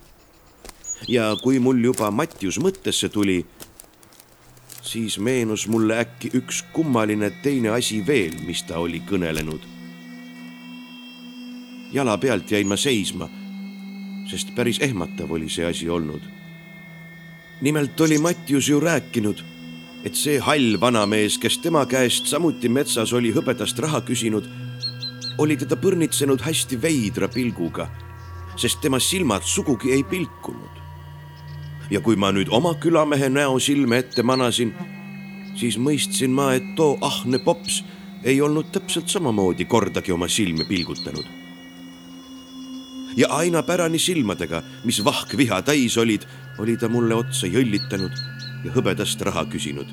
ja 1.07 1.35
kui 1.43 1.59
mul 1.59 1.83
juba 1.83 2.11
Mattius 2.11 2.59
mõttesse 2.59 3.09
tuli, 3.09 3.45
siis 4.81 5.19
meenus 5.19 5.67
mulle 5.67 5.99
äkki 5.99 6.29
üks 6.33 6.63
kummaline 6.73 7.31
teine 7.43 7.69
asi 7.69 8.07
veel, 8.07 8.35
mis 8.45 8.63
ta 8.63 8.79
oli 8.79 9.01
kõnelenud. 9.09 9.72
Jala 11.93 12.17
pealt 12.17 12.51
jäin 12.51 12.67
ma 12.67 12.77
seisma, 12.77 13.29
sest 14.29 14.55
päris 14.55 14.79
ehmatav 14.81 15.31
oli 15.31 15.49
see 15.49 15.65
asi 15.65 15.89
olnud. 15.89 16.21
nimelt 17.61 18.01
oli 18.01 18.17
Mattius 18.17 18.69
ju 18.69 18.79
rääkinud 18.79 19.43
et 20.03 20.17
see 20.19 20.39
hall 20.43 20.75
vanamees, 20.79 21.37
kes 21.39 21.57
tema 21.63 21.85
käest 21.87 22.27
samuti 22.27 22.69
metsas 22.69 23.13
oli 23.15 23.31
hõbedast 23.35 23.79
raha 23.79 24.01
küsinud, 24.03 24.47
oli 25.39 25.55
teda 25.57 25.77
põrnitsenud 25.79 26.43
hästi 26.43 26.79
veidra 26.81 27.29
pilguga, 27.31 27.87
sest 28.59 28.81
tema 28.83 28.99
silmad 28.99 29.47
sugugi 29.47 29.93
ei 29.95 30.03
pilkunud. 30.03 30.81
ja 31.91 31.99
kui 32.01 32.15
ma 32.15 32.31
nüüd 32.31 32.49
oma 32.49 32.73
külamehe 32.79 33.29
näo 33.29 33.59
silme 33.59 33.99
ette 34.01 34.23
manasin, 34.23 34.71
siis 35.55 35.77
mõistsin 35.77 36.31
ma, 36.33 36.53
et 36.55 36.75
too 36.75 36.97
ahne 37.01 37.39
pops 37.39 37.83
ei 38.23 38.41
olnud 38.41 38.71
täpselt 38.71 39.11
samamoodi 39.11 39.65
kordagi 39.65 40.11
oma 40.11 40.27
silmi 40.27 40.65
pilgutanud. 40.65 41.42
Ja 43.17 43.27
aina 43.29 43.63
pärani 43.63 43.99
silmadega, 43.99 44.63
mis 44.83 45.03
vahkviha 45.05 45.61
täis 45.61 45.97
olid, 45.97 46.25
oli 46.57 46.77
ta 46.77 46.89
mulle 46.89 47.15
otsa 47.15 47.47
jõllitanud 47.47 48.17
ja 48.63 48.71
hõbedast 48.75 49.21
raha 49.21 49.45
küsinud. 49.45 49.87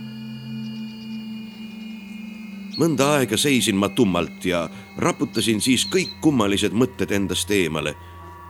mõnda 2.81 3.07
aega 3.19 3.37
seisin 3.37 3.77
ma 3.77 3.91
tummalt 3.93 4.45
ja 4.45 4.63
raputasin 4.97 5.61
siis 5.61 5.85
kõik 5.85 6.15
kummalised 6.21 6.73
mõtted 6.73 7.11
endast 7.13 7.51
eemale, 7.51 7.95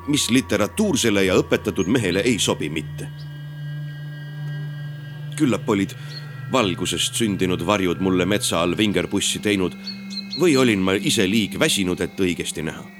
mis 0.06 0.28
literatuursele 0.30 1.24
ja 1.24 1.34
õpetatud 1.34 1.86
mehele 1.86 2.20
ei 2.20 2.38
sobi 2.38 2.68
mitte. 2.70 3.08
küllap 5.36 5.68
olid 5.68 5.94
valgusest 6.52 7.14
sündinud 7.14 7.66
varjud 7.66 8.00
mulle 8.00 8.26
metsa 8.26 8.60
all 8.60 8.76
vingerpussi 8.76 9.38
teinud 9.38 9.76
või 10.40 10.56
olin 10.56 10.78
ma 10.78 10.92
ise 10.94 11.26
liig 11.26 11.58
väsinud, 11.58 12.00
et 12.00 12.20
õigesti 12.20 12.62
näha 12.62 12.99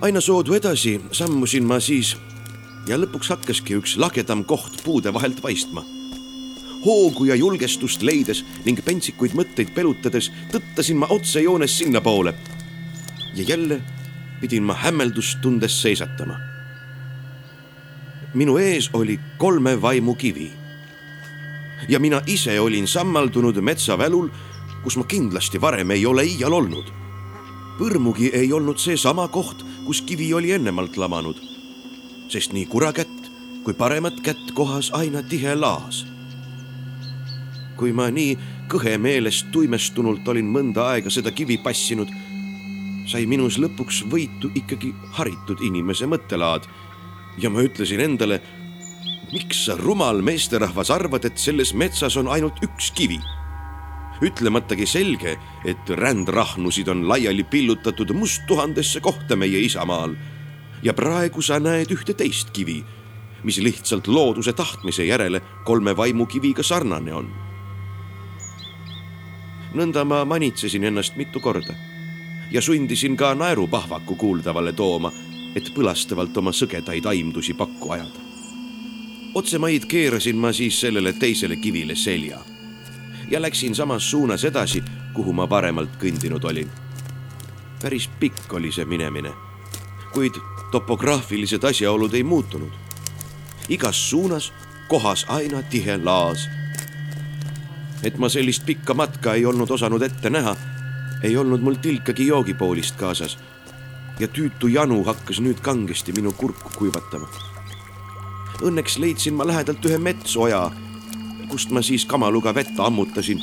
aina 0.00 0.20
soodu 0.20 0.54
edasi 0.54 1.00
sammusin 1.12 1.64
ma 1.68 1.76
siis 1.80 2.14
ja 2.88 2.96
lõpuks 2.96 3.28
hakkaski 3.34 3.76
üks 3.76 3.98
lagedam 4.00 4.44
koht 4.48 4.80
puude 4.84 5.12
vahelt 5.12 5.42
paistma. 5.42 5.84
hoogu 6.84 7.24
ja 7.24 7.34
julgestust 7.36 8.02
leides 8.02 8.40
ning 8.64 8.80
pentsikuid 8.84 9.34
mõtteid 9.36 9.74
pelutades 9.74 10.30
tõttasin 10.52 10.96
ma 10.96 11.06
otsejoones 11.06 11.78
sinnapoole. 11.78 12.34
ja 13.34 13.44
jälle 13.44 13.82
pidin 14.40 14.62
ma 14.62 14.74
hämmeldust 14.74 15.40
tundes 15.42 15.82
seisatama. 15.82 16.36
minu 18.34 18.56
ees 18.58 18.90
oli 18.92 19.20
kolme 19.38 19.82
vaimu 19.82 20.14
kivi. 20.14 20.52
ja 21.88 22.00
mina 22.00 22.22
ise 22.26 22.60
olin 22.60 22.88
sammaldunud 22.88 23.60
metsavälul, 23.60 24.28
kus 24.82 24.96
ma 24.96 25.04
kindlasti 25.04 25.60
varem 25.60 25.90
ei 25.90 26.06
ole 26.06 26.24
iial 26.24 26.52
olnud. 26.52 26.88
põrmugi 27.78 28.30
ei 28.32 28.52
olnud 28.52 28.78
seesama 28.78 29.28
koht, 29.28 29.69
kus 29.90 30.02
kivi 30.06 30.34
oli 30.34 30.52
ennemalt 30.52 30.94
lamanud. 30.96 31.34
Sest 32.30 32.52
nii 32.54 32.66
kurakätt 32.70 33.24
kui 33.64 33.74
paremat 33.74 34.20
kätt 34.22 34.52
kohas 34.54 34.90
aina 34.94 35.22
tihe 35.22 35.54
laas. 35.58 36.06
kui 37.76 37.90
ma 37.92 38.06
nii 38.10 38.36
kõhemeelest 38.70 39.48
tuimestunult 39.50 40.28
olin 40.28 40.46
mõnda 40.46 40.84
aega 40.92 41.10
seda 41.10 41.32
kivi 41.34 41.56
passinud, 41.58 42.12
sai 43.10 43.26
minus 43.26 43.58
lõpuks 43.58 44.04
võitu 44.12 44.52
ikkagi 44.54 44.92
haritud 45.18 45.64
inimese 45.66 46.06
mõttelaad. 46.06 46.70
Ja 47.42 47.50
ma 47.50 47.66
ütlesin 47.66 48.04
endale, 48.06 48.38
miks 49.32 49.64
sa 49.64 49.74
rumal 49.80 50.22
meesterahvas 50.22 50.94
arvad, 50.94 51.26
et 51.26 51.38
selles 51.38 51.74
metsas 51.74 52.20
on 52.20 52.30
ainult 52.30 52.62
üks 52.62 52.94
kivi 52.94 53.18
ütlematagi 54.22 54.86
selge, 54.86 55.36
et 55.64 55.90
rändrahnusid 55.96 56.88
on 56.88 57.08
laiali 57.08 57.44
pillutatud 57.44 58.12
musttuhandesse 58.12 59.00
kohta 59.00 59.36
meie 59.36 59.60
isamaal 59.64 60.14
ja 60.82 60.94
praegu 60.94 61.42
sa 61.42 61.60
näed 61.60 61.92
ühte 61.92 62.14
teist 62.16 62.50
kivi, 62.52 62.80
mis 63.44 63.58
lihtsalt 63.58 64.08
looduse 64.08 64.52
tahtmise 64.52 65.04
järele 65.04 65.40
kolme 65.64 65.96
vaimukiviga 65.96 66.62
sarnane 66.62 67.14
on. 67.14 67.30
nõnda 69.74 70.04
ma 70.04 70.24
manitsesin 70.24 70.84
ennast 70.84 71.16
mitu 71.16 71.40
korda 71.40 71.74
ja 72.50 72.60
sundisin 72.62 73.16
ka 73.16 73.34
naerupahvaku 73.34 74.16
kuuldavale 74.16 74.72
tooma, 74.72 75.12
et 75.54 75.70
põlastavalt 75.74 76.36
oma 76.36 76.50
sõgedaid 76.50 77.06
aimdusi 77.06 77.54
pakku 77.54 77.90
ajada. 77.90 78.20
otsemaid 79.34 79.86
keerasin 79.86 80.36
ma 80.36 80.52
siis 80.52 80.80
sellele 80.80 81.12
teisele 81.12 81.56
kivile 81.56 81.96
selja 81.96 82.40
ja 83.30 83.42
läksin 83.42 83.74
samas 83.74 84.10
suunas 84.10 84.44
edasi, 84.44 84.84
kuhu 85.14 85.32
ma 85.32 85.50
varemalt 85.50 85.90
kõndinud 86.02 86.44
olin. 86.44 86.70
päris 87.82 88.10
pikk 88.20 88.52
oli 88.52 88.72
see 88.72 88.84
minemine, 88.84 89.32
kuid 90.12 90.34
topograafilised 90.70 91.64
asjaolud 91.64 92.14
ei 92.14 92.22
muutunud. 92.22 92.72
igas 93.68 94.10
suunas 94.10 94.52
kohas 94.88 95.26
aina 95.28 95.62
tihe 95.62 95.96
laas. 96.02 96.48
et 98.02 98.18
ma 98.18 98.28
sellist 98.28 98.66
pikka 98.66 98.94
matka 98.94 99.34
ei 99.34 99.46
olnud 99.46 99.70
osanud 99.70 100.02
ette 100.02 100.30
näha, 100.30 100.56
ei 101.22 101.36
olnud 101.36 101.60
mul 101.60 101.74
tilkagi 101.74 102.26
joogipoolist 102.26 102.96
kaasas 102.96 103.38
ja 104.20 104.28
tüütu 104.28 104.68
janu 104.68 105.04
hakkas 105.04 105.40
nüüd 105.40 105.60
kangesti 105.60 106.12
minu 106.12 106.32
kurku 106.32 106.70
kuivatama. 106.76 107.28
Õnneks 108.60 108.98
leidsin 109.00 109.34
ma 109.34 109.46
lähedalt 109.46 109.84
ühe 109.88 109.98
metsoja, 109.98 110.70
kust 111.50 111.74
ma 111.74 111.82
siis 111.82 112.06
kamaluga 112.06 112.54
vett 112.54 112.78
ammutasin, 112.78 113.42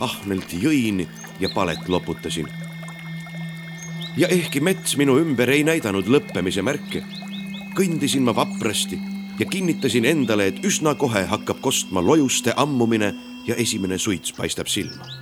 ahnelt 0.00 0.56
jõin 0.56 1.06
ja 1.40 1.52
palet 1.54 1.88
loputasin 1.88 2.48
ja 4.16 4.28
ehkki 4.28 4.60
mets 4.60 4.96
minu 4.96 5.16
ümber 5.20 5.50
ei 5.50 5.64
näidanud 5.64 6.08
lõppemise 6.10 6.62
märke, 6.64 7.02
kõndisin 7.76 8.24
ma 8.26 8.34
vaprasti 8.36 8.98
ja 9.38 9.46
kinnitasin 9.48 10.04
endale, 10.04 10.50
et 10.50 10.64
üsna 10.64 10.94
kohe 10.94 11.24
hakkab 11.28 11.62
kostma 11.64 12.02
lojuste 12.04 12.52
ammumine 12.56 13.12
ja 13.46 13.56
esimene 13.56 13.98
suits 13.98 14.32
paistab 14.36 14.68
silma. 14.68 15.20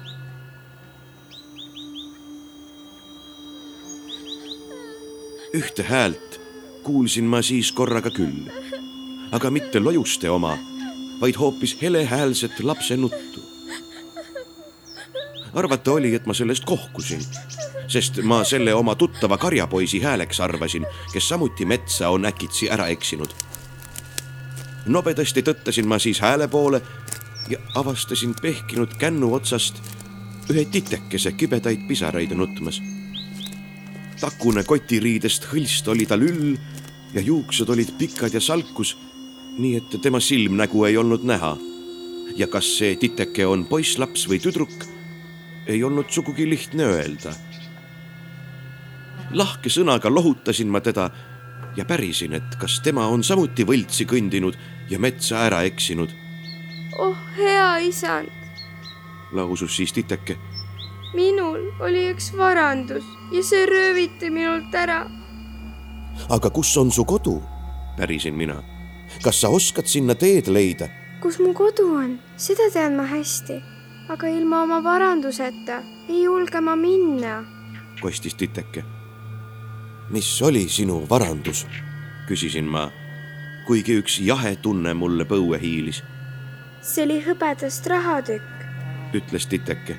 ühte 5.51 5.83
häält 5.83 6.37
kuulsin 6.87 7.26
ma 7.26 7.41
siis 7.43 7.72
korraga 7.74 8.12
küll, 8.14 8.45
aga 9.35 9.51
mitte 9.51 9.81
lojuste 9.83 10.31
oma, 10.31 10.53
vaid 11.21 11.37
hoopis 11.37 11.77
helehäälset 11.83 12.61
lapse 12.61 12.97
nuttu. 12.97 13.41
arvata 15.55 15.93
oli, 15.93 16.14
et 16.14 16.27
ma 16.27 16.35
sellest 16.35 16.64
kohkusin 16.64 17.21
sest 17.91 18.21
ma 18.23 18.45
selle 18.47 18.75
oma 18.75 18.95
tuttava 18.95 19.39
karjapoisi 19.39 20.01
hääleks 20.01 20.41
arvasin, 20.41 20.87
kes 21.12 21.29
samuti 21.29 21.66
metsa 21.66 22.09
on 22.09 22.25
äkitsi 22.25 22.71
ära 22.71 22.87
eksinud. 22.87 23.31
nobedasti 24.87 25.43
tõttasin 25.43 25.87
ma 25.87 25.99
siis 25.99 26.21
hääle 26.21 26.49
poole 26.49 26.81
ja 27.49 27.59
avastasin 27.75 28.35
pehkinud 28.43 28.95
kännu 28.99 29.35
otsast 29.35 29.83
ühe 30.51 30.64
titekese 30.64 31.33
kibedaid 31.33 31.83
pisaraid 31.89 32.31
nutmas. 32.35 32.83
takune 34.21 34.64
kotiriidest 34.64 35.51
hõlst 35.53 35.89
oli 35.91 36.07
tal 36.07 36.23
üll 36.23 36.57
ja 37.14 37.21
juuksed 37.21 37.68
olid 37.68 37.91
pikad 37.99 38.35
ja 38.35 38.41
salkus, 38.41 38.97
nii 39.59 39.76
et 39.76 39.96
tema 40.03 40.20
silmnägu 40.20 40.84
ei 40.84 40.96
olnud 40.96 41.24
näha. 41.24 41.57
ja 42.36 42.46
kas 42.46 42.78
see 42.78 42.96
titeke 42.96 43.46
on 43.46 43.64
poisslaps 43.66 44.28
või 44.30 44.38
tüdruk, 44.40 44.84
ei 45.66 45.82
olnud 45.84 46.11
sugugi 46.11 46.48
lihtne 46.51 46.84
öelda. 46.84 47.34
lahke 49.32 49.70
sõnaga 49.70 50.11
lohutasin 50.14 50.68
ma 50.68 50.80
teda 50.80 51.11
ja 51.76 51.84
pärisin, 51.84 52.32
et 52.32 52.57
kas 52.59 52.80
tema 52.80 53.07
on 53.07 53.22
samuti 53.24 53.64
võltsi 53.66 54.07
kõndinud 54.07 54.57
ja 54.90 54.98
metsa 54.98 55.44
ära 55.46 55.62
eksinud. 55.62 56.11
oh 56.98 57.16
hea 57.36 57.78
isand, 57.78 58.30
lausus 59.32 59.76
siis 59.76 59.92
titeke. 59.92 60.36
minul 61.14 61.70
oli 61.80 62.11
üks 62.14 62.32
varandus 62.36 63.05
ja 63.32 63.42
see 63.42 63.66
rööviti 63.66 64.30
minult 64.30 64.74
ära. 64.74 65.07
aga 66.28 66.51
kus 66.51 66.76
on 66.76 66.90
su 66.90 67.05
kodu? 67.05 67.40
pärisin 67.96 68.34
mina. 68.34 68.62
Kas 69.23 69.41
sa 69.41 69.49
oskad 69.49 69.87
sinna 69.87 70.14
teed 70.14 70.49
leida? 70.49 70.89
kus 71.21 71.39
mu 71.39 71.53
kodu 71.55 71.87
on, 71.97 72.18
seda 72.37 72.71
tean 72.73 72.97
ma 72.97 73.05
hästi, 73.05 73.59
aga 74.09 74.29
ilma 74.29 74.62
oma 74.62 74.81
varanduseta 74.85 75.83
ei 76.09 76.23
julge 76.23 76.61
ma 76.61 76.77
minna. 76.77 77.45
kostis 78.01 78.35
titeke. 78.35 78.85
mis 80.11 80.43
oli 80.43 80.68
sinu 80.68 81.07
varandus? 81.11 81.66
küsisin 82.29 82.64
ma, 82.64 82.91
kuigi 83.66 83.99
üks 84.01 84.21
jahe 84.21 84.57
tunne 84.57 84.95
mulle 84.95 85.25
põue 85.25 85.61
hiilis, 85.61 86.03
see 86.83 87.05
oli 87.05 87.21
hõbedast 87.27 87.87
rahatükk 87.87 88.61
ütles 89.14 89.47
titeke. 89.47 89.97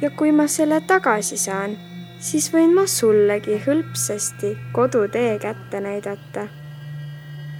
ja 0.00 0.10
kui 0.10 0.32
ma 0.32 0.46
selle 0.46 0.80
tagasi 0.86 1.36
saan, 1.36 1.76
siis 2.20 2.50
võin 2.52 2.74
ma 2.74 2.86
sullegi 2.86 3.58
hõlpsasti 3.66 4.56
kodutee 4.72 5.38
kätte 5.38 5.80
näidata. 5.80 6.48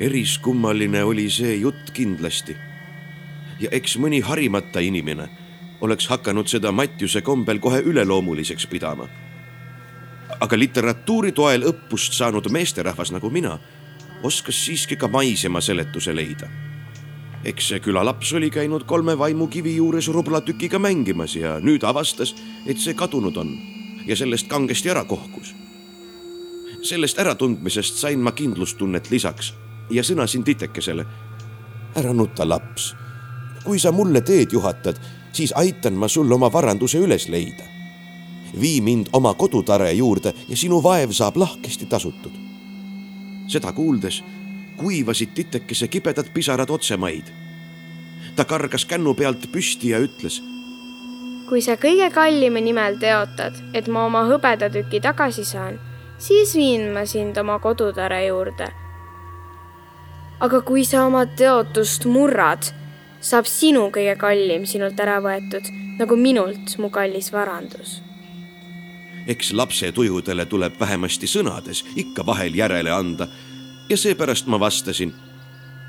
Eriskummaline 0.02 1.04
oli 1.04 1.30
see 1.30 1.56
jutt 1.56 1.90
kindlasti. 1.94 2.56
ja 3.60 3.68
eks 3.70 3.94
mõni 4.02 4.18
harimata 4.20 4.80
inimene 4.82 5.28
oleks 5.80 6.08
hakanud 6.10 6.48
seda 6.50 6.72
Mattiuse 6.72 7.22
kombel 7.22 7.60
kohe 7.62 7.78
üleloomuliseks 7.86 8.66
pidama. 8.66 9.06
aga 10.40 10.58
literatuuri 10.58 11.32
toel 11.32 11.62
õppust 11.70 12.18
saanud 12.18 12.50
meesterahvas 12.50 13.12
nagu 13.12 13.30
mina 13.30 13.58
oskas 14.22 14.64
siiski 14.64 14.96
ka 14.96 15.08
maisema 15.08 15.60
seletuse 15.60 16.14
leida. 16.14 16.50
eks 17.44 17.68
see 17.68 17.80
külalaps 17.80 18.32
oli 18.32 18.50
käinud 18.50 18.84
kolme 18.84 19.18
vaimukivi 19.18 19.76
juures 19.76 20.08
rublatükiga 20.08 20.78
mängimas 20.78 21.36
ja 21.36 21.60
nüüd 21.60 21.84
avastas, 21.86 22.34
et 22.66 22.78
see 22.78 22.94
kadunud 22.94 23.36
on 23.36 23.58
ja 24.06 24.16
sellest 24.16 24.48
kangesti 24.48 24.90
ära 24.90 25.04
kohkus. 25.04 25.54
sellest 26.82 27.18
äratundmisest 27.18 27.94
sain 27.94 28.18
ma 28.18 28.32
kindlustunnet 28.32 29.10
lisaks 29.10 29.54
ja 29.92 30.02
sõnasin 30.02 30.44
titekesele. 30.44 31.06
ära 31.96 32.12
nuta, 32.12 32.48
laps. 32.48 32.96
kui 33.64 33.78
sa 33.78 33.92
mulle 33.92 34.20
teed 34.20 34.52
juhatad, 34.52 34.96
siis 35.32 35.52
aitan 35.56 35.94
ma 35.94 36.08
sul 36.08 36.32
oma 36.32 36.52
varanduse 36.52 36.98
üles 36.98 37.28
leida. 37.28 37.64
vii 38.60 38.80
mind 38.80 39.06
oma 39.12 39.34
kodutare 39.34 39.92
juurde 39.92 40.34
ja 40.48 40.56
sinu 40.56 40.82
vaev 40.82 41.10
saab 41.10 41.36
lahkesti 41.36 41.86
tasutud. 41.86 42.32
seda 43.46 43.72
kuuldes 43.72 44.22
kuivasid 44.76 45.28
titekese 45.34 45.88
kibedad 45.88 46.26
pisarad 46.34 46.70
otsemaid. 46.70 47.24
ta 48.36 48.44
kargas 48.44 48.84
kännu 48.84 49.14
pealt 49.14 49.52
püsti 49.52 49.88
ja 49.88 49.98
ütles 49.98 50.42
kui 51.52 51.60
sa 51.60 51.74
kõige 51.76 52.06
kallima 52.08 52.62
nimel 52.64 52.94
teotad, 52.96 53.58
et 53.76 53.88
ma 53.92 54.06
oma 54.08 54.22
hõbedatüki 54.24 55.02
tagasi 55.04 55.44
saan, 55.44 55.74
siis 56.16 56.54
viin 56.56 56.86
ma 56.94 57.02
sind 57.04 57.36
oma 57.36 57.58
kodutare 57.60 58.22
juurde. 58.24 58.70
Aga 60.42 60.60
kui 60.66 60.84
sa 60.84 61.06
oma 61.06 61.22
teotust 61.26 62.04
murrad, 62.10 62.72
saab 63.22 63.46
sinu 63.46 63.86
kõige 63.94 64.16
kallim 64.18 64.66
sinult 64.66 64.98
ära 65.00 65.20
võetud, 65.22 65.68
nagu 66.00 66.18
minult 66.18 66.76
mu 66.82 66.90
kallis 66.90 67.30
varandus. 67.32 68.00
eks 69.26 69.52
lapse 69.52 69.92
tujudele 69.92 70.46
tuleb 70.50 70.80
vähemasti 70.80 71.26
sõnades 71.30 71.84
ikka 71.96 72.26
vahel 72.26 72.54
järele 72.58 72.90
anda 72.90 73.28
ja 73.88 73.96
seepärast 73.96 74.46
ma 74.46 74.60
vastasin. 74.60 75.12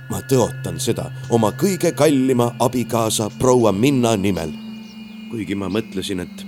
ma 0.09 0.21
tõotan 0.21 0.79
seda 0.79 1.11
oma 1.29 1.51
kõige 1.51 1.91
kallima 1.91 2.55
abikaasa 2.59 3.29
proua 3.39 3.71
Minna 3.71 4.15
nimel. 4.15 4.51
kuigi 5.31 5.55
ma 5.55 5.69
mõtlesin, 5.69 6.19
et 6.19 6.45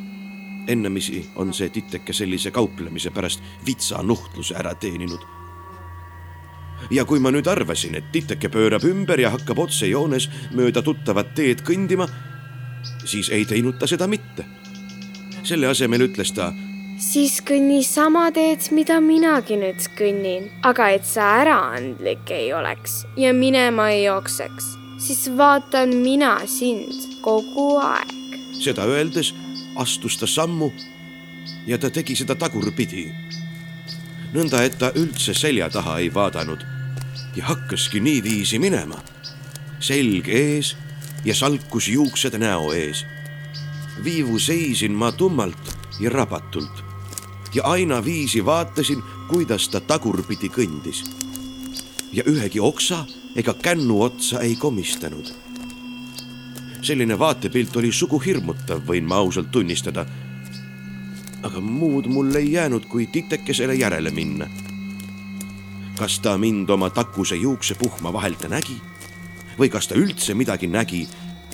ennemisi 0.68 1.26
on 1.36 1.54
see 1.54 1.70
titeke 1.70 2.14
sellise 2.14 2.52
kauplemise 2.52 3.10
pärast 3.10 3.42
vitsanuhtluse 3.66 4.56
ära 4.56 4.76
teeninud. 4.76 5.20
Ja 6.92 7.06
kui 7.06 7.20
ma 7.20 7.32
nüüd 7.32 7.48
arvasin, 7.48 7.96
et 7.96 8.12
titeke 8.12 8.50
pöörab 8.50 8.86
ümber 8.86 9.20
ja 9.20 9.32
hakkab 9.34 9.60
otsejoones 9.66 10.30
mööda 10.54 10.82
tuttavat 10.86 11.34
teed 11.36 11.64
kõndima, 11.66 12.08
siis 13.06 13.30
ei 13.30 13.46
teinud 13.46 13.80
ta 13.80 13.88
seda 13.88 14.08
mitte. 14.08 14.46
selle 15.46 15.68
asemel 15.68 16.02
ütles 16.02 16.32
ta 16.34 16.50
siis 16.98 17.42
kõnni 17.46 17.84
sama 17.84 18.30
teed, 18.34 18.64
mida 18.72 19.00
minagi 19.04 19.58
nüüd 19.60 19.84
kõnnin, 19.98 20.50
aga 20.64 20.90
et 20.96 21.06
sa 21.06 21.42
äraandlik 21.42 22.32
ei 22.32 22.54
oleks 22.54 23.04
ja 23.20 23.34
minema 23.34 23.90
ei 23.94 24.06
jookseks, 24.06 24.72
siis 24.98 25.28
vaatan 25.38 25.96
mina 26.02 26.38
sind 26.48 27.20
kogu 27.22 27.76
aeg. 27.84 28.12
seda 28.56 28.86
öeldes 28.88 29.34
astus 29.76 30.18
ta 30.18 30.28
sammu 30.28 30.72
ja 31.68 31.78
ta 31.78 31.90
tegi 31.90 32.16
seda 32.16 32.36
tagurpidi. 32.36 33.10
Nõnda, 34.36 34.64
et 34.64 34.78
ta 34.80 34.92
üldse 34.96 35.34
selja 35.34 35.70
taha 35.72 36.00
ei 36.04 36.14
vaadanud 36.14 36.66
ja 37.36 37.46
hakkaski 37.46 38.00
niiviisi 38.00 38.60
minema. 38.60 39.00
selg 39.80 40.28
ees 40.28 40.76
ja 41.26 41.36
salkus 41.36 41.88
juuksed 41.88 42.38
näo 42.38 42.74
ees. 42.74 43.06
viivu 44.04 44.40
seisin 44.40 44.92
ma 44.92 45.12
tummalt 45.12 45.78
ja 46.00 46.10
rabatult 46.10 46.84
ja 47.56 47.64
ainaviisi 47.64 48.46
vaatasin, 48.46 49.04
kuidas 49.28 49.70
ta 49.70 49.80
tagurpidi 49.80 50.50
kõndis. 50.50 51.04
ja 52.14 52.24
ühegi 52.28 52.60
oksa 52.60 53.06
ega 53.36 53.54
kännu 53.54 54.02
otsa 54.02 54.40
ei 54.40 54.56
komistanud. 54.56 55.34
selline 56.82 57.20
vaatepilt 57.20 57.76
oli 57.76 57.92
sugu 57.92 58.20
hirmutav, 58.20 58.82
võin 58.88 59.04
ma 59.04 59.16
ausalt 59.16 59.52
tunnistada. 59.52 60.06
Aga 61.56 61.64
muud 61.64 62.08
mul 62.12 62.36
ei 62.36 62.52
jäänud, 62.52 62.86
kui 62.86 63.08
titekesele 63.08 63.76
järele 63.76 64.12
minna. 64.12 64.48
kas 65.98 66.20
ta 66.20 66.38
mind 66.38 66.70
oma 66.70 66.90
takuse 66.90 67.36
juuksepuhma 67.36 68.14
vahelt 68.14 68.44
nägi 68.52 68.76
või 69.60 69.70
kas 69.72 69.88
ta 69.88 69.96
üldse 69.96 70.34
midagi 70.36 70.68
nägi, 70.68 71.08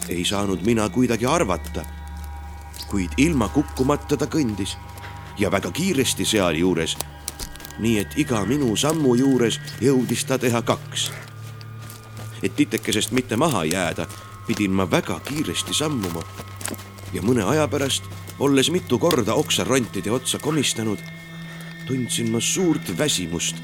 ei 0.10 0.26
saanud 0.26 0.66
mina 0.66 0.90
kuidagi 0.90 1.26
arvata. 1.26 1.86
kuid 2.90 3.14
ilma 3.18 3.48
kukkumata 3.50 4.18
ta 4.18 4.26
kõndis 4.26 4.78
ja 5.38 5.52
väga 5.52 5.72
kiiresti 5.72 6.26
sealjuures. 6.26 6.98
nii 7.80 8.00
et 8.00 8.18
iga 8.18 8.46
minu 8.46 8.76
sammu 8.76 9.16
juures 9.16 9.60
jõudis 9.82 10.26
ta 10.26 10.38
teha 10.38 10.62
kaks. 10.62 11.12
et 12.44 12.56
titekesest 12.56 13.12
mitte 13.12 13.38
maha 13.38 13.66
jääda, 13.66 14.08
pidin 14.48 14.72
ma 14.72 14.92
väga 14.92 15.20
kiiresti 15.20 15.74
sammuma. 15.74 16.24
ja 17.14 17.22
mõne 17.22 17.44
aja 17.44 17.68
pärast, 17.68 18.04
olles 18.42 18.72
mitu 18.74 18.98
korda 19.00 19.34
oksarontide 19.38 20.12
otsa 20.12 20.40
komistanud, 20.40 21.00
tundsin 21.86 22.32
ma 22.32 22.40
suurt 22.42 22.98
väsimust. 22.98 23.56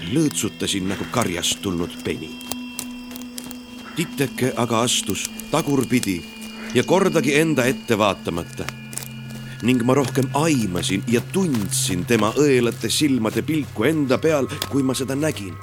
lõõtsutasin 0.00 0.88
nagu 0.88 1.04
karjast 1.12 1.60
tulnud 1.62 1.94
peni. 2.04 2.30
titeke 3.96 4.52
aga 4.56 4.80
astus 4.80 5.30
tagurpidi 5.50 6.24
ja 6.74 6.82
kordagi 6.82 7.34
enda 7.38 7.64
ette 7.64 7.98
vaatamata 7.98 8.64
ning 9.62 9.82
ma 9.82 9.94
rohkem 9.94 10.30
aimasin 10.34 11.04
ja 11.06 11.20
tundsin 11.20 12.04
tema 12.04 12.32
õelate 12.36 12.90
silmade 12.90 13.42
pilku 13.42 13.84
enda 13.84 14.18
peal, 14.18 14.48
kui 14.70 14.82
ma 14.82 14.94
seda 14.94 15.14
nägin. 15.14 15.54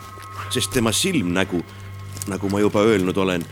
sest 0.49 0.71
tema 0.71 0.91
silmnägu, 0.91 1.63
nagu 2.27 2.49
ma 2.49 2.59
juba 2.59 2.79
öelnud 2.79 3.17
olen, 3.17 3.43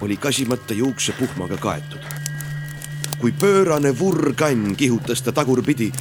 oli 0.00 0.16
kasimata 0.16 0.74
juuksepuhmaga 0.74 1.56
kaetud. 1.56 2.17
Kui 3.20 3.32
pöörane 3.32 3.98
vurrkann 3.98 4.76
kihutas 4.76 5.22
ta 5.22 5.32
tagurpidi 5.32 5.92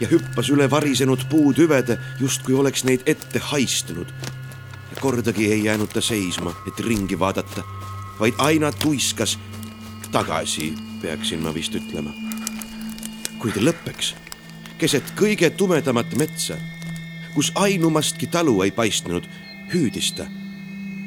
ja 0.00 0.08
hüppas 0.10 0.50
üle 0.52 0.70
varisenud 0.70 1.24
puutüvede, 1.30 1.98
justkui 2.20 2.54
oleks 2.54 2.84
neid 2.84 3.00
ette 3.06 3.38
haistunud. 3.38 4.12
kordagi 5.00 5.52
ei 5.52 5.64
jäänud 5.64 5.92
ta 5.92 6.00
seisma, 6.00 6.54
et 6.66 6.80
ringi 6.80 7.18
vaadata, 7.18 7.62
vaid 8.20 8.34
aina 8.38 8.72
tuiskas 8.72 9.38
tagasi, 10.12 10.74
peaksin 11.02 11.42
ma 11.42 11.54
vist 11.54 11.74
ütlema 11.74 12.26
kuid 13.38 13.60
lõppeks 13.60 14.14
keset 14.80 15.12
kõige 15.16 15.50
tumedamat 15.56 16.14
metsa, 16.18 16.56
kus 17.34 17.52
ainumastki 17.54 18.28
talu 18.32 18.58
ei 18.64 18.72
paistnud, 18.74 19.24
hüüdis 19.72 20.12
ta. 20.16 20.26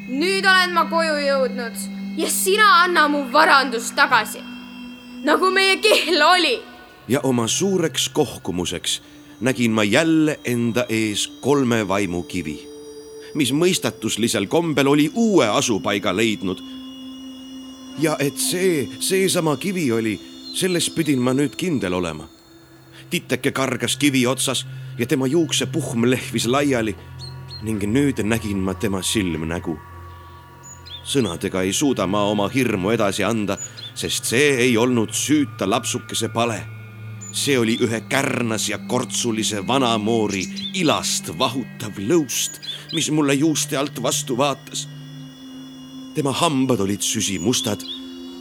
nüüd 0.08 0.46
olen 0.46 0.74
ma 0.74 0.86
koju 0.90 1.18
jõudnud 1.22 1.82
ja 2.18 2.30
sina 2.30 2.68
anna 2.84 3.06
mu 3.08 3.24
varandus 3.32 3.90
tagasi, 3.98 4.42
nagu 5.24 5.50
meie 5.50 5.76
kehl 5.76 6.22
oli. 6.22 6.62
ja 7.08 7.20
oma 7.22 7.48
suureks 7.48 8.08
kohkumuseks 8.08 9.02
nägin 9.40 9.70
ma 9.70 9.84
jälle 9.84 10.40
enda 10.44 10.84
ees 10.88 11.28
kolme 11.40 11.88
vaimukivi, 11.88 12.68
mis 13.34 13.52
mõistatuslisel 13.52 14.46
kombel 14.46 14.86
oli 14.86 15.10
uue 15.14 15.48
asupaiga 15.48 16.16
leidnud. 16.16 16.58
ja 17.98 18.16
et 18.18 18.38
see, 18.38 18.88
seesama 19.00 19.56
kivi 19.56 19.92
oli, 19.92 20.20
selles 20.54 20.90
pidin 20.90 21.18
ma 21.18 21.32
nüüd 21.32 21.56
kindel 21.56 21.92
olema. 21.92 22.28
titeke 23.10 23.52
kargas 23.52 23.96
kivi 23.96 24.26
otsas 24.26 24.66
ja 24.98 25.06
tema 25.06 25.26
juuksepuhm 25.26 26.04
lehvis 26.04 26.46
laiali 26.46 26.96
ning 27.62 27.82
nüüd 27.82 28.22
nägin 28.22 28.58
ma 28.58 28.74
tema 28.74 29.02
silmnägu. 29.02 29.78
sõnadega 31.04 31.62
ei 31.62 31.72
suuda 31.72 32.06
ma 32.06 32.22
oma 32.24 32.48
hirmu 32.48 32.90
edasi 32.90 33.24
anda, 33.24 33.58
sest 34.00 34.30
see 34.32 34.54
ei 34.64 34.76
olnud 34.76 35.12
süüta 35.12 35.68
lapsukese 35.70 36.28
pale. 36.28 36.60
see 37.32 37.58
oli 37.58 37.76
ühe 37.78 38.00
kärnas 38.10 38.68
ja 38.68 38.78
kortsulise 38.78 39.66
vanamoori 39.66 40.42
ilast 40.74 41.30
vahutav 41.38 41.98
lõust, 41.98 42.58
mis 42.92 43.10
mulle 43.10 43.34
juuste 43.34 43.76
alt 43.76 44.02
vastu 44.02 44.36
vaatas. 44.38 44.88
tema 46.14 46.32
hambad 46.32 46.80
olid 46.80 47.00
süsimustad 47.00 47.84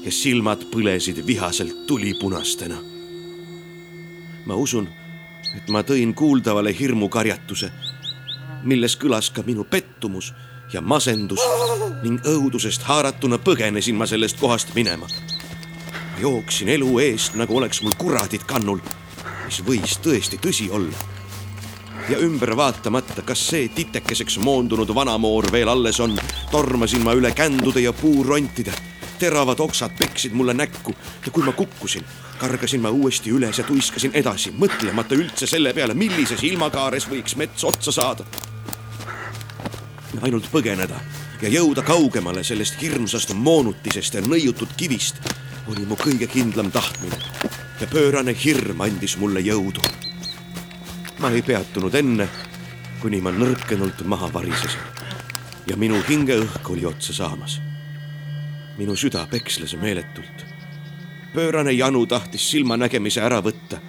ja 0.05 0.12
silmad 0.12 0.64
põlesid 0.72 1.26
vihaselt 1.28 1.86
tulipunastena. 1.88 2.78
ma 4.45 4.55
usun, 4.55 4.89
et 5.55 5.70
ma 5.70 5.82
tõin 5.84 6.14
kuuldavale 6.14 6.76
hirmukarjatuse 6.80 7.72
milles 8.64 8.95
kõlas 8.99 9.30
ka 9.34 9.43
minu 9.45 9.64
pettumus 9.64 10.34
ja 10.74 10.82
masendus 10.82 11.43
ning 12.03 12.22
õudusest 12.28 12.86
haaratuna 12.88 13.39
põgenesin 13.43 13.97
ma 13.97 14.07
sellest 14.10 14.39
kohast 14.39 14.74
minema. 14.76 15.07
Jooksin 16.22 16.70
elu 16.70 16.99
eest, 16.99 17.36
nagu 17.39 17.57
oleks 17.57 17.82
mul 17.82 17.95
kuradid 17.97 18.43
kannul, 18.47 18.82
mis 19.45 19.61
võis 19.65 19.97
tõesti 20.03 20.39
tõsi 20.41 20.70
olla. 20.72 21.07
ja 22.09 22.17
ümber 22.26 22.55
vaatamata, 22.57 23.22
kas 23.22 23.41
see 23.51 23.67
titekeseks 23.70 24.39
moondunud 24.41 24.89
vanamoor 24.95 25.51
veel 25.51 25.70
alles 25.70 25.99
on, 25.99 26.17
tormasin 26.51 27.03
ma 27.05 27.13
üle 27.13 27.32
kändude 27.38 27.80
ja 27.80 27.93
puurontide 27.93 28.74
teravad 29.20 29.59
oksad 29.59 29.91
peksid 29.99 30.34
mulle 30.34 30.53
näkku 30.53 30.95
ja 31.26 31.32
kui 31.32 31.43
ma 31.43 31.51
kukkusin, 31.51 32.05
kargasin 32.39 32.82
ma 32.82 32.89
uuesti 32.89 33.32
üles 33.32 33.57
ja 33.57 33.63
tuiskasin 33.63 34.11
edasi, 34.13 34.51
mõtlemata 34.51 35.15
üldse 35.15 35.47
selle 35.47 35.74
peale, 35.74 35.93
millises 35.93 36.43
ilmakaares 36.43 37.09
võiks 37.11 37.36
mets 37.36 37.63
otsa 37.63 37.91
saada 37.91 38.26
ainult 40.22 40.49
põgeneda 40.51 40.99
ja 41.41 41.51
jõuda 41.51 41.84
kaugemale 41.86 42.43
sellest 42.43 42.80
hirmsast 42.82 43.34
moonutisest 43.36 44.17
ja 44.17 44.24
nõiutud 44.26 44.74
kivist 44.78 45.22
oli 45.70 45.86
mu 45.86 45.95
kõige 45.99 46.26
kindlam 46.28 46.72
tahtmine 46.74 47.17
ja 47.80 47.88
pöörane 47.88 48.34
hirm 48.34 48.82
andis 48.82 49.17
mulle 49.17 49.39
jõudu. 49.45 49.82
ma 51.20 51.30
ei 51.30 51.41
peatunud 51.41 51.93
enne, 51.95 52.30
kuni 53.01 53.22
ma 53.22 53.32
nõrkenult 53.32 54.01
maha 54.05 54.32
varisesin 54.34 54.82
ja 55.67 55.78
minu 55.78 56.01
hingeõhk 56.09 56.70
oli 56.70 56.86
otsa 56.86 57.13
saamas. 57.13 57.61
minu 58.78 58.95
süda 58.95 59.28
peksles 59.30 59.76
meeletult. 59.76 60.45
pöörane 61.34 61.72
janu 61.72 62.05
tahtis 62.05 62.49
silmanägemise 62.51 63.22
ära 63.22 63.41
võtta 63.41 63.80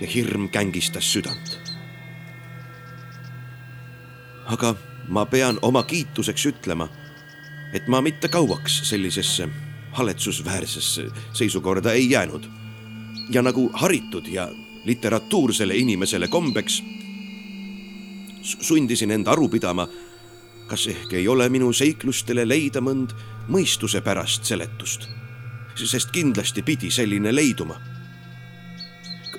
ja 0.00 0.06
hirm 0.06 0.48
kängistas 0.48 1.12
südant. 1.12 1.58
aga 4.46 4.74
ma 5.08 5.26
pean 5.26 5.58
oma 5.62 5.82
kiituseks 5.82 6.46
ütlema, 6.46 6.88
et 7.72 7.88
ma 7.88 8.00
mitte 8.00 8.28
kauaks 8.28 8.88
sellisesse 8.88 9.48
haletsusväärsesse 9.98 11.08
seisukorda 11.32 11.92
ei 11.92 12.10
jäänud. 12.10 12.48
ja 13.30 13.42
nagu 13.42 13.70
haritud 13.72 14.26
ja 14.26 14.48
literatuursele 14.84 15.76
inimesele 15.76 16.28
kombeks, 16.28 16.82
sundisin 18.42 19.10
end 19.10 19.26
aru 19.26 19.48
pidama, 19.48 19.88
kas 20.66 20.86
ehk 20.86 21.12
ei 21.12 21.28
ole 21.28 21.48
minu 21.48 21.72
seiklustele 21.72 22.46
leida 22.48 22.80
mõnd 22.80 23.12
mõistusepärast 23.52 24.48
seletust, 24.48 25.08
sest 25.76 26.12
kindlasti 26.12 26.62
pidi 26.62 26.90
selline 26.90 27.34
leiduma. 27.34 27.76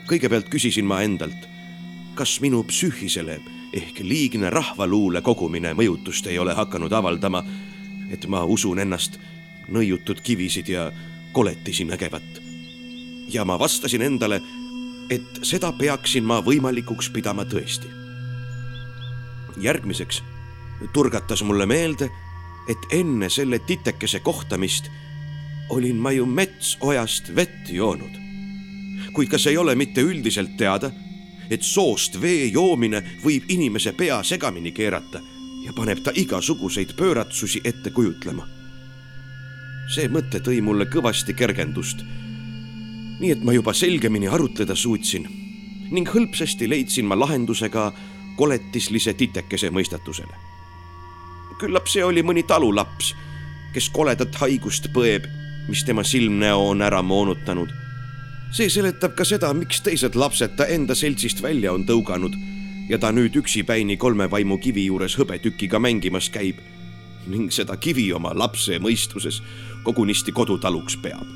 kõigepealt 0.10 0.50
küsisin 0.50 0.86
ma 0.86 1.02
endalt, 1.02 1.50
kas 2.16 2.40
minu 2.42 2.64
psüühisele 2.64 3.40
ehk 3.74 4.00
liigne 4.02 4.50
rahvaluule 4.50 5.22
kogumine 5.22 5.74
mõjutust 5.74 6.28
ei 6.28 6.40
ole 6.40 6.54
hakanud 6.54 6.94
avaldama, 6.94 7.44
et 8.10 8.26
ma 8.28 8.44
usun 8.44 8.80
ennast 8.80 9.20
nõiutud 9.72 10.22
kivisid 10.24 10.70
ja 10.70 10.92
koletisi 11.32 11.86
nägevat. 11.86 12.42
ja 13.30 13.46
ma 13.46 13.60
vastasin 13.60 14.02
endale, 14.02 14.42
et 15.10 15.40
seda 15.44 15.72
peaksin 15.72 16.24
ma 16.24 16.40
võimalikuks 16.42 17.10
pidama 17.14 17.46
tõesti. 17.46 17.88
järgmiseks 19.58 20.24
turgatas 20.94 21.44
mulle 21.44 21.66
meelde, 21.66 22.10
et 22.70 22.92
enne 22.92 23.30
selle 23.30 23.60
titekese 23.60 24.20
kohtamist 24.20 24.90
olin 25.70 25.96
ma 25.96 26.12
ju 26.12 26.26
metsojast 26.26 27.36
vett 27.36 27.70
joonud. 27.70 28.18
kuid 29.14 29.30
kas 29.30 29.48
ei 29.48 29.58
ole 29.58 29.76
mitte 29.76 30.02
üldiselt 30.02 30.58
teada 30.58 30.92
et 31.50 31.66
soost 31.66 32.20
vee 32.22 32.46
joomine 32.54 33.02
võib 33.24 33.50
inimese 33.50 33.94
pea 33.98 34.22
segamini 34.24 34.72
keerata 34.72 35.22
ja 35.66 35.74
paneb 35.76 36.04
ta 36.06 36.14
igasuguseid 36.16 36.96
pööratsusi 36.98 37.62
ette 37.66 37.92
kujutlema. 37.92 38.48
See 39.90 40.10
mõte 40.12 40.42
tõi 40.46 40.62
mulle 40.62 40.86
kõvasti 40.86 41.34
kergendust. 41.34 42.04
nii 43.20 43.32
et 43.32 43.44
ma 43.44 43.54
juba 43.54 43.74
selgemini 43.74 44.28
arutleda 44.28 44.76
suutsin 44.76 45.28
ning 45.92 46.08
hõlpsasti 46.08 46.70
leidsin 46.70 47.06
ma 47.06 47.16
lahenduse 47.20 47.70
ka 47.70 47.92
koletislise 48.38 49.14
titekese 49.14 49.70
mõistatusele. 49.70 50.36
küllap 51.60 51.88
see 51.88 52.04
oli 52.04 52.24
mõni 52.24 52.44
talulaps, 52.44 53.14
kes 53.74 53.90
koledat 53.90 54.36
haigust 54.36 54.88
põeb, 54.94 55.28
mis 55.68 55.84
tema 55.84 56.04
silmnäo 56.04 56.70
on 56.70 56.82
ära 56.82 57.02
moonutanud 57.02 57.70
see 58.52 58.70
seletab 58.70 59.14
ka 59.18 59.26
seda, 59.28 59.52
miks 59.54 59.84
teised 59.86 60.16
lapsed 60.18 60.56
ta 60.58 60.66
enda 60.74 60.96
seltsist 60.98 61.42
välja 61.46 61.74
on 61.74 61.86
tõuganud 61.86 62.34
ja 62.90 62.98
ta 62.98 63.12
nüüd 63.14 63.36
üksipäini 63.38 63.98
kolme 64.02 64.26
vaimu 64.32 64.58
kivi 64.58 64.88
juures 64.88 65.18
hõbetükiga 65.20 65.80
mängimas 65.82 66.32
käib 66.34 66.58
ning 67.28 67.52
seda 67.52 67.78
kivi 67.78 68.12
oma 68.14 68.32
lapse 68.36 68.80
mõistuses 68.80 69.42
kogunisti 69.84 70.32
kodutaluks 70.32 70.98
peab. 70.98 71.28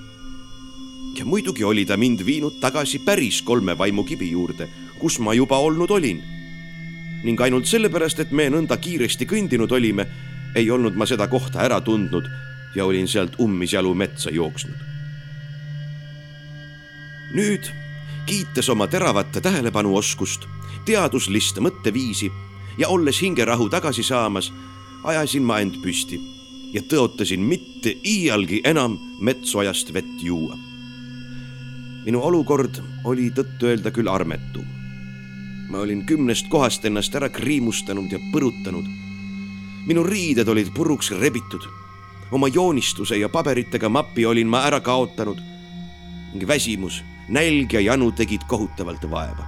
ja 1.18 1.26
muidugi 1.26 1.64
oli 1.64 1.86
ta 1.86 1.98
mind 1.98 2.26
viinud 2.26 2.60
tagasi 2.60 3.00
päris 3.00 3.42
kolme 3.42 3.78
vaimu 3.78 4.04
kivi 4.04 4.32
juurde, 4.32 4.70
kus 5.00 5.20
ma 5.20 5.34
juba 5.34 5.58
olnud 5.58 5.92
olin. 5.92 6.24
ning 7.24 7.42
ainult 7.42 7.66
sellepärast, 7.66 8.20
et 8.20 8.32
me 8.32 8.50
nõnda 8.50 8.78
kiiresti 8.78 9.26
kõndinud 9.26 9.72
olime, 9.72 10.08
ei 10.56 10.72
olnud 10.72 10.96
ma 10.96 11.06
seda 11.06 11.28
kohta 11.28 11.60
ära 11.60 11.82
tundnud 11.82 12.30
ja 12.76 12.86
olin 12.86 13.08
sealt 13.08 13.36
ummisjalu 13.40 13.94
metsa 13.96 14.30
jooksnud 14.30 14.94
nüüd, 17.34 17.70
kiites 18.26 18.70
oma 18.70 18.88
teravat 18.88 19.34
tähelepanuoskust, 19.42 20.46
teaduslist 20.86 21.60
mõtteviisi 21.60 22.30
ja 22.78 22.90
olles 22.94 23.20
hingerahu 23.22 23.70
tagasi 23.74 24.04
saamas, 24.06 24.52
ajasin 25.04 25.44
ma 25.44 25.60
end 25.60 25.80
püsti 25.84 26.20
ja 26.74 26.82
tõotasin 26.90 27.44
mitte 27.46 27.96
iialgi 28.08 28.62
enam 28.66 28.98
metsojast 29.22 29.94
vett 29.94 30.24
juua. 30.24 30.58
minu 32.06 32.20
olukord 32.20 32.82
oli 33.04 33.30
tõtt-öelda 33.30 33.92
küll 33.92 34.08
armetu. 34.08 34.64
ma 35.70 35.78
olin 35.78 36.06
kümnest 36.06 36.50
kohast 36.50 36.86
ennast 36.86 37.16
ära 37.16 37.30
kriimustanud 37.30 38.12
ja 38.12 38.20
põrutanud. 38.34 38.86
minu 39.88 40.04
riided 40.04 40.48
olid 40.48 40.74
puruks 40.74 41.12
rebitud. 41.12 41.68
oma 42.32 42.48
joonistuse 42.48 43.18
ja 43.18 43.30
paberitega 43.30 43.90
mapi 43.90 44.26
olin 44.26 44.48
ma 44.48 44.64
ära 44.68 44.80
kaotanud 44.80 45.38
ning 46.34 46.48
väsimus 46.48 47.04
nälg 47.30 47.74
ja 47.74 47.80
janu 47.80 48.12
tegid 48.12 48.42
kohutavalt 48.48 49.12
vaeva. 49.12 49.46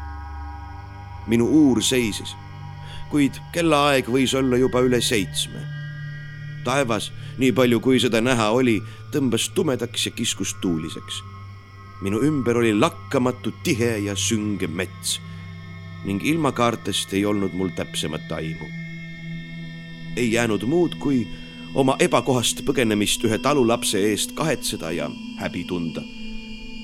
minu 1.28 1.48
uur 1.48 1.82
seisis, 1.82 2.36
kuid 3.12 3.38
kellaaeg 3.54 4.10
võis 4.12 4.34
olla 4.36 4.58
juba 4.58 4.82
üle 4.86 5.02
seitsme. 5.02 5.62
taevas, 6.66 7.12
nii 7.38 7.52
palju 7.52 7.80
kui 7.80 8.00
seda 8.02 8.22
näha 8.22 8.50
oli, 8.50 8.80
tõmbas 9.14 9.52
tumedaks 9.54 10.06
ja 10.06 10.12
kiskus 10.12 10.56
tuuliseks. 10.62 11.22
minu 12.02 12.22
ümber 12.24 12.58
oli 12.58 12.74
lakkamatu 12.74 13.54
tihe 13.64 13.98
ja 13.98 14.16
sünge 14.16 14.68
mets 14.68 15.20
ning 16.06 16.22
ilmakaartest 16.24 17.14
ei 17.14 17.26
olnud 17.26 17.54
mul 17.54 17.70
täpsemat 17.76 18.32
aimu. 18.32 18.68
ei 20.18 20.32
jäänud 20.32 20.64
muud, 20.64 20.96
kui 21.00 21.28
oma 21.76 21.96
ebakohast 22.00 22.62
põgenemist 22.66 23.24
ühe 23.28 23.38
talulapse 23.38 24.00
eest 24.00 24.32
kahetseda 24.32 24.92
ja 24.92 25.10
häbi 25.40 25.64
tunda 25.64 26.02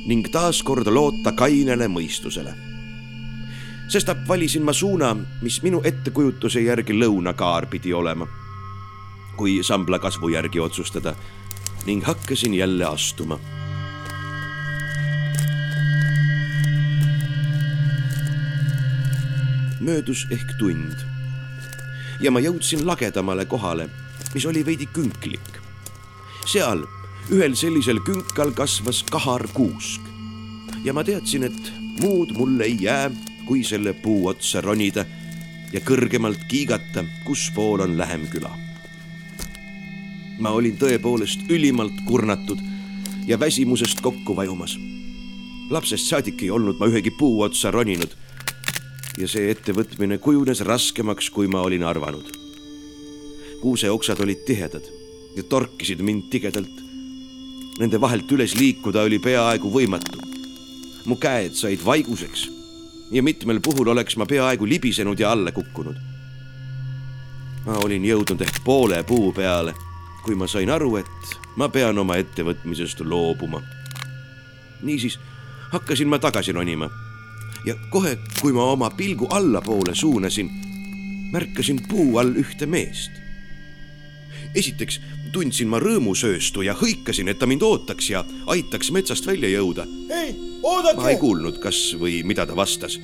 ning 0.05 0.27
taaskord 0.33 0.87
loota 0.87 1.31
kainele 1.31 1.87
mõistusele. 1.87 2.70
Sestap 3.91 4.27
valisin 4.27 4.63
ma 4.63 4.73
suuna, 4.73 5.15
mis 5.41 5.57
minu 5.65 5.81
ettekujutuse 5.83 6.61
järgi 6.63 6.93
lõunakaar 6.95 7.65
pidi 7.67 7.91
olema, 7.93 8.23
kui 9.35 9.57
sambla 9.67 9.99
kasvu 9.99 10.29
järgi 10.31 10.61
otsustada 10.63 11.11
ning 11.85 12.03
hakkasin 12.07 12.53
jälle 12.55 12.85
astuma. 12.87 13.39
Möödus 19.81 20.27
ehk 20.31 20.53
tund. 20.59 21.03
Ja 22.21 22.31
ma 22.31 22.39
jõudsin 22.39 22.85
lagedamale 22.87 23.45
kohale, 23.45 23.89
mis 24.33 24.45
oli 24.45 24.63
veidi 24.65 24.87
künklik. 24.93 25.59
seal 26.45 26.85
ühel 27.29 27.55
sellisel 27.55 27.99
künkal 28.05 28.51
kasvas 28.55 29.03
kaharkuusk 29.03 30.01
ja 30.83 30.93
ma 30.93 31.03
teadsin, 31.03 31.43
et 31.43 31.73
muud 32.01 32.31
mul 32.37 32.59
ei 32.59 32.77
jää, 32.81 33.11
kui 33.51 33.65
selle 33.67 33.91
puu 33.93 34.29
otsa 34.31 34.61
ronida 34.63 35.03
ja 35.73 35.79
kõrgemalt 35.83 36.45
kiigata, 36.47 37.01
kus 37.27 37.49
pool 37.51 37.81
on 37.83 37.97
lähem 37.99 38.21
küla. 38.31 38.51
ma 40.39 40.53
olin 40.55 40.77
tõepoolest 40.79 41.51
ülimalt 41.51 41.97
kurnatud 42.07 42.61
ja 43.27 43.39
väsimusest 43.39 43.99
kokku 44.01 44.35
vajumas. 44.35 44.77
lapsest 45.69 46.07
saadik 46.07 46.43
ei 46.43 46.49
olnud 46.49 46.79
ma 46.79 46.87
ühegi 46.87 47.11
puu 47.11 47.41
otsa 47.41 47.71
roninud. 47.71 48.15
ja 49.17 49.27
see 49.27 49.51
ettevõtmine 49.51 50.17
kujunes 50.17 50.61
raskemaks, 50.61 51.29
kui 51.29 51.47
ma 51.47 51.61
olin 51.61 51.83
arvanud. 51.83 52.31
kuuseoksad 53.61 54.19
olid 54.19 54.47
tihedad 54.47 54.87
ja 55.35 55.43
torkisid 55.43 55.99
mind 55.99 56.31
tigedalt. 56.31 56.81
Nende 57.79 58.01
vahelt 58.01 58.31
üles 58.31 58.55
liikuda 58.55 59.01
oli 59.01 59.19
peaaegu 59.19 59.75
võimatu. 59.75 60.23
mu 61.05 61.15
käed 61.15 61.53
said 61.53 61.85
vaiguseks 61.85 62.60
ja 63.11 63.23
mitmel 63.23 63.59
puhul 63.59 63.87
oleks 63.87 64.17
ma 64.17 64.25
peaaegu 64.25 64.67
libisenud 64.67 65.19
ja 65.19 65.31
alla 65.31 65.51
kukkunud. 65.51 65.95
ma 67.65 67.73
olin 67.83 68.05
jõudnud 68.05 68.41
ehk 68.41 68.63
poole 68.63 69.03
puu 69.03 69.33
peale, 69.33 69.73
kui 70.23 70.35
ma 70.35 70.47
sain 70.47 70.69
aru, 70.69 70.95
et 70.97 71.37
ma 71.55 71.69
pean 71.69 71.97
oma 71.97 72.15
ettevõtmisest 72.15 73.03
loobuma. 73.05 73.61
niisiis 74.81 75.19
hakkasin 75.71 76.07
ma 76.07 76.19
tagasi 76.19 76.51
ronima 76.51 76.89
ja 77.65 77.75
kohe, 77.89 78.17
kui 78.41 78.53
ma 78.53 78.63
oma 78.63 78.89
pilgu 78.89 79.27
allapoole 79.29 79.95
suunasin, 79.95 80.49
märkasin 81.31 81.81
puu 81.89 82.17
all 82.17 82.35
ühte 82.35 82.65
meest. 82.65 83.11
esiteks 84.55 84.99
tundsin 85.31 85.69
ma 85.71 85.79
rõõmusööstu 85.79 86.65
ja 86.65 86.75
hõikasin, 86.77 87.31
et 87.31 87.39
ta 87.39 87.47
mind 87.47 87.63
ootaks 87.63 88.09
ja 88.09 88.23
aitaks 88.51 88.91
metsast 88.91 89.27
välja 89.27 89.49
jõuda. 89.49 89.87
ei, 90.09 90.35
oodake! 90.63 91.01
ma 91.01 91.09
ei 91.09 91.19
kuulnud, 91.21 91.59
kas 91.63 91.95
või 91.99 92.21
mida 92.23 92.45
ta 92.45 92.55
vastas. 92.55 92.99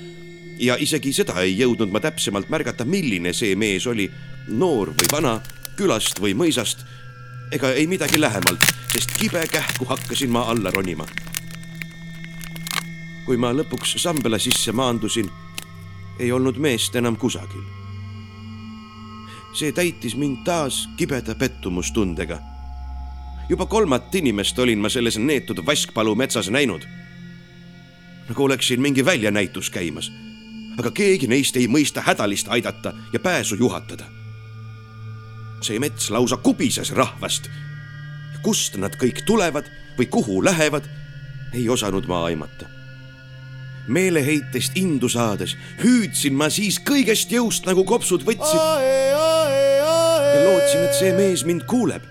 ja 0.59 0.77
isegi 0.79 1.13
seda 1.13 1.41
ei 1.41 1.57
jõudnud 1.59 1.91
ma 1.91 1.99
täpsemalt 1.99 2.49
märgata, 2.49 2.85
milline 2.85 3.33
see 3.33 3.55
mees 3.55 3.87
oli, 3.87 4.09
noor 4.47 4.93
või 4.97 5.11
vana, 5.11 5.39
külast 5.77 6.19
või 6.19 6.33
mõisast 6.33 6.85
ega 7.51 7.71
ei 7.71 7.87
midagi 7.87 8.19
lähemalt, 8.19 8.63
sest 8.91 9.13
kibe 9.19 9.47
kähku 9.47 9.85
hakkasin 9.85 10.31
ma 10.31 10.47
alla 10.51 10.71
ronima. 10.71 11.05
kui 13.25 13.37
ma 13.37 13.51
lõpuks 13.51 13.97
sambla 13.99 14.39
sisse 14.39 14.71
maandusin, 14.71 15.27
ei 16.19 16.31
olnud 16.31 16.57
meest 16.57 16.95
enam 16.95 17.17
kusagil. 17.19 17.76
See 19.57 19.71
täitis 19.71 20.15
mind 20.15 20.43
taas 20.45 20.89
kibeda 20.97 21.35
pettumustundega. 21.35 22.39
juba 23.49 23.65
kolmat 23.65 24.15
inimest 24.15 24.59
olin 24.59 24.79
ma 24.79 24.89
selles 24.89 25.17
neetud 25.17 25.65
vaskpalu 25.65 26.15
metsas 26.15 26.49
näinud. 26.49 26.85
nagu 28.29 28.43
oleksin 28.43 28.81
mingi 28.81 29.05
väljanäitus 29.05 29.69
käimas, 29.69 30.11
aga 30.77 30.91
keegi 30.91 31.27
neist 31.27 31.57
ei 31.57 31.67
mõista 31.67 32.01
hädalist 32.01 32.47
aidata 32.47 32.93
ja 33.13 33.19
pääsu 33.19 33.55
juhatada 33.55 34.05
see 35.61 35.79
mets 35.79 36.09
lausa 36.09 36.37
kubises 36.37 36.91
rahvast. 36.95 37.49
kust 38.45 38.77
nad 38.77 38.93
kõik 38.95 39.25
tulevad 39.25 39.65
või 39.97 40.07
kuhu 40.07 40.43
lähevad, 40.45 40.85
ei 41.53 41.69
osanud 41.69 42.05
ma 42.07 42.23
aimata. 42.29 42.76
Meeleheitest 43.87 44.77
indu 44.77 45.09
saades 45.09 45.55
hüüdsin 45.81 46.35
ma 46.37 46.49
siis 46.53 46.79
kõigest 46.83 47.31
jõust 47.31 47.65
nagu 47.69 47.83
kopsud 47.87 48.25
võtsid. 48.27 48.61
ja 50.33 50.43
lootsin, 50.43 50.85
et 50.85 50.95
see 50.95 51.13
mees 51.17 51.45
mind 51.45 51.65
kuuleb, 51.69 52.03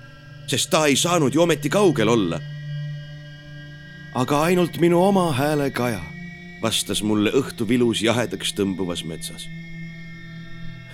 sest 0.47 0.71
ta 0.71 0.87
ei 0.87 0.97
saanud 0.97 1.35
ju 1.35 1.43
ometi 1.43 1.69
kaugel 1.69 2.09
olla. 2.09 2.41
aga 4.15 4.43
ainult 4.43 4.79
minu 4.81 5.03
oma 5.03 5.33
hääle 5.33 5.71
kaja 5.71 6.03
vastas 6.63 7.03
mulle 7.03 7.31
õhtuvilus 7.31 8.03
jahedaks 8.03 8.55
tõmbuvas 8.57 9.05
metsas. 9.05 9.49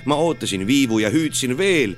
ma 0.05 0.15
ootasin 0.15 0.67
viivu 0.67 0.99
ja 0.99 1.11
hüüdsin 1.11 1.59
veel 1.59 1.97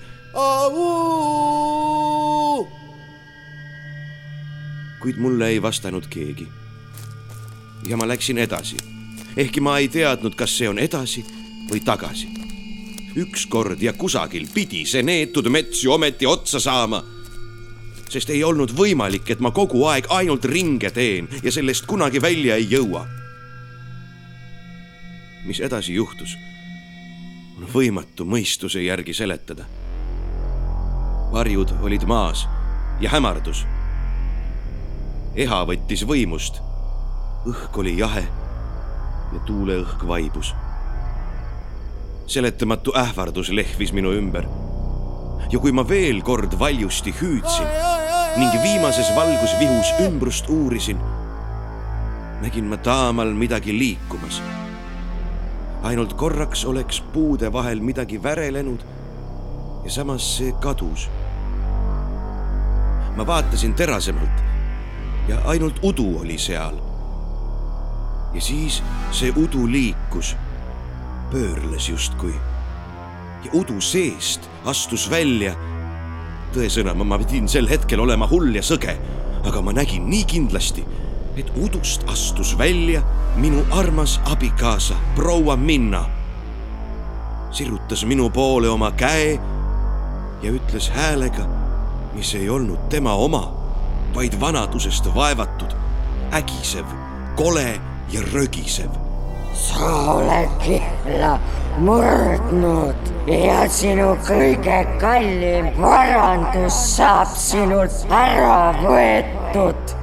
kuid 5.04 5.16
mulle 5.20 5.48
ei 5.48 5.62
vastanud 5.62 6.06
keegi. 6.10 6.63
Ja 7.88 7.96
ma 7.96 8.08
läksin 8.08 8.38
edasi, 8.38 8.76
ehkki 9.36 9.60
ma 9.60 9.78
ei 9.78 9.88
teadnud, 9.88 10.34
kas 10.34 10.58
see 10.58 10.68
on 10.68 10.78
edasi 10.78 11.24
või 11.70 11.80
tagasi. 11.84 12.28
ükskord 13.16 13.82
ja 13.82 13.92
kusagil 13.92 14.48
pidi 14.54 14.84
see 14.86 15.02
neetud 15.02 15.46
mets 15.48 15.84
ju 15.84 15.92
ometi 15.92 16.26
otsa 16.26 16.60
saama. 16.60 17.02
sest 18.08 18.30
ei 18.30 18.44
olnud 18.44 18.70
võimalik, 18.70 19.30
et 19.30 19.40
ma 19.40 19.50
kogu 19.50 19.84
aeg 19.84 20.06
ainult 20.10 20.44
ringe 20.44 20.90
teen 20.90 21.28
ja 21.42 21.52
sellest 21.52 21.86
kunagi 21.86 22.22
välja 22.22 22.56
ei 22.56 22.66
jõua. 22.70 23.06
mis 25.44 25.60
edasi 25.60 25.94
juhtus, 25.94 26.36
on 27.56 27.68
võimatu 27.74 28.24
mõistuse 28.24 28.80
järgi 28.80 29.14
seletada 29.14 29.64
varjud 31.34 31.68
olid 31.82 32.02
maas 32.06 32.48
ja 33.00 33.10
hämardus. 33.10 33.66
eha 35.34 35.64
võttis 35.66 36.04
võimust. 36.06 36.60
Õhk 37.44 37.78
oli 37.78 37.98
jahe 37.98 38.24
ja 39.32 39.40
tuuleõhk 39.46 40.06
vaibus. 40.08 40.54
seletamatu 42.26 42.92
ähvardus 42.96 43.50
lehvis 43.50 43.92
minu 43.92 44.12
ümber. 44.12 44.46
ja 45.52 45.58
kui 45.58 45.72
ma 45.72 45.88
veel 45.88 46.22
kord 46.22 46.58
valjusti 46.58 47.14
hüüdsin 47.20 47.68
ning 48.36 48.62
viimases 48.62 49.10
valgusvihus 49.16 49.92
ümbrust 50.06 50.48
uurisin, 50.48 50.98
nägin 52.42 52.64
ma 52.64 52.76
taamal 52.76 53.34
midagi 53.34 53.78
liikumas. 53.78 54.42
ainult 55.82 56.14
korraks 56.14 56.64
oleks 56.64 57.00
puude 57.12 57.52
vahel 57.52 57.80
midagi 57.80 58.22
värelenud 58.22 58.80
ja 59.84 59.90
samas 59.90 60.36
see 60.36 60.52
kadus 60.60 61.10
ma 63.16 63.26
vaatasin 63.26 63.74
terasemalt 63.74 64.42
ja 65.28 65.40
ainult 65.44 65.78
udu 65.82 66.18
oli 66.20 66.38
seal. 66.38 66.93
Ja 68.34 68.40
siis 68.40 68.82
see 69.14 69.32
udu 69.36 69.66
liikus, 69.70 70.34
pöörles 71.30 71.88
justkui 71.88 72.34
ja 73.44 73.50
udu 73.52 73.80
seest 73.80 74.48
astus 74.64 75.10
välja. 75.10 75.54
tõesõna, 76.54 76.94
ma 76.94 77.18
pidin 77.18 77.48
sel 77.50 77.66
hetkel 77.68 78.00
olema 78.00 78.28
hull 78.30 78.54
ja 78.54 78.62
sõge, 78.62 78.94
aga 79.44 79.62
ma 79.62 79.72
nägin 79.74 80.06
nii 80.10 80.24
kindlasti, 80.24 80.84
et 81.36 81.50
udust 81.58 82.06
astus 82.06 82.54
välja 82.58 83.02
minu 83.36 83.64
armas 83.70 84.20
abikaasa, 84.24 84.94
proua 85.16 85.56
Minna. 85.56 86.04
sirutas 87.50 88.04
minu 88.04 88.30
poole 88.30 88.68
oma 88.68 88.90
käe 88.92 89.38
ja 90.42 90.50
ütles 90.50 90.90
häälega 90.90 91.64
mis 92.14 92.34
ei 92.34 92.48
olnud 92.50 92.78
tema 92.88 93.14
oma, 93.14 93.52
vaid 94.14 94.40
vanadusest 94.40 95.08
vaevatud, 95.14 95.74
ägisev, 96.32 96.86
kole 97.36 97.80
ja 98.14 98.20
rögisev. 98.32 98.90
sa 99.54 99.90
oled 100.14 100.50
kihla 100.62 101.34
murdnud 101.78 103.10
ja 103.26 103.68
sinu 103.70 104.14
kõige 104.26 104.80
kallim 105.02 105.70
varandus 105.78 106.78
saab 106.96 107.30
sinult 107.38 108.06
ära 108.10 108.74
võetud. 108.82 109.94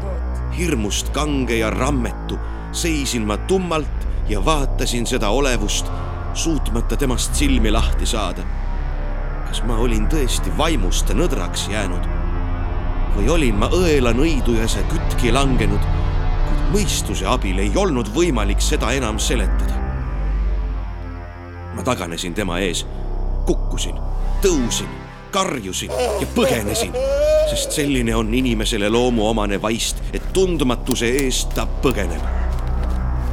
hirmust 0.57 1.11
kange 1.15 1.59
ja 1.63 1.69
rammetu 1.71 2.39
seisin 2.71 3.27
ma 3.27 3.37
tummalt 3.47 4.07
ja 4.29 4.39
vaatasin 4.45 5.05
seda 5.07 5.29
olevust, 5.29 5.91
suutmata 6.33 6.97
temast 6.97 7.35
silmi 7.35 7.71
lahti 7.71 8.05
saada 8.05 8.43
kas 9.51 9.63
ma 9.67 9.75
olin 9.83 10.05
tõesti 10.07 10.51
vaimust 10.57 11.09
nõdraks 11.11 11.65
jäänud 11.71 12.05
või 13.17 13.25
olin 13.33 13.57
ma 13.59 13.67
õelanõidujase 13.75 14.85
kütki 14.87 15.33
langenud, 15.35 15.83
mõistuse 16.71 17.27
abil 17.27 17.59
ei 17.59 17.71
olnud 17.75 18.09
võimalik 18.15 18.61
seda 18.63 18.91
enam 18.95 19.19
seletada. 19.19 19.79
ma 21.75 21.83
taganesin 21.83 22.33
tema 22.33 22.59
ees, 22.59 22.85
kukkusin, 23.47 23.95
tõusin, 24.43 24.89
karjusin 25.31 25.91
ja 25.91 26.27
põgenesin, 26.35 26.93
sest 27.49 27.71
selline 27.71 28.15
on 28.15 28.33
inimesele 28.33 28.89
loomuomane 28.89 29.61
vaist, 29.61 30.03
et 30.13 30.33
tundmatuse 30.33 31.07
eest 31.23 31.55
ta 31.55 31.67
põgeneb. 31.83 32.23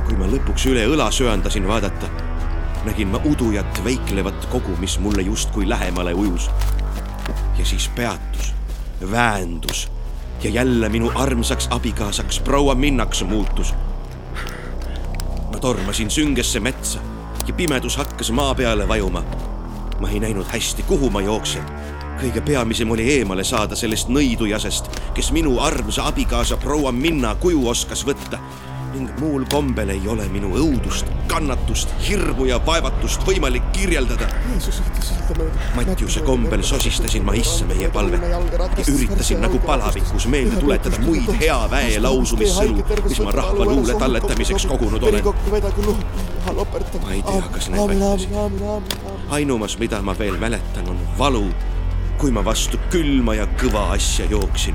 kui 0.06 0.16
ma 0.16 0.26
lõpuks 0.26 0.66
üle 0.70 0.86
õla 0.88 1.10
söandasin 1.12 1.68
vaadata 1.68 2.08
nägin 2.84 3.08
ma 3.08 3.20
udujat 3.24 3.84
veiklevat 3.84 4.46
kogu, 4.50 4.76
mis 4.80 4.98
mulle 4.98 5.22
justkui 5.22 5.68
lähemale 5.68 6.14
ujus. 6.14 6.50
ja 7.58 7.64
siis 7.64 7.90
peatus, 7.94 8.54
väändus 9.10 9.97
ja 10.42 10.50
jälle 10.50 10.88
minu 10.88 11.12
armsaks 11.14 11.68
abikaasaks 11.70 12.40
proua 12.40 12.74
Minnaks 12.74 13.24
muutus. 13.24 13.74
ma 15.52 15.58
tormasin 15.60 16.10
süngesse 16.10 16.60
metsa 16.60 16.98
ja 17.46 17.54
pimedus 17.54 17.96
hakkas 17.96 18.30
maa 18.30 18.54
peale 18.54 18.88
vajuma. 18.88 19.24
ma 20.00 20.10
ei 20.10 20.20
näinud 20.20 20.46
hästi, 20.46 20.82
kuhu 20.82 21.10
ma 21.10 21.20
jooksen. 21.20 21.62
kõige 22.22 22.40
peamisem 22.40 22.90
oli 22.90 23.12
eemale 23.12 23.44
saada 23.44 23.76
sellest 23.76 24.08
nõidujasest, 24.08 24.90
kes 25.14 25.32
minu 25.32 25.60
armsa 25.60 26.06
abikaasa 26.06 26.56
proua 26.56 26.92
Minna 26.92 27.34
kuju 27.34 27.68
oskas 27.68 28.06
võtta 28.06 28.38
ning 28.98 29.20
muul 29.20 29.44
kombel 29.50 29.92
ei 29.94 30.02
ole 30.10 30.24
minu 30.32 30.50
õudust, 30.58 31.06
kannatust, 31.30 31.92
hirmu 32.02 32.48
ja 32.48 32.58
vaevatust 32.66 33.22
võimalik 33.26 33.68
kirjeldada. 33.74 34.26
Mattiuse 35.76 36.24
kombel 36.26 36.64
sosistasin 36.66 37.26
ma 37.26 37.36
issa 37.38 37.66
meie 37.68 37.90
palvet 37.94 38.24
ja 38.26 38.86
üritasin 38.90 39.42
nagu 39.44 39.60
palavikus 39.62 40.26
meelde 40.30 40.58
tuletada 40.58 40.98
muid 41.04 41.30
hea 41.38 41.58
väe 41.70 42.00
lausumissõnu, 42.02 42.82
mis 43.06 43.22
ma 43.22 43.36
rahva 43.38 43.68
luule 43.70 43.94
talletamiseks 44.00 44.66
kogunud 44.72 45.06
olen. 45.12 45.30
ma 47.04 47.14
ei 47.14 47.22
tea, 47.22 47.46
kas 47.54 47.70
need 47.70 47.94
vältisid. 47.94 48.92
ainumas, 49.38 49.78
mida 49.78 50.02
ma 50.02 50.18
veel 50.18 50.38
mäletan, 50.42 50.90
on 50.90 51.00
valu, 51.18 51.46
kui 52.18 52.34
ma 52.34 52.44
vastu 52.44 52.80
külma 52.90 53.38
ja 53.38 53.46
kõva 53.62 53.90
asja 53.94 54.26
jooksin. 54.26 54.74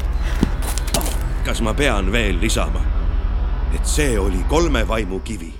kas 1.43 1.61
ma 1.61 1.73
pean 1.73 2.11
veel 2.11 2.39
lisama? 2.39 2.92
Et 3.73 3.85
see 3.85 4.19
oli 4.19 4.43
kolme 4.49 4.87
vaimu 4.87 5.19
kivi. 5.19 5.53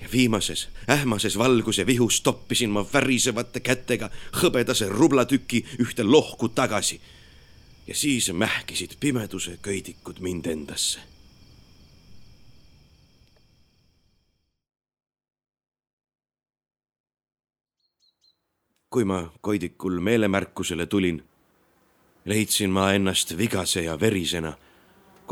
ja 0.00 0.08
viimases 0.12 0.68
ähmases 0.90 1.38
valguse 1.38 1.86
vihus 1.86 2.20
toppisin 2.20 2.70
ma 2.70 2.86
värisevate 2.92 3.60
kätega 3.60 4.10
hõbedase 4.42 4.88
rublatüki 4.88 5.64
ühte 5.78 6.04
lohku 6.04 6.48
tagasi. 6.48 7.00
ja 7.86 7.94
siis 7.94 8.32
mähkisid 8.32 8.96
pimeduse 9.00 9.58
köidikud 9.62 10.20
mind 10.20 10.46
endasse. 10.46 11.00
kui 18.90 19.04
ma 19.04 19.32
koidikul 19.40 20.00
meelemärkusele 20.00 20.86
tulin, 20.86 21.24
leidsin 22.24 22.70
ma 22.70 22.92
ennast 22.92 23.38
vigase 23.38 23.82
ja 23.82 24.00
verisena 24.00 24.52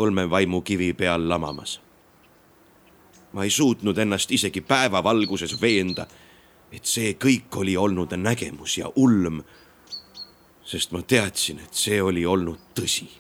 kolme 0.01 0.31
vaimukivi 0.31 0.95
peal 0.95 1.29
lamamas. 1.29 1.81
ma 3.33 3.45
ei 3.45 3.51
suutnud 3.51 3.99
ennast 3.99 4.33
isegi 4.33 4.61
päevavalguses 4.61 5.61
veenda, 5.61 6.07
et 6.73 6.89
see 6.89 7.13
kõik 7.25 7.59
oli 7.61 7.77
olnud 7.77 8.17
nägemus 8.17 8.79
ja 8.79 8.89
ulm. 8.97 9.43
sest 10.65 10.93
ma 10.97 11.03
teadsin, 11.03 11.61
et 11.61 11.75
see 11.75 12.01
oli 12.03 12.25
olnud 12.27 12.73
tõsi. 12.81 13.11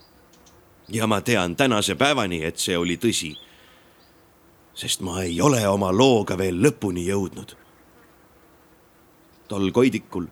ja 0.88 1.06
ma 1.06 1.20
tean 1.20 1.56
tänase 1.56 1.94
päevani, 1.94 2.44
et 2.44 2.58
see 2.58 2.78
oli 2.78 2.96
tõsi. 2.96 3.36
sest 4.74 5.00
ma 5.00 5.22
ei 5.22 5.40
ole 5.40 5.68
oma 5.68 5.92
looga 5.92 6.38
veel 6.38 6.64
lõpuni 6.64 7.04
jõudnud. 7.12 7.56
tol 9.48 9.70
koidikul, 9.70 10.26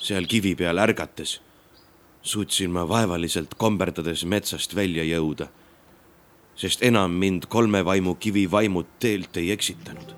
seal 0.00 0.26
kivi 0.26 0.54
peal 0.54 0.78
ärgates 0.78 1.40
suutsin 2.24 2.70
ma 2.70 2.88
vaevaliselt 2.88 3.54
komberdades 3.60 4.24
metsast 4.24 4.74
välja 4.74 5.04
jõuda, 5.04 5.50
sest 6.56 6.82
enam 6.82 7.12
mind 7.20 7.46
kolme 7.52 7.84
vaimu 7.84 8.14
kivi 8.14 8.46
vaimud 8.50 8.96
teelt 8.98 9.36
ei 9.36 9.50
eksitanud. 9.52 10.14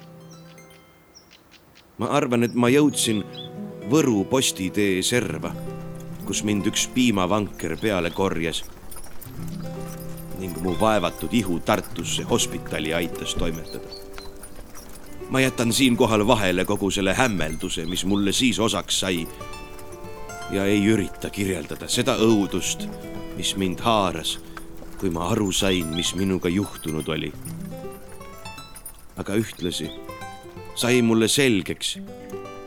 ma 1.99 2.07
arvan, 2.07 2.45
et 2.45 2.55
ma 2.55 2.69
jõudsin 2.69 3.25
Võru 3.87 4.25
postitee 4.27 5.03
serva, 5.07 5.53
kus 6.27 6.41
mind 6.43 6.67
üks 6.67 6.89
piimavanker 6.95 7.77
peale 7.79 8.11
korjas 8.11 8.65
ning 10.41 10.57
mu 10.63 10.75
vaevatud 10.81 11.33
ihu 11.33 11.61
Tartusse 11.61 12.23
hospitali 12.23 12.95
aitas 12.95 13.35
toimetada. 13.35 13.87
ma 15.31 15.41
jätan 15.41 15.73
siinkohal 15.73 16.27
vahele 16.27 16.65
kogu 16.65 16.91
selle 16.91 17.15
hämmelduse, 17.15 17.87
mis 17.87 18.05
mulle 18.05 18.33
siis 18.33 18.59
osaks 18.59 19.01
sai 19.01 19.27
ja 20.51 20.65
ei 20.65 20.87
ürita 20.87 21.31
kirjeldada 21.31 21.89
seda 21.91 22.17
õudust, 22.23 22.87
mis 23.37 23.55
mind 23.59 23.81
haaras, 23.83 24.37
kui 25.01 25.11
ma 25.11 25.31
aru 25.33 25.51
sain, 25.53 25.89
mis 25.97 26.15
minuga 26.15 26.49
juhtunud 26.49 27.09
oli. 27.09 27.33
aga 29.17 29.35
ühtlasi 29.35 29.89
sai 30.77 31.01
mulle 31.03 31.29
selgeks, 31.29 31.97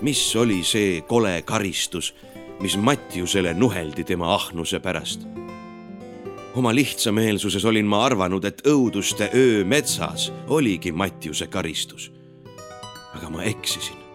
mis 0.02 0.22
oli 0.36 0.64
see 0.64 1.02
kole 1.08 1.42
karistus, 1.46 2.14
mis 2.60 2.78
Mattiusele 2.78 3.54
nuheldi 3.54 4.04
tema 4.04 4.34
ahnuse 4.36 4.80
pärast. 4.80 5.28
oma 6.56 6.76
lihtsameelsuses 6.76 7.66
olin 7.66 7.86
ma 7.86 8.04
arvanud, 8.06 8.44
et 8.44 8.62
õuduste 8.68 9.30
öö 9.34 9.64
metsas 9.66 10.32
oligi 10.48 10.92
Mattiuse 10.92 11.48
karistus. 11.48 12.12
aga 13.16 13.30
ma 13.30 13.44
eksisin 13.44 14.09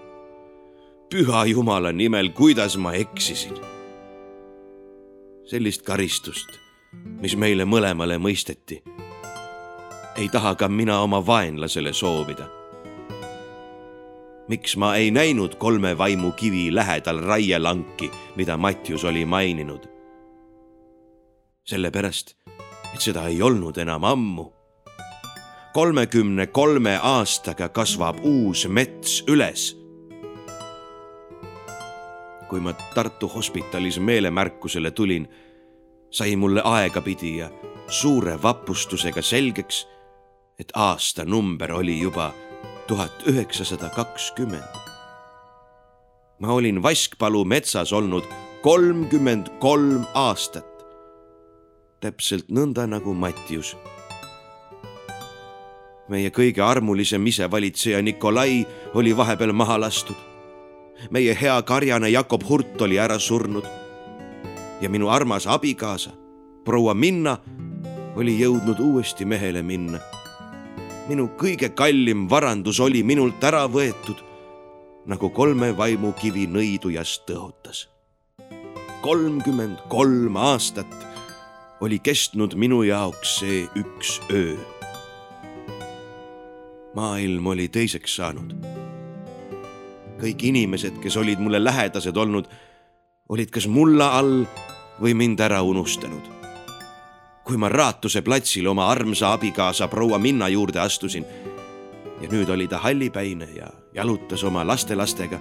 püha 1.10 1.44
Jumala 1.46 1.92
nimel, 1.92 2.28
kuidas 2.28 2.76
ma 2.76 2.92
eksisin. 2.92 3.54
sellist 5.44 5.82
karistust, 5.82 6.48
mis 7.20 7.36
meile 7.36 7.66
mõlemale 7.68 8.16
mõisteti, 8.18 8.80
ei 10.16 10.28
taha 10.32 10.54
ka 10.54 10.68
mina 10.68 11.00
oma 11.00 11.26
vaenlasele 11.26 11.92
soovida. 11.92 12.48
miks 14.48 14.76
ma 14.76 14.96
ei 14.96 15.10
näinud 15.10 15.54
kolme 15.54 15.98
vaimu 15.98 16.32
kivi 16.32 16.74
lähedal 16.74 17.20
raielanki, 17.20 18.10
mida 18.36 18.56
Mattius 18.56 19.04
oli 19.04 19.24
maininud? 19.24 19.88
sellepärast, 21.64 22.36
et 22.94 23.00
seda 23.00 23.26
ei 23.26 23.42
olnud 23.42 23.76
enam 23.78 24.04
ammu 24.04 24.52
kolmekümne 25.74 26.46
kolme 26.46 26.98
aastaga 27.02 27.68
kasvab 27.68 28.16
uus 28.22 28.68
mets 28.68 29.24
üles 29.28 29.83
kui 32.54 32.60
ma 32.62 32.72
Tartu 32.94 33.28
hospitalis 33.28 33.98
meelemärkusele 33.98 34.90
tulin, 34.90 35.28
sai 36.10 36.36
mulle 36.36 36.62
aegapidi 36.64 37.36
ja 37.36 37.50
suure 37.88 38.42
vapustusega 38.42 39.22
selgeks, 39.22 39.88
et 40.58 40.70
aastanumber 40.74 41.72
oli 41.72 41.98
juba 42.00 42.30
tuhat 42.86 43.26
üheksasada 43.26 43.88
kakskümmend. 43.90 44.78
ma 46.38 46.52
olin 46.52 46.82
Vaskpalu 46.82 47.44
metsas 47.44 47.92
olnud 47.92 48.24
kolmkümmend 48.62 49.46
kolm 49.58 50.04
aastat. 50.14 50.86
täpselt 52.00 52.46
nõnda 52.48 52.86
nagu 52.86 53.14
Mattius. 53.14 53.76
meie 56.08 56.30
kõige 56.30 56.62
armulisem 56.62 57.26
isevalitseja 57.26 58.02
Nikolai 58.02 58.66
oli 58.94 59.16
vahepeal 59.16 59.52
maha 59.52 59.80
lastud 59.80 60.33
meie 61.10 61.34
hea 61.40 61.62
karjane 61.62 62.10
Jakob 62.10 62.42
Hurt 62.48 62.82
oli 62.82 62.98
ära 62.98 63.18
surnud. 63.18 63.64
ja 64.80 64.90
minu 64.90 65.08
armas 65.08 65.46
abikaasa, 65.46 66.10
proua 66.64 66.94
Minna, 66.94 67.38
oli 68.16 68.36
jõudnud 68.40 68.80
uuesti 68.80 69.24
mehele 69.24 69.62
minna. 69.62 69.98
minu 71.08 71.28
kõige 71.38 71.68
kallim 71.74 72.28
varandus 72.30 72.80
oli 72.80 73.02
minult 73.02 73.44
ära 73.44 73.66
võetud, 73.68 74.22
nagu 75.06 75.30
kolme 75.30 75.76
vaimukivi 75.76 76.46
nõidujast 76.46 77.26
tõotas. 77.26 77.88
kolmkümmend 79.02 79.78
kolm 79.88 80.36
aastat 80.36 80.94
oli 81.80 81.98
kestnud 81.98 82.54
minu 82.54 82.82
jaoks 82.82 83.38
see 83.40 83.66
üks 83.76 84.20
öö. 84.30 84.56
maailm 86.94 87.46
oli 87.46 87.68
teiseks 87.68 88.16
saanud 88.16 88.83
kõik 90.24 90.46
inimesed, 90.48 91.00
kes 91.02 91.16
olid 91.20 91.42
mulle 91.42 91.60
lähedased 91.64 92.16
olnud, 92.16 92.48
olid 93.28 93.50
kas 93.52 93.66
mulla 93.68 94.14
all 94.18 94.44
või 95.00 95.14
mind 95.14 95.40
ära 95.40 95.62
unustanud. 95.62 96.32
kui 97.44 97.58
ma 97.60 97.68
Raatuse 97.68 98.22
platsil 98.24 98.66
oma 98.66 98.86
armsa 98.88 99.34
abikaasa 99.36 99.88
proua 99.88 100.18
Minna 100.18 100.48
juurde 100.48 100.80
astusin 100.80 101.26
ja 102.20 102.28
nüüd 102.32 102.48
oli 102.48 102.64
ta 102.68 102.78
hallipäine 102.78 103.48
ja 103.56 103.66
jalutas 103.94 104.44
oma 104.44 104.66
lastelastega, 104.66 105.38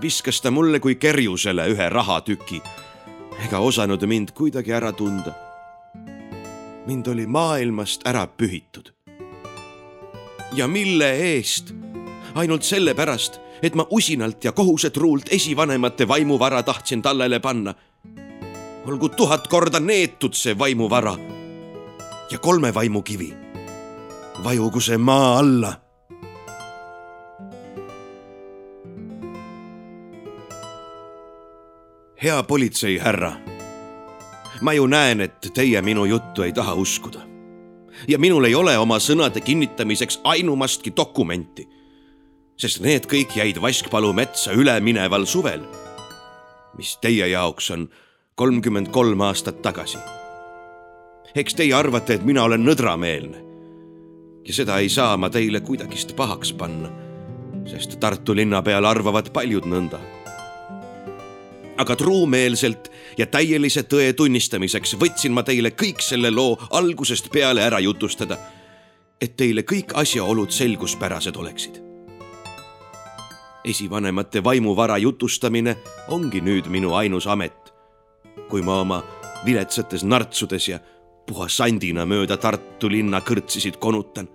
viskas 0.00 0.40
ta 0.40 0.50
mulle 0.50 0.80
kui 0.80 0.94
kerjusele 0.94 1.66
ühe 1.68 1.88
rahatüki 1.92 2.62
ega 3.44 3.58
osanud 3.58 4.06
mind 4.06 4.32
kuidagi 4.32 4.72
ära 4.72 4.92
tunda. 4.92 5.34
mind 6.86 7.06
oli 7.06 7.26
maailmast 7.26 8.06
ära 8.08 8.26
pühitud. 8.26 8.92
ja 10.52 10.68
mille 10.68 11.12
eest? 11.12 11.74
ainult 12.34 12.62
sellepärast, 12.62 13.40
et 13.64 13.74
ma 13.74 13.86
usinalt 13.90 14.44
ja 14.44 14.52
kohusetruult 14.52 15.32
esivanemate 15.32 16.08
vaimuvara 16.08 16.62
tahtsin 16.62 17.02
tallele 17.02 17.40
panna. 17.40 17.74
olgu 18.86 19.08
tuhat 19.08 19.48
korda 19.48 19.80
neetud 19.80 20.32
see 20.32 20.58
vaimuvara 20.58 21.16
ja 22.30 22.38
kolme 22.38 22.74
vaimukivi. 22.74 23.34
vajugu 24.44 24.80
see 24.80 24.98
maa 24.98 25.38
alla. 25.38 25.72
hea 32.22 32.42
politseihärra, 32.42 33.32
ma 34.60 34.72
ju 34.72 34.86
näen, 34.86 35.20
et 35.20 35.50
teie 35.54 35.82
minu 35.82 36.04
juttu 36.04 36.42
ei 36.42 36.52
taha 36.52 36.74
uskuda 36.74 37.20
ja 38.08 38.18
minul 38.18 38.44
ei 38.44 38.54
ole 38.54 38.78
oma 38.78 38.98
sõnade 38.98 39.40
kinnitamiseks 39.40 40.20
ainumastki 40.24 40.92
dokumenti 40.96 41.73
sest 42.56 42.80
need 42.80 43.06
kõik 43.10 43.36
jäid 43.36 43.60
Vaskpalu 43.62 44.12
metsa 44.12 44.52
ülemineval 44.52 45.26
suvel, 45.26 45.62
mis 46.78 46.96
teie 47.02 47.26
jaoks 47.30 47.70
on 47.70 47.88
kolmkümmend 48.34 48.90
kolm 48.94 49.20
aastat 49.20 49.62
tagasi. 49.62 49.98
eks 51.34 51.54
teie 51.54 51.74
arvate, 51.74 52.14
et 52.14 52.24
mina 52.24 52.44
olen 52.44 52.64
nõdrameelne 52.64 53.44
ja 54.46 54.54
seda 54.54 54.78
ei 54.78 54.88
saa 54.88 55.16
ma 55.16 55.30
teile 55.30 55.60
kuidagist 55.60 56.16
pahaks 56.16 56.52
panna, 56.52 56.90
sest 57.66 57.98
Tartu 58.00 58.36
linna 58.36 58.62
peal 58.62 58.84
arvavad 58.84 59.32
paljud 59.32 59.64
nõnda. 59.64 60.00
aga 61.76 61.96
truumeelselt 61.96 62.90
ja 63.18 63.26
täielise 63.26 63.82
tõe 63.82 64.12
tunnistamiseks 64.12 64.94
võtsin 64.94 65.32
ma 65.32 65.42
teile 65.42 65.70
kõik 65.70 66.02
selle 66.02 66.30
loo 66.30 66.58
algusest 66.70 67.32
peale 67.32 67.62
ära 67.62 67.80
jutustada, 67.80 68.38
et 69.20 69.36
teile 69.36 69.62
kõik 69.62 69.94
asjaolud 69.94 70.50
selguspärased 70.50 71.36
oleksid. 71.36 71.83
Esivanemate 73.64 74.44
vaimuvara 74.44 74.98
jutustamine 74.98 75.76
ongi 76.08 76.40
nüüd 76.40 76.68
minu 76.68 76.94
ainus 76.94 77.26
amet. 77.26 77.74
kui 78.48 78.62
ma 78.62 78.80
oma 78.80 79.02
viletsates 79.44 80.04
nartsudes 80.04 80.68
ja 80.68 80.78
puha 81.26 81.48
sandina 81.48 82.04
mööda 82.06 82.36
Tartu 82.36 82.90
linna 82.90 83.20
kõrtsisid 83.20 83.78
konutan. 83.78 84.28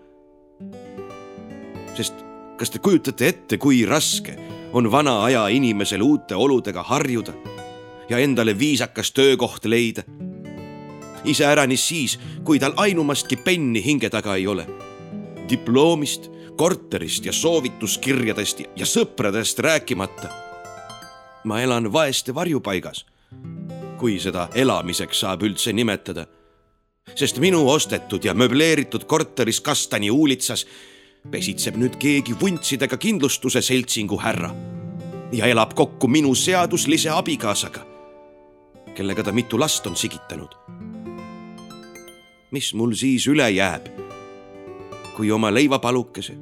sest 1.95 2.13
kas 2.57 2.69
te 2.69 2.79
kujutate 2.79 3.27
ette, 3.27 3.57
kui 3.57 3.85
raske 3.85 4.35
on 4.73 4.91
vana 4.91 5.23
aja 5.23 5.47
inimesel 5.47 6.01
uute 6.01 6.35
oludega 6.35 6.83
harjuda 6.83 7.33
ja 8.09 8.17
endale 8.17 8.59
viisakas 8.59 9.11
töökoht 9.11 9.65
leida? 9.65 10.03
iseäranis 11.23 11.87
siis, 11.87 12.19
kui 12.43 12.59
tal 12.59 12.73
ainumastki 12.77 13.35
penni 13.35 13.83
hinge 13.85 14.09
taga 14.09 14.35
ei 14.35 14.47
ole. 14.47 14.67
diplomist, 15.49 16.29
korterist 16.59 17.25
ja 17.25 17.33
soovituskirjadest 17.33 18.65
ja 18.75 18.85
sõpradest 18.85 19.63
rääkimata. 19.63 20.29
ma 21.43 21.61
elan 21.61 21.93
vaeste 21.93 22.35
varjupaigas, 22.35 23.05
kui 23.97 24.19
seda 24.19 24.49
elamiseks 24.53 25.19
saab 25.23 25.43
üldse 25.47 25.73
nimetada 25.73 26.25
sest 27.15 27.39
minu 27.39 27.63
ostetud 27.69 28.23
ja 28.23 28.33
möbleeritud 28.33 29.05
korteris 29.05 29.61
Kastani 29.61 30.11
uulitsas 30.11 30.65
pesitseb 31.31 31.77
nüüd 31.79 31.97
keegi 31.99 32.35
vuntsidega 32.41 32.97
kindlustuse 32.97 33.61
seltsingu 33.61 34.19
härra 34.19 34.51
ja 35.31 35.45
elab 35.45 35.73
kokku 35.77 36.07
minu 36.07 36.35
seaduslise 36.35 37.09
abikaasaga, 37.13 37.85
kellega 38.95 39.23
ta 39.23 39.31
mitu 39.31 39.59
last 39.59 39.87
on 39.87 39.95
sigitanud. 39.95 40.55
mis 42.51 42.73
mul 42.73 42.93
siis 42.97 43.27
üle 43.27 43.49
jääb, 43.51 44.08
kui 45.19 45.31
oma 45.35 45.49
leivapalukese, 45.53 46.33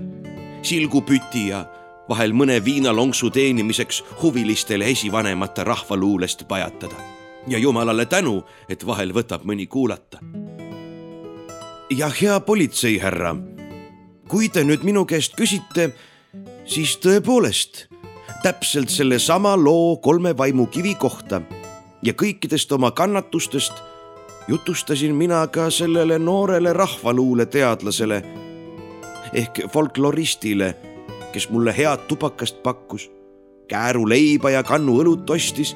silgupüti 0.61 1.47
ja 1.49 1.63
vahel 2.09 2.35
mõne 2.37 2.59
viinalonksu 2.61 3.31
teenimiseks 3.33 4.03
huvilistele 4.21 4.85
esivanemate 4.93 5.63
rahvaluulest 5.65 6.43
pajatada. 6.47 6.99
Ja 7.47 7.57
jumalale 7.57 8.05
tänu, 8.05 8.43
et 8.69 8.85
vahel 8.85 9.15
võtab 9.17 9.49
mõni 9.49 9.65
kuulata. 9.65 10.21
Ja 11.89 12.11
hea 12.21 12.37
politseihärra, 12.39 13.33
kui 14.29 14.49
te 14.53 14.61
nüüd 14.61 14.85
minu 14.85 15.07
käest 15.09 15.33
küsite, 15.33 15.89
siis 16.69 16.99
tõepoolest 17.01 17.87
täpselt 18.43 18.93
sellesama 18.93 19.57
loo 19.57 19.95
kolme 19.97 20.37
vaimukivi 20.37 20.93
kohta 21.01 21.41
ja 22.05 22.13
kõikidest 22.13 22.77
oma 22.77 22.91
kannatustest 22.91 23.73
jutustasin 24.47 25.15
mina 25.15 25.47
ka 25.47 25.71
sellele 25.73 26.19
noorele 26.19 26.73
rahvaluuleteadlasele 26.73 28.46
ehk 29.37 29.67
folkloristile, 29.73 30.73
kes 31.31 31.49
mulle 31.53 31.75
head 31.77 32.07
tubakast 32.09 32.63
pakkus, 32.63 33.07
kääruleiba 33.69 34.49
ja 34.55 34.63
kannu 34.65 34.97
õlut 35.03 35.29
ostis 35.29 35.75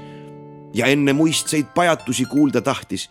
ja 0.73 0.89
enne 0.89 1.13
muistseid 1.13 1.73
pajatusi 1.75 2.25
kuulda 2.25 2.61
tahtis 2.61 3.09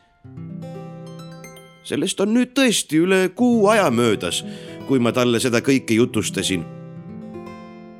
sellest 1.90 2.20
on 2.22 2.34
nüüd 2.34 2.52
tõesti 2.54 3.00
üle 3.02 3.20
kuu 3.34 3.66
aja 3.72 3.88
möödas, 3.90 4.44
kui 4.88 5.00
ma 5.02 5.12
talle 5.16 5.40
seda 5.42 5.62
kõike 5.64 5.96
jutustasin. 5.98 6.64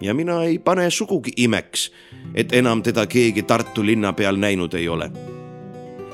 ja 0.01 0.15
mina 0.15 0.43
ei 0.49 0.59
pane 0.59 0.91
sugugi 0.91 1.33
imeks, 1.37 1.91
et 2.35 2.53
enam 2.53 2.83
teda 2.83 3.07
keegi 3.07 3.43
Tartu 3.43 3.85
linna 3.85 4.13
peal 4.13 4.37
näinud 4.37 4.75
ei 4.75 4.89
ole. 4.89 5.11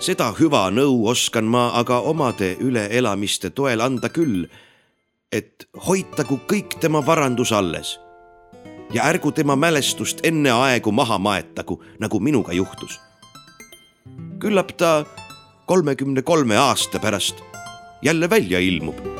seda 0.01 0.33
hüva 0.39 0.71
nõu 0.71 1.07
oskan 1.09 1.45
ma 1.45 1.71
aga 1.75 2.01
omade 2.01 2.57
üleelamiste 2.61 3.51
toel 3.51 3.81
anda 3.81 4.09
küll, 4.09 4.47
et 5.33 5.69
hoitagu 5.89 6.39
kõik 6.51 6.79
tema 6.81 7.03
varandus 7.07 7.53
alles 7.53 7.97
ja 8.95 9.09
ärgu 9.11 9.33
tema 9.33 9.57
mälestust 9.57 10.21
enne 10.23 10.53
aegu 10.53 10.93
maha 10.93 11.19
maetagu, 11.19 11.83
nagu 11.99 12.21
minuga 12.21 12.53
juhtus. 12.53 13.01
küllap 14.39 14.77
ta 14.77 15.05
kolmekümne 15.67 16.23
kolme 16.23 16.57
aasta 16.57 16.99
pärast 16.99 17.43
jälle 18.03 18.31
välja 18.31 18.59
ilmub 18.61 19.16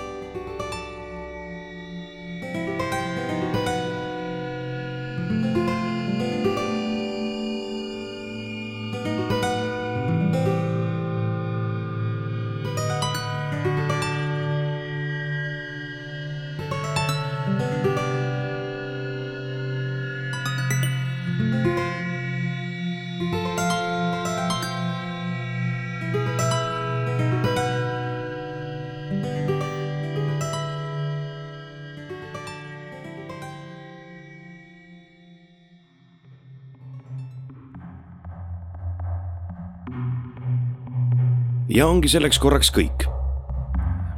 ja 41.77 41.85
ongi 41.87 42.09
selleks 42.09 42.39
korraks 42.41 42.71
kõik. 42.73 43.05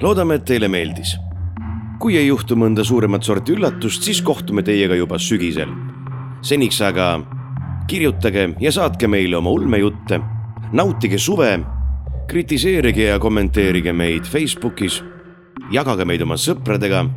loodame, 0.02 0.38
et 0.38 0.44
teile 0.46 0.68
meeldis. 0.68 1.16
kui 1.98 2.16
ei 2.16 2.28
juhtu 2.28 2.54
mõnda 2.54 2.84
suuremat 2.84 3.24
sorti 3.26 3.52
üllatust, 3.52 4.02
siis 4.02 4.22
kohtume 4.22 4.62
teiega 4.62 4.94
juba 4.94 5.18
sügisel. 5.18 5.68
seniks 6.42 6.80
aga 6.80 7.20
kirjutage 7.88 8.54
ja 8.60 8.72
saatke 8.72 9.08
meile 9.08 9.36
oma 9.36 9.50
ulmejutte, 9.50 10.20
nautige 10.72 11.18
suve, 11.18 11.58
kritiseerige 12.28 13.08
ja 13.08 13.18
kommenteerige 13.18 13.92
meid 13.92 14.24
Facebookis, 14.24 15.02
jagage 15.72 16.04
meid 16.04 16.22
oma 16.22 16.36
sõpradega 16.36 17.08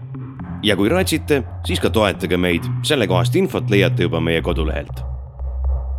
ja 0.63 0.75
kui 0.75 0.89
raatsite, 0.89 1.43
siis 1.65 1.79
ka 1.79 1.89
toetage 1.89 2.37
meid, 2.37 2.65
sellekohast 2.83 3.35
infot 3.35 3.69
leiate 3.69 4.09
juba 4.09 4.19
meie 4.19 4.41
kodulehelt. 4.41 5.05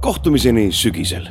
kohtumiseni 0.03 0.73
sügisel 0.73 1.31